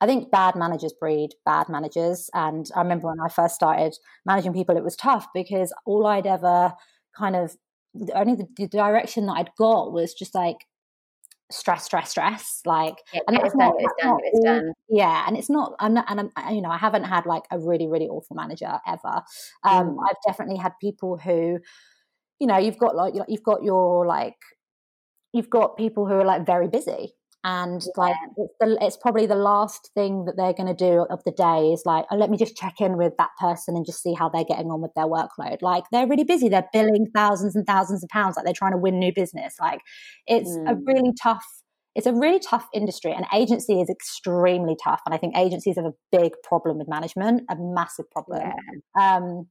I 0.00 0.06
think 0.06 0.30
bad 0.30 0.56
managers 0.56 0.92
breed 0.92 1.30
bad 1.46 1.68
managers. 1.68 2.28
And 2.34 2.68
I 2.74 2.82
remember 2.82 3.08
when 3.08 3.20
I 3.20 3.28
first 3.28 3.54
started 3.54 3.94
managing 4.26 4.52
people, 4.52 4.76
it 4.76 4.84
was 4.84 4.96
tough 4.96 5.26
because 5.32 5.72
all 5.86 6.06
I'd 6.06 6.26
ever 6.26 6.74
kind 7.16 7.36
of 7.36 7.56
only 8.14 8.34
the, 8.34 8.48
the 8.56 8.66
direction 8.66 9.26
that 9.26 9.34
I'd 9.34 9.50
got 9.56 9.92
was 9.92 10.14
just 10.14 10.34
like 10.34 10.66
stress, 11.50 11.84
stress, 11.84 12.10
stress. 12.10 12.60
Like, 12.64 12.96
yeah, 13.12 13.20
and 13.28 13.36
that's 13.36 13.54
not, 13.54 13.74
it's 13.78 13.94
done, 14.02 14.18
it's 14.24 14.44
done. 14.44 14.72
Yeah, 14.88 15.24
and 15.26 15.36
it's 15.36 15.50
not. 15.50 15.74
I'm 15.78 15.94
not, 15.94 16.06
and 16.08 16.30
I'm, 16.36 16.54
you 16.54 16.62
know, 16.62 16.70
I 16.70 16.78
haven't 16.78 17.04
had 17.04 17.26
like 17.26 17.44
a 17.50 17.58
really, 17.58 17.86
really 17.86 18.08
awful 18.08 18.36
manager 18.36 18.78
ever. 18.86 19.22
Um, 19.62 19.90
mm. 19.90 19.96
I've 20.08 20.16
definitely 20.26 20.56
had 20.56 20.72
people 20.80 21.16
who, 21.16 21.58
you 22.40 22.46
know, 22.46 22.58
you've 22.58 22.78
got 22.78 22.96
like 22.96 23.14
you've 23.28 23.42
got 23.42 23.62
your 23.62 24.06
like, 24.06 24.36
you've 25.32 25.50
got 25.50 25.76
people 25.76 26.06
who 26.06 26.14
are 26.14 26.24
like 26.24 26.46
very 26.46 26.68
busy, 26.68 27.14
and 27.44 27.84
like 27.96 28.16
it's, 28.38 28.54
the, 28.58 28.78
it's, 28.80 28.96
probably 28.96 29.26
the 29.26 29.34
last 29.34 29.90
thing 29.94 30.24
that 30.24 30.36
they're 30.36 30.54
going 30.54 30.66
to 30.66 30.74
do 30.74 31.06
of 31.10 31.22
the 31.24 31.30
day 31.30 31.72
is 31.72 31.82
like 31.84 32.06
oh, 32.10 32.16
let 32.16 32.30
me 32.30 32.38
just 32.38 32.56
check 32.56 32.80
in 32.80 32.96
with 32.96 33.12
that 33.18 33.30
person 33.38 33.76
and 33.76 33.84
just 33.84 34.02
see 34.02 34.14
how 34.14 34.28
they're 34.30 34.44
getting 34.44 34.70
on 34.70 34.80
with 34.80 34.92
their 34.94 35.06
workload 35.06 35.60
like 35.60 35.84
they're 35.92 36.06
really 36.06 36.24
busy 36.24 36.48
they're 36.48 36.68
billing 36.72 37.06
thousands 37.14 37.54
and 37.54 37.66
thousands 37.66 38.02
of 38.02 38.08
pounds 38.08 38.36
like 38.36 38.44
they're 38.44 38.54
trying 38.54 38.72
to 38.72 38.78
win 38.78 38.98
new 38.98 39.12
business 39.14 39.54
like 39.60 39.80
it's 40.26 40.50
mm. 40.50 40.70
a 40.70 40.74
really 40.86 41.12
tough 41.22 41.44
it's 41.94 42.06
a 42.06 42.12
really 42.12 42.40
tough 42.40 42.66
industry 42.74 43.12
and 43.12 43.26
agency 43.32 43.80
is 43.80 43.90
extremely 43.90 44.76
tough 44.82 45.02
and 45.04 45.14
i 45.14 45.18
think 45.18 45.36
agencies 45.36 45.76
have 45.76 45.84
a 45.84 45.92
big 46.10 46.32
problem 46.42 46.78
with 46.78 46.88
management 46.88 47.42
a 47.50 47.56
massive 47.58 48.10
problem 48.10 48.42
yeah. 48.42 49.16
um, 49.16 49.46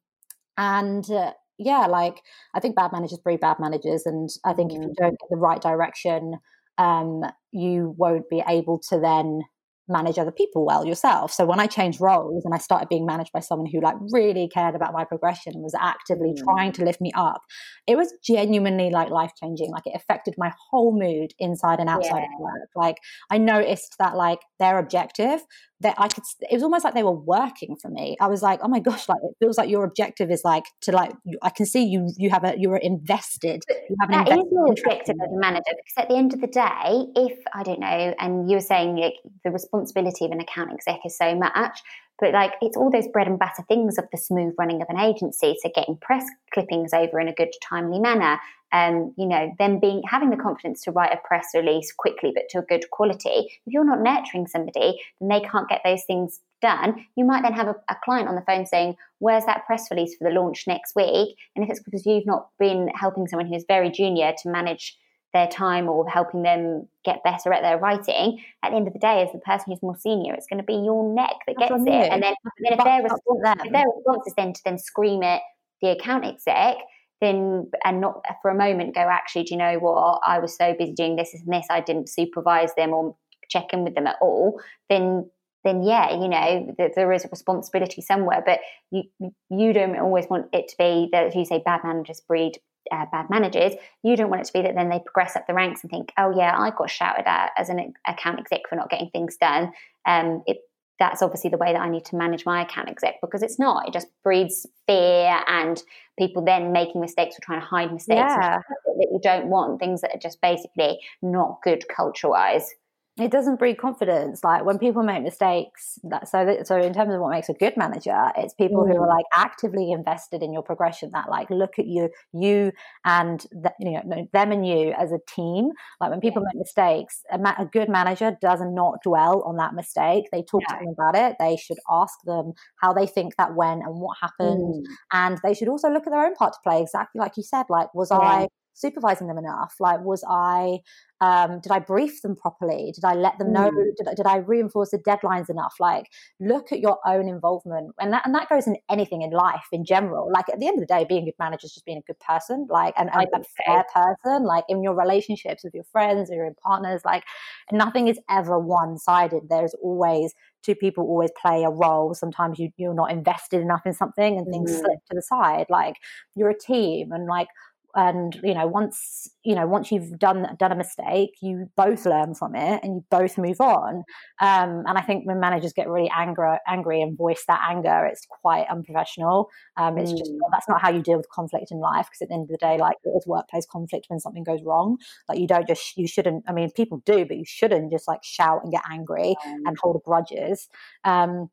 and 0.57 1.11
uh, 1.11 1.31
yeah 1.59 1.85
like 1.85 2.21
i 2.55 2.59
think 2.59 2.75
bad 2.75 2.91
managers 2.91 3.19
breed 3.19 3.39
bad 3.39 3.57
managers 3.59 4.07
and 4.07 4.29
i 4.43 4.51
think 4.51 4.71
mm. 4.71 4.77
if 4.77 4.81
you 4.81 4.87
mm. 4.87 4.95
don't 4.95 5.11
get 5.19 5.29
the 5.29 5.37
right 5.37 5.61
direction 5.61 6.39
um, 6.77 7.21
you 7.51 7.93
won't 7.97 8.29
be 8.29 8.43
able 8.47 8.79
to 8.89 8.99
then 8.99 9.41
manage 9.87 10.17
other 10.17 10.31
people 10.31 10.65
well 10.65 10.85
yourself. 10.85 11.31
So 11.31 11.45
when 11.45 11.59
I 11.59 11.67
changed 11.67 11.99
roles 11.99 12.45
and 12.45 12.53
I 12.53 12.57
started 12.57 12.87
being 12.87 13.05
managed 13.05 13.31
by 13.33 13.41
someone 13.41 13.69
who 13.71 13.81
like 13.81 13.95
really 14.11 14.47
cared 14.47 14.75
about 14.75 14.93
my 14.93 15.03
progression 15.03 15.53
and 15.53 15.63
was 15.63 15.75
actively 15.79 16.33
mm. 16.33 16.43
trying 16.43 16.71
to 16.73 16.85
lift 16.85 17.01
me 17.01 17.11
up, 17.15 17.41
it 17.85 17.97
was 17.97 18.13
genuinely 18.25 18.89
like 18.89 19.09
life 19.09 19.31
changing. 19.41 19.71
Like 19.71 19.85
it 19.85 19.95
affected 19.95 20.35
my 20.37 20.53
whole 20.69 20.97
mood 20.97 21.31
inside 21.37 21.79
and 21.79 21.89
outside 21.89 22.19
yeah. 22.19 22.35
of 22.35 22.39
work. 22.39 22.69
Like 22.75 22.95
I 23.29 23.37
noticed 23.37 23.95
that 23.99 24.15
like 24.15 24.39
their 24.59 24.79
objective 24.79 25.41
that 25.83 25.95
I 25.97 26.07
could, 26.07 26.23
it 26.41 26.53
was 26.53 26.63
almost 26.63 26.83
like 26.83 26.93
they 26.93 27.03
were 27.03 27.11
working 27.11 27.75
for 27.75 27.89
me. 27.89 28.17
I 28.19 28.27
was 28.27 28.41
like, 28.41 28.59
oh 28.63 28.67
my 28.67 28.79
gosh, 28.79 29.07
like 29.07 29.19
it 29.23 29.35
feels 29.39 29.57
like 29.57 29.69
your 29.69 29.83
objective 29.83 30.31
is 30.31 30.41
like 30.43 30.65
to 30.81 30.91
like, 30.91 31.13
I 31.41 31.49
can 31.49 31.65
see 31.65 31.83
you, 31.83 32.11
you 32.17 32.29
have 32.29 32.43
a, 32.43 32.55
you're 32.57 32.77
invested. 32.77 33.63
You 33.89 33.95
have 34.01 34.09
that 34.09 34.29
is 34.29 34.45
your 34.51 34.67
objective 34.71 35.15
as 35.23 35.31
a 35.31 35.37
manager 35.37 35.63
because 35.69 35.93
at 35.97 36.09
the 36.09 36.15
end 36.15 36.33
of 36.33 36.41
the 36.41 36.47
day, 36.47 37.05
if 37.15 37.37
I 37.53 37.63
don't 37.63 37.79
know, 37.79 38.15
and 38.19 38.49
you 38.49 38.57
were 38.57 38.61
saying 38.61 38.95
like, 38.97 39.15
the 39.43 39.51
responsibility 39.51 40.25
of 40.25 40.31
an 40.31 40.39
account 40.39 40.71
exec 40.73 40.99
is 41.05 41.17
so 41.17 41.35
much, 41.35 41.81
but 42.19 42.33
like 42.33 42.53
it's 42.61 42.77
all 42.77 42.89
those 42.89 43.07
bread 43.07 43.27
and 43.27 43.37
butter 43.37 43.63
things 43.67 43.97
of 43.97 44.05
the 44.11 44.17
smooth 44.17 44.53
running 44.57 44.81
of 44.81 44.87
an 44.89 44.99
agency. 44.99 45.55
So 45.61 45.69
getting 45.75 45.97
press 45.97 46.25
clippings 46.53 46.93
over 46.93 47.19
in 47.19 47.27
a 47.27 47.33
good, 47.33 47.49
timely 47.61 47.99
manner, 47.99 48.39
um, 48.73 49.13
you 49.17 49.27
know, 49.27 49.53
then 49.59 49.79
being 49.79 50.01
having 50.05 50.31
the 50.31 50.35
confidence 50.35 50.81
to 50.83 50.91
write 50.91 51.13
a 51.13 51.27
press 51.27 51.47
release 51.53 51.93
quickly 51.95 52.31
but 52.33 52.49
to 52.49 52.59
a 52.59 52.63
good 52.63 52.89
quality. 52.91 53.51
If 53.65 53.73
you're 53.73 53.85
not 53.85 54.01
nurturing 54.01 54.47
somebody, 54.47 54.99
then 55.21 55.29
they 55.29 55.41
can't 55.47 55.69
get 55.69 55.81
those 55.85 56.03
things 56.05 56.41
done. 56.61 57.05
You 57.15 57.23
might 57.23 57.43
then 57.43 57.53
have 57.53 57.67
a, 57.67 57.75
a 57.89 57.95
client 58.03 58.27
on 58.27 58.35
the 58.35 58.41
phone 58.41 58.65
saying, 58.65 58.95
"Where's 59.19 59.45
that 59.45 59.65
press 59.67 59.89
release 59.91 60.15
for 60.15 60.27
the 60.27 60.35
launch 60.35 60.65
next 60.65 60.95
week?" 60.95 61.37
And 61.55 61.63
if 61.63 61.69
it's 61.69 61.83
because 61.83 62.05
you've 62.05 62.25
not 62.25 62.49
been 62.57 62.89
helping 62.95 63.27
someone 63.27 63.47
who's 63.47 63.65
very 63.67 63.91
junior 63.91 64.33
to 64.41 64.49
manage 64.49 64.97
their 65.33 65.47
time 65.47 65.87
or 65.87 66.07
helping 66.09 66.41
them 66.43 66.87
get 67.05 67.23
better 67.23 67.53
at 67.53 67.61
their 67.61 67.77
writing, 67.77 68.39
at 68.63 68.71
the 68.71 68.75
end 68.75 68.87
of 68.87 68.93
the 68.93 68.99
day, 68.99 69.21
as 69.21 69.31
the 69.31 69.39
person 69.39 69.65
who's 69.71 69.81
more 69.83 69.97
senior, 69.97 70.33
it's 70.33 70.47
going 70.47 70.59
to 70.59 70.65
be 70.65 70.73
your 70.73 71.13
neck 71.13 71.33
that 71.47 71.57
gets 71.57 71.73
it. 71.73 72.11
And 72.11 72.23
then, 72.23 72.33
then 72.59 72.73
if, 72.73 72.83
their 72.83 73.03
response, 73.03 73.61
if 73.65 73.71
their 73.71 73.85
response 73.87 74.27
is 74.27 74.33
then 74.35 74.53
to 74.53 74.61
then 74.63 74.77
scream 74.77 75.23
at 75.23 75.41
the 75.81 75.89
account 75.89 76.25
exec, 76.25 76.77
and 77.23 78.01
not 78.01 78.21
for 78.41 78.51
a 78.51 78.55
moment 78.55 78.95
go, 78.95 79.01
actually, 79.01 79.43
do 79.43 79.53
you 79.53 79.57
know 79.57 79.77
what? 79.79 80.21
I 80.25 80.39
was 80.39 80.55
so 80.55 80.73
busy 80.77 80.93
doing 80.93 81.15
this 81.15 81.33
and 81.33 81.51
this, 81.51 81.65
I 81.69 81.81
didn't 81.81 82.09
supervise 82.09 82.73
them 82.75 82.93
or 82.93 83.15
check 83.49 83.73
in 83.73 83.83
with 83.83 83.95
them 83.95 84.07
at 84.07 84.17
all. 84.21 84.59
Then 84.89 85.29
then 85.63 85.81
yeah, 85.81 86.11
you 86.11 86.27
know, 86.27 86.75
that 86.77 86.91
there 86.95 87.11
is 87.13 87.23
a 87.23 87.29
responsibility 87.29 88.01
somewhere. 88.01 88.43
But 88.45 88.59
you 88.91 89.03
you 89.49 89.73
don't 89.73 89.97
always 89.97 90.27
want 90.29 90.47
it 90.53 90.67
to 90.69 90.75
be 90.77 91.09
that 91.11 91.35
you 91.35 91.45
say, 91.45 91.61
bad 91.65 91.81
managers 91.83 92.21
breed 92.21 92.59
uh, 92.91 93.05
bad 93.11 93.29
managers. 93.29 93.73
You 94.03 94.15
don't 94.15 94.29
want 94.29 94.41
it 94.41 94.47
to 94.47 94.53
be 94.53 94.61
that 94.61 94.75
then 94.75 94.89
they 94.89 94.99
progress 94.99 95.35
up 95.35 95.47
the 95.47 95.53
ranks 95.53 95.81
and 95.83 95.91
think, 95.91 96.11
oh 96.17 96.33
yeah, 96.35 96.57
I 96.57 96.71
got 96.71 96.89
shouted 96.89 97.27
at 97.27 97.51
as 97.57 97.69
an 97.69 97.93
account 98.07 98.39
exec 98.39 98.61
for 98.69 98.75
not 98.75 98.89
getting 98.89 99.09
things 99.09 99.37
done. 99.37 99.71
Um, 100.05 100.43
it 100.45 100.57
that's 100.99 101.21
obviously 101.21 101.49
the 101.49 101.57
way 101.57 101.73
that 101.73 101.81
I 101.81 101.89
need 101.89 102.05
to 102.05 102.15
manage 102.15 102.45
my 102.45 102.61
account 102.61 102.89
exec 102.89 103.15
because 103.21 103.41
it's 103.41 103.59
not. 103.59 103.87
It 103.87 103.93
just 103.93 104.07
breeds 104.23 104.65
fear 104.87 105.39
and 105.47 105.81
people 106.17 106.43
then 106.43 106.71
making 106.71 107.01
mistakes 107.01 107.35
or 107.35 107.41
trying 107.41 107.59
to 107.59 107.65
hide 107.65 107.91
mistakes 107.91 108.19
yeah. 108.19 108.59
that 108.59 109.07
you 109.11 109.19
don't 109.21 109.47
want, 109.47 109.79
things 109.79 110.01
that 110.01 110.11
are 110.13 110.19
just 110.19 110.39
basically 110.41 110.99
not 111.21 111.59
good 111.63 111.83
culture 111.87 112.29
wise 112.29 112.73
it 113.17 113.31
doesn't 113.31 113.59
breed 113.59 113.77
confidence. 113.77 114.43
Like 114.43 114.65
when 114.65 114.79
people 114.79 115.03
make 115.03 115.21
mistakes, 115.21 115.99
that, 116.03 116.27
so 116.27 116.45
that, 116.45 116.67
so 116.67 116.77
in 116.77 116.93
terms 116.93 117.13
of 117.13 117.21
what 117.21 117.29
makes 117.29 117.47
a 117.47 117.53
good 117.53 117.77
manager, 117.77 118.31
it's 118.35 118.55
people 118.55 118.83
mm. 118.83 118.91
who 118.91 118.97
are 118.97 119.05
mm. 119.05 119.15
like 119.15 119.25
actively 119.35 119.91
invested 119.91 120.41
in 120.41 120.51
your 120.51 120.63
progression. 120.63 121.11
That 121.13 121.29
like 121.29 121.51
look 121.51 121.77
at 121.77 121.85
you, 121.85 122.09
you 122.33 122.71
and 123.05 123.39
the, 123.51 123.71
you 123.79 123.91
know 123.91 124.27
them 124.33 124.51
and 124.51 124.67
you 124.67 124.93
as 124.97 125.11
a 125.11 125.19
team. 125.27 125.69
Like 126.01 126.09
when 126.09 126.21
people 126.21 126.41
yeah. 126.41 126.49
make 126.53 126.61
mistakes, 126.61 127.21
a, 127.31 127.37
ma- 127.37 127.55
a, 127.59 127.65
good 127.65 127.87
manager 127.87 128.35
does 128.41 128.61
not 128.63 129.03
dwell 129.03 129.43
on 129.45 129.57
that 129.57 129.75
mistake. 129.75 130.25
They 130.31 130.41
talk 130.41 130.61
to 130.69 130.75
them 130.79 130.95
about 130.97 131.15
it. 131.15 131.35
They 131.39 131.55
should 131.55 131.77
ask 131.87 132.15
them 132.25 132.53
how 132.81 132.93
they 132.93 133.05
think 133.05 133.35
that 133.37 133.53
went 133.53 133.83
and 133.83 133.99
what 133.99 134.17
happened, 134.19 134.85
mm. 134.87 134.93
and 135.11 135.37
they 135.43 135.53
should 135.53 135.67
also 135.67 135.89
look 135.89 136.07
at 136.07 136.11
their 136.11 136.25
own 136.25 136.33
part 136.33 136.53
to 136.53 136.59
play. 136.63 136.81
Exactly 136.81 137.19
like 137.19 137.37
you 137.37 137.43
said. 137.43 137.65
Like 137.69 137.93
was 137.93 138.09
yeah. 138.11 138.17
I 138.17 138.47
supervising 138.73 139.27
them 139.27 139.37
enough? 139.37 139.75
Like, 139.79 140.01
was 140.01 140.23
I, 140.29 140.79
um, 141.21 141.61
did 141.61 141.71
I 141.71 141.79
brief 141.79 142.21
them 142.21 142.35
properly? 142.35 142.91
Did 142.93 143.05
I 143.05 143.13
let 143.13 143.37
them 143.37 143.53
know? 143.53 143.69
Mm. 143.69 143.95
Did, 143.97 144.15
did 144.17 144.25
I 144.25 144.37
reinforce 144.37 144.91
the 144.91 144.97
deadlines 144.97 145.49
enough? 145.49 145.75
Like, 145.79 146.11
look 146.39 146.71
at 146.71 146.79
your 146.79 146.99
own 147.05 147.29
involvement. 147.29 147.93
And 147.99 148.11
that, 148.11 148.25
and 148.25 148.35
that 148.35 148.49
goes 148.49 148.67
in 148.67 148.75
anything 148.89 149.21
in 149.21 149.31
life 149.31 149.67
in 149.71 149.85
general. 149.85 150.29
Like, 150.31 150.49
at 150.49 150.59
the 150.59 150.67
end 150.67 150.81
of 150.81 150.87
the 150.87 150.93
day, 150.93 151.05
being 151.07 151.23
a 151.23 151.25
good 151.27 151.39
manager 151.39 151.65
is 151.65 151.73
just 151.73 151.85
being 151.85 151.99
a 151.99 152.01
good 152.01 152.19
person, 152.19 152.67
like, 152.69 152.93
and, 152.97 153.09
and 153.13 153.27
a 153.33 153.63
fair 153.65 153.85
person, 153.93 154.43
like, 154.43 154.65
in 154.67 154.83
your 154.83 154.95
relationships 154.95 155.63
with 155.63 155.73
your 155.73 155.85
friends 155.85 156.29
or 156.29 156.35
your 156.35 156.51
partners. 156.61 157.01
Like, 157.05 157.23
nothing 157.71 158.09
is 158.09 158.19
ever 158.29 158.59
one 158.59 158.97
sided. 158.97 159.43
There's 159.49 159.75
always 159.81 160.33
two 160.61 160.75
people 160.75 161.03
always 161.03 161.31
play 161.41 161.63
a 161.63 161.69
role. 161.69 162.13
Sometimes 162.13 162.57
you, 162.57 162.69
you're 162.77 162.93
not 162.93 163.11
invested 163.11 163.61
enough 163.61 163.81
in 163.85 163.93
something 163.93 164.37
and 164.37 164.47
things 164.47 164.71
mm. 164.71 164.79
slip 164.79 164.99
to 165.09 165.15
the 165.15 165.21
side. 165.21 165.67
Like, 165.69 165.97
you're 166.35 166.49
a 166.49 166.57
team 166.57 167.11
and 167.11 167.27
like, 167.27 167.47
and 167.95 168.39
you 168.43 168.53
know 168.53 168.65
once 168.65 169.29
you 169.43 169.53
know 169.53 169.67
once 169.67 169.91
you've 169.91 170.17
done 170.17 170.47
done 170.57 170.71
a 170.71 170.75
mistake 170.75 171.31
you 171.41 171.69
both 171.77 172.05
learn 172.05 172.33
from 172.33 172.55
it 172.55 172.79
and 172.83 172.95
you 172.95 173.05
both 173.11 173.37
move 173.37 173.61
on. 173.61 174.03
Um, 174.41 174.83
and 174.87 174.97
i 174.97 175.01
think 175.01 175.27
when 175.27 175.39
managers 175.39 175.73
get 175.73 175.87
really 175.87 176.09
angry 176.15 176.57
angry 176.67 177.01
and 177.01 177.17
voice 177.17 177.43
that 177.47 177.61
anger 177.69 178.05
it's 178.11 178.25
quite 178.41 178.65
unprofessional. 178.69 179.49
Um, 179.77 179.97
it's 179.97 180.11
mm. 180.11 180.17
just 180.17 180.31
that's 180.51 180.67
not 180.67 180.81
how 180.81 180.89
you 180.89 181.01
deal 181.01 181.17
with 181.17 181.29
conflict 181.29 181.71
in 181.71 181.79
life 181.79 182.07
because 182.07 182.21
at 182.21 182.29
the 182.29 182.33
end 182.33 182.43
of 182.43 182.49
the 182.49 182.57
day 182.57 182.77
like 182.77 182.97
it 183.03 183.09
is 183.09 183.27
workplace 183.27 183.65
conflict 183.71 184.05
when 184.09 184.19
something 184.19 184.43
goes 184.43 184.63
wrong. 184.63 184.97
Like 185.29 185.39
you 185.39 185.47
don't 185.47 185.67
just 185.67 185.95
you 185.97 186.07
shouldn't 186.07 186.43
i 186.47 186.51
mean 186.51 186.71
people 186.71 187.01
do 187.05 187.25
but 187.25 187.37
you 187.37 187.45
shouldn't 187.45 187.91
just 187.91 188.07
like 188.07 188.23
shout 188.23 188.61
and 188.63 188.71
get 188.71 188.83
angry 188.89 189.35
mm. 189.45 189.57
and 189.65 189.77
hold 189.81 190.01
grudges. 190.03 190.67
Um, 191.03 191.49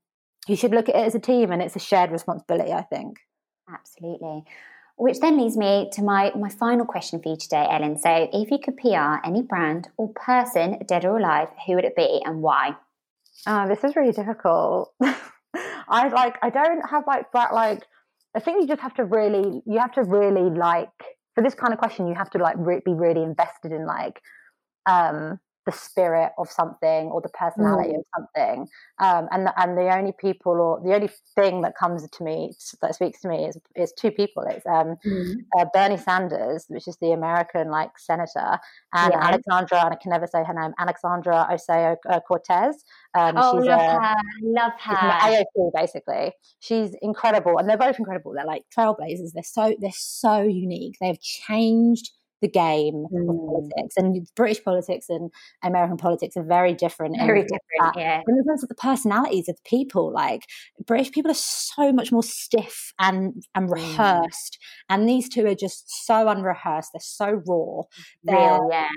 you 0.49 0.57
should 0.57 0.73
look 0.73 0.89
at 0.89 0.95
it 0.95 1.07
as 1.07 1.15
a 1.15 1.21
team 1.21 1.53
and 1.53 1.61
it's 1.61 1.77
a 1.77 1.81
shared 1.81 2.11
responsibility 2.11 2.73
i 2.73 2.83
think. 2.83 3.19
Absolutely 3.73 4.45
which 5.01 5.19
then 5.21 5.39
leads 5.39 5.57
me 5.57 5.89
to 5.95 6.03
my, 6.03 6.31
my 6.37 6.51
final 6.51 6.85
question 6.85 7.23
for 7.23 7.31
you 7.31 7.37
today, 7.37 7.67
Ellen. 7.71 7.97
So, 7.97 8.29
if 8.35 8.51
you 8.51 8.59
could 8.59 8.77
PR 8.77 9.17
any 9.25 9.41
brand 9.41 9.89
or 9.97 10.13
person, 10.13 10.79
dead 10.87 11.07
or 11.07 11.17
alive, 11.17 11.49
who 11.67 11.77
would 11.77 11.87
it 11.87 11.97
be 11.97 12.21
and 12.23 12.43
why? 12.43 12.77
Oh, 13.47 13.67
this 13.67 13.83
is 13.83 13.97
really 13.97 14.13
difficult. 14.13 14.93
I 15.89 16.09
like, 16.09 16.37
I 16.43 16.51
don't 16.51 16.83
have 16.91 17.05
like 17.07 17.33
that, 17.33 17.55
like, 17.55 17.83
I 18.37 18.41
think 18.41 18.61
you 18.61 18.69
just 18.69 18.83
have 18.83 18.93
to 18.95 19.05
really, 19.07 19.63
you 19.67 19.79
have 19.79 19.93
to 19.93 20.03
really 20.03 20.51
like, 20.51 20.91
for 21.35 21.43
this 21.43 21.55
kind 21.55 21.73
of 21.73 21.79
question, 21.79 22.07
you 22.07 22.15
have 22.15 22.31
to 22.31 22.39
like 22.39 22.57
re- 22.59 22.83
be 22.85 22.93
really 22.93 23.23
invested 23.23 23.73
in 23.73 23.87
like, 23.87 24.21
um, 24.85 25.41
the 25.71 25.77
spirit 25.77 26.33
of 26.39 26.51
something 26.51 27.07
or 27.07 27.21
the 27.21 27.29
personality 27.29 27.91
mm. 27.91 27.99
of 27.99 28.05
something. 28.17 28.69
Um, 28.99 29.29
and 29.31 29.47
the, 29.47 29.63
and 29.63 29.77
the 29.77 29.95
only 29.97 30.13
people 30.13 30.53
or 30.53 30.81
the 30.85 30.95
only 30.95 31.11
thing 31.35 31.63
that 31.63 31.77
comes 31.77 32.09
to 32.09 32.25
me 32.25 32.53
that 32.83 32.95
speaks 32.95 33.21
to 33.23 33.29
me 33.29 33.47
is 33.47 33.59
is 33.77 33.93
two 33.93 34.11
people. 34.11 34.43
It's 34.49 34.67
um, 34.67 34.97
mm. 35.07 35.37
uh, 35.59 35.67
Bernie 35.73 35.97
Sanders, 35.97 36.67
which 36.69 36.89
is 36.89 36.97
the 37.01 37.13
American 37.13 37.71
like 37.71 37.99
senator, 37.99 38.59
and 38.95 39.13
yeah. 39.13 39.21
Alexandra, 39.21 39.85
and 39.85 39.95
I 39.95 39.97
can 39.97 40.11
never 40.11 40.27
say 40.27 40.43
her 40.45 40.55
name, 40.55 40.73
Alexandra 40.79 41.47
Ocasio 41.51 41.97
Cortez. 42.27 42.85
Um, 43.15 43.35
oh, 43.37 43.59
she's 43.59 43.69
love 43.69 43.81
a, 43.81 44.01
her, 44.01 44.15
love 44.43 44.73
her. 44.81 44.95
AOC 44.95 45.71
basically. 45.75 46.33
She's 46.61 46.95
incredible, 47.03 47.59
and 47.59 47.69
they're 47.69 47.79
both 47.79 47.99
incredible. 47.99 48.33
They're 48.33 48.45
like 48.45 48.65
trailblazers. 48.77 49.33
They're 49.33 49.43
so 49.43 49.75
they're 49.81 49.91
so 49.95 50.43
unique. 50.43 50.97
They've 51.01 51.21
changed 51.21 52.11
the 52.41 52.49
game 52.49 53.07
mm. 53.13 53.31
of 53.31 53.47
politics. 53.47 53.95
And 53.97 54.27
British 54.35 54.63
politics 54.63 55.07
and 55.09 55.31
American 55.63 55.97
politics 55.97 56.37
are 56.37 56.45
very 56.45 56.75
different. 56.75 57.17
Very 57.19 57.43
different, 57.43 57.61
that. 57.81 57.95
yeah. 57.97 58.21
In 58.27 58.37
the 58.37 58.45
sense 58.47 58.63
of 58.63 58.69
the 58.69 58.75
personalities 58.75 59.49
of 59.49 59.57
the 59.57 59.69
people, 59.69 60.13
like 60.13 60.43
British 60.87 61.13
people 61.13 61.31
are 61.31 61.35
so 61.35 61.93
much 61.93 62.13
more 62.13 62.23
stiff 62.23 62.93
and 62.99 63.43
and 63.55 63.69
mm. 63.69 63.73
rehearsed, 63.73 64.59
mm. 64.61 64.95
and 64.95 65.09
these 65.09 65.29
two 65.29 65.47
are 65.47 65.55
just 65.55 66.07
so 66.07 66.29
unrehearsed. 66.29 66.91
They're 66.93 67.01
so 67.01 67.43
raw. 67.47 67.83
They're, 68.25 68.37
Real, 68.37 68.69
yeah 68.71 68.89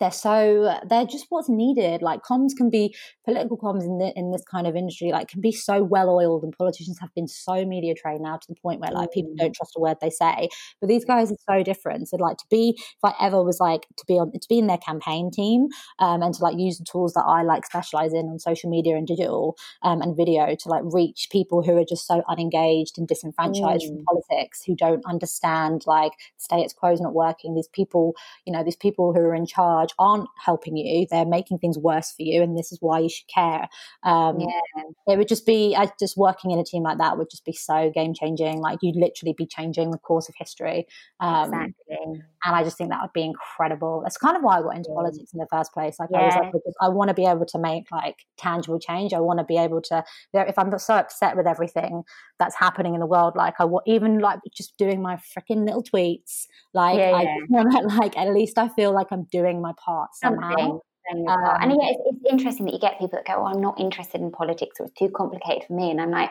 they're 0.00 0.10
so 0.10 0.78
they're 0.88 1.06
just 1.06 1.26
what's 1.28 1.48
needed 1.48 2.02
like 2.02 2.22
comms 2.22 2.56
can 2.56 2.70
be 2.70 2.94
political 3.24 3.56
comms 3.56 3.82
in, 3.82 3.98
the, 3.98 4.12
in 4.16 4.30
this 4.30 4.44
kind 4.50 4.66
of 4.66 4.76
industry 4.76 5.10
like 5.10 5.28
can 5.28 5.40
be 5.40 5.52
so 5.52 5.82
well 5.82 6.10
oiled 6.10 6.42
and 6.42 6.56
politicians 6.56 6.98
have 7.00 7.12
been 7.14 7.28
so 7.28 7.64
media 7.64 7.94
trained 7.94 8.22
now 8.22 8.36
to 8.36 8.46
the 8.48 8.54
point 8.60 8.80
where 8.80 8.90
like 8.90 9.10
people 9.12 9.32
don't 9.36 9.50
mm. 9.50 9.54
trust 9.54 9.74
a 9.76 9.80
word 9.80 9.96
they 10.00 10.10
say 10.10 10.48
but 10.80 10.88
these 10.88 11.04
guys 11.04 11.32
are 11.32 11.36
so 11.48 11.62
different 11.62 12.08
so 12.08 12.16
like 12.16 12.36
to 12.36 12.44
be 12.50 12.74
if 12.78 13.04
i 13.04 13.12
ever 13.20 13.42
was 13.42 13.58
like 13.60 13.86
to 13.96 14.04
be 14.06 14.14
on 14.14 14.30
to 14.32 14.48
be 14.48 14.58
in 14.58 14.66
their 14.66 14.78
campaign 14.78 15.30
team 15.30 15.68
um, 15.98 16.22
and 16.22 16.34
to 16.34 16.42
like 16.42 16.58
use 16.58 16.78
the 16.78 16.84
tools 16.84 17.12
that 17.14 17.24
i 17.26 17.42
like 17.42 17.66
specialize 17.66 18.12
in 18.12 18.26
on 18.26 18.38
social 18.38 18.70
media 18.70 18.96
and 18.96 19.06
digital 19.06 19.56
um, 19.82 20.00
and 20.00 20.16
video 20.16 20.54
to 20.54 20.68
like 20.68 20.82
reach 20.84 21.28
people 21.30 21.62
who 21.62 21.76
are 21.76 21.84
just 21.84 22.06
so 22.06 22.22
unengaged 22.28 22.98
and 22.98 23.08
disenfranchised 23.08 23.84
mm. 23.84 23.88
from 23.88 24.04
politics 24.04 24.62
who 24.64 24.74
don't 24.74 25.04
understand 25.06 25.82
like 25.86 26.12
status 26.36 26.72
quo 26.72 26.92
is 26.92 27.00
not 27.00 27.14
working 27.14 27.54
these 27.54 27.68
people 27.68 28.14
you 28.46 28.52
know 28.52 28.62
these 28.62 28.76
people 28.76 29.12
who 29.12 29.20
are 29.20 29.34
in 29.34 29.46
charge 29.46 29.87
large 29.88 30.18
aren't 30.18 30.28
helping 30.44 30.76
you. 30.76 31.06
They're 31.10 31.26
making 31.26 31.58
things 31.58 31.78
worse 31.78 32.12
for 32.12 32.22
you, 32.22 32.42
and 32.42 32.56
this 32.56 32.72
is 32.72 32.78
why 32.80 33.00
you 33.00 33.08
should 33.08 33.28
care. 33.28 33.68
Um, 34.02 34.40
yeah. 34.40 34.82
It 35.06 35.18
would 35.18 35.28
just 35.28 35.46
be 35.46 35.74
I, 35.76 35.90
just 35.98 36.16
working 36.16 36.50
in 36.50 36.58
a 36.58 36.64
team 36.64 36.82
like 36.82 36.98
that 36.98 37.18
would 37.18 37.30
just 37.30 37.44
be 37.44 37.52
so 37.52 37.90
game 37.94 38.14
changing. 38.14 38.60
Like 38.60 38.78
you'd 38.82 38.96
literally 38.96 39.34
be 39.36 39.46
changing 39.46 39.90
the 39.90 39.98
course 39.98 40.28
of 40.28 40.34
history. 40.38 40.86
Um, 41.20 41.52
exactly. 41.52 42.22
And 42.44 42.54
I 42.54 42.62
just 42.62 42.78
think 42.78 42.90
that 42.90 43.00
would 43.02 43.12
be 43.12 43.24
incredible. 43.24 44.00
That's 44.02 44.16
kind 44.16 44.36
of 44.36 44.42
why 44.42 44.58
I 44.58 44.62
got 44.62 44.76
into 44.76 44.90
yeah. 44.90 44.96
politics 44.96 45.32
in 45.32 45.38
the 45.38 45.46
first 45.50 45.72
place. 45.72 45.96
Like 45.98 46.10
yeah. 46.12 46.18
I 46.18 46.24
was 46.24 46.34
like, 46.54 46.74
I 46.80 46.88
want 46.88 47.08
to 47.08 47.14
be 47.14 47.26
able 47.26 47.46
to 47.46 47.58
make 47.58 47.90
like 47.90 48.16
tangible 48.36 48.78
change. 48.78 49.12
I 49.12 49.20
want 49.20 49.38
to 49.38 49.44
be 49.44 49.58
able 49.58 49.82
to. 49.82 50.04
If 50.32 50.58
I'm 50.58 50.76
so 50.78 50.94
upset 50.94 51.36
with 51.36 51.46
everything 51.46 52.02
that's 52.38 52.54
happening 52.56 52.94
in 52.94 53.00
the 53.00 53.06
world, 53.06 53.34
like 53.36 53.54
I 53.58 53.64
want 53.64 53.84
even 53.86 54.20
like 54.20 54.38
just 54.54 54.76
doing 54.76 55.02
my 55.02 55.16
freaking 55.16 55.66
little 55.66 55.82
tweets. 55.82 56.46
Like 56.72 56.98
I 56.98 57.26
like 57.98 58.16
at 58.16 58.32
least 58.32 58.58
I 58.58 58.68
feel 58.68 58.92
like 58.92 59.08
I'm 59.10 59.24
doing 59.24 59.60
my 59.60 59.72
part 59.84 60.14
somehow. 60.14 60.80
Um, 61.10 61.24
and 61.26 61.72
yeah, 61.72 61.88
it's, 61.88 62.02
it's, 62.04 62.30
interesting 62.30 62.66
that 62.66 62.74
you 62.74 62.78
get 62.78 62.98
people 62.98 63.18
that 63.18 63.26
go, 63.26 63.40
"Oh, 63.42 63.46
I'm 63.46 63.62
not 63.62 63.80
interested 63.80 64.20
in 64.20 64.30
politics, 64.30 64.78
or 64.78 64.86
it's 64.86 64.98
too 64.98 65.08
complicated 65.08 65.64
for 65.66 65.72
me." 65.72 65.90
And 65.90 66.00
I'm 66.00 66.10
like, 66.10 66.30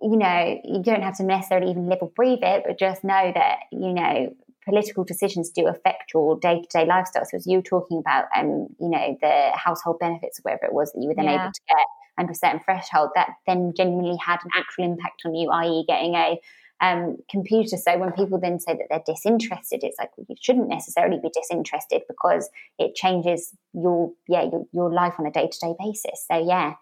you 0.00 0.16
know, 0.16 0.60
you 0.64 0.82
don't 0.82 1.02
have 1.02 1.18
to 1.18 1.24
necessarily 1.24 1.70
even 1.70 1.86
live 1.86 1.98
or 2.00 2.08
breathe 2.08 2.38
it, 2.42 2.64
but 2.66 2.78
just 2.78 3.04
know 3.04 3.32
that 3.34 3.58
you 3.70 3.92
know 3.92 4.34
political 4.64 5.04
decisions 5.04 5.50
do 5.50 5.66
affect 5.66 6.12
your 6.14 6.38
day 6.38 6.62
to 6.62 6.78
day 6.78 6.86
lifestyle. 6.86 7.24
So 7.24 7.36
as 7.36 7.46
you 7.46 7.58
were 7.58 7.62
talking 7.62 7.98
about, 7.98 8.26
um, 8.36 8.68
you 8.78 8.88
know, 8.88 9.18
the 9.20 9.50
household 9.54 9.98
benefits 10.00 10.38
or 10.38 10.42
whatever 10.42 10.66
it 10.66 10.72
was 10.72 10.92
that 10.92 11.00
you 11.00 11.08
were 11.08 11.14
then 11.14 11.26
yeah. 11.26 11.42
able 11.42 11.52
to 11.52 11.60
get 11.68 11.86
under 12.18 12.32
a 12.32 12.34
certain 12.34 12.60
threshold, 12.60 13.10
that 13.14 13.30
then 13.46 13.72
genuinely 13.76 14.18
had 14.24 14.38
an 14.44 14.50
actual 14.54 14.84
impact 14.84 15.22
on 15.24 15.34
you, 15.34 15.50
i.e., 15.50 15.84
getting 15.86 16.14
a 16.14 16.38
um, 16.80 17.16
computer. 17.30 17.76
So 17.76 17.98
when 17.98 18.12
people 18.12 18.40
then 18.40 18.58
say 18.58 18.74
that 18.74 18.86
they're 18.88 19.14
disinterested, 19.14 19.80
it's 19.82 19.98
like 19.98 20.10
you 20.16 20.36
shouldn't 20.40 20.68
necessarily 20.68 21.18
be 21.22 21.30
disinterested 21.34 22.02
because 22.08 22.48
it 22.78 22.94
changes 22.94 23.52
your 23.72 24.12
yeah 24.28 24.42
your, 24.42 24.66
your 24.72 24.92
life 24.92 25.14
on 25.18 25.26
a 25.26 25.30
day 25.30 25.48
to 25.48 25.58
day 25.58 25.74
basis. 25.78 26.24
So 26.30 26.46
yeah, 26.46 26.74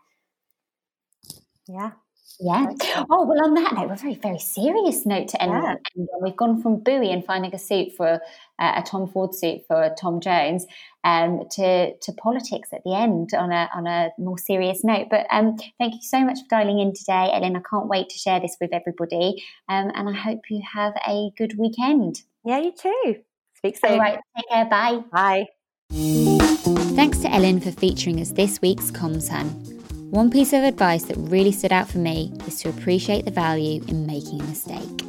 yeah. 1.66 1.92
Yeah. 2.40 2.66
Oh 3.10 3.26
well. 3.26 3.44
On 3.44 3.54
that 3.54 3.74
note, 3.74 3.90
a 3.90 3.96
very 3.96 4.14
very 4.14 4.38
serious 4.38 5.04
note 5.04 5.28
to 5.28 5.42
end, 5.42 5.52
yeah. 5.52 5.74
on. 5.74 6.22
We've 6.22 6.36
gone 6.36 6.62
from 6.62 6.78
Bowie 6.80 7.10
and 7.10 7.24
finding 7.24 7.54
a 7.54 7.58
suit 7.58 7.92
for 7.96 8.20
uh, 8.58 8.72
a 8.76 8.82
Tom 8.82 9.08
Ford 9.08 9.34
suit 9.34 9.62
for 9.66 9.94
Tom 10.00 10.20
Jones, 10.20 10.66
um, 11.04 11.42
to 11.52 11.96
to 11.96 12.12
politics 12.12 12.68
at 12.72 12.82
the 12.84 12.94
end 12.94 13.30
on 13.34 13.50
a 13.50 13.68
on 13.74 13.86
a 13.86 14.10
more 14.18 14.38
serious 14.38 14.84
note. 14.84 15.08
But 15.10 15.26
um, 15.30 15.56
thank 15.78 15.94
you 15.94 16.02
so 16.02 16.20
much 16.20 16.38
for 16.40 16.48
dialing 16.48 16.78
in 16.78 16.94
today, 16.94 17.30
Ellen. 17.32 17.56
I 17.56 17.62
can't 17.68 17.88
wait 17.88 18.08
to 18.10 18.18
share 18.18 18.40
this 18.40 18.56
with 18.60 18.72
everybody, 18.72 19.42
um, 19.68 19.90
and 19.94 20.08
I 20.08 20.12
hope 20.12 20.42
you 20.48 20.62
have 20.72 20.94
a 21.06 21.30
good 21.36 21.58
weekend. 21.58 22.22
Yeah, 22.44 22.58
you 22.60 22.72
too. 22.72 23.16
Speak 23.56 23.76
soon. 23.76 23.92
All 23.92 23.98
right. 23.98 24.18
Take 24.36 24.48
care. 24.48 24.64
Bye. 24.66 25.02
Bye. 25.10 25.46
Thanks 25.90 27.18
to 27.20 27.32
Ellen 27.32 27.60
for 27.60 27.72
featuring 27.72 28.20
us 28.20 28.32
this 28.32 28.60
week's 28.60 28.90
Comms 28.90 29.77
one 30.10 30.30
piece 30.30 30.54
of 30.54 30.64
advice 30.64 31.04
that 31.04 31.16
really 31.18 31.52
stood 31.52 31.70
out 31.70 31.86
for 31.86 31.98
me 31.98 32.32
is 32.46 32.58
to 32.62 32.70
appreciate 32.70 33.26
the 33.26 33.30
value 33.30 33.82
in 33.88 34.06
making 34.06 34.40
a 34.40 34.44
mistake. 34.44 35.04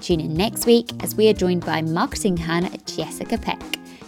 Tune 0.00 0.20
in 0.20 0.34
next 0.34 0.66
week 0.66 0.88
as 1.02 1.16
we 1.16 1.28
are 1.28 1.32
joined 1.32 1.66
by 1.66 1.82
marketing 1.82 2.36
hand 2.36 2.80
Jessica 2.86 3.36
Peck, 3.36 3.60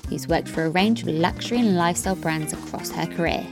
who's 0.08 0.28
worked 0.28 0.48
for 0.48 0.64
a 0.64 0.70
range 0.70 1.02
of 1.02 1.08
luxury 1.08 1.58
and 1.58 1.76
lifestyle 1.76 2.14
brands 2.14 2.52
across 2.52 2.90
her 2.92 3.06
career. 3.06 3.44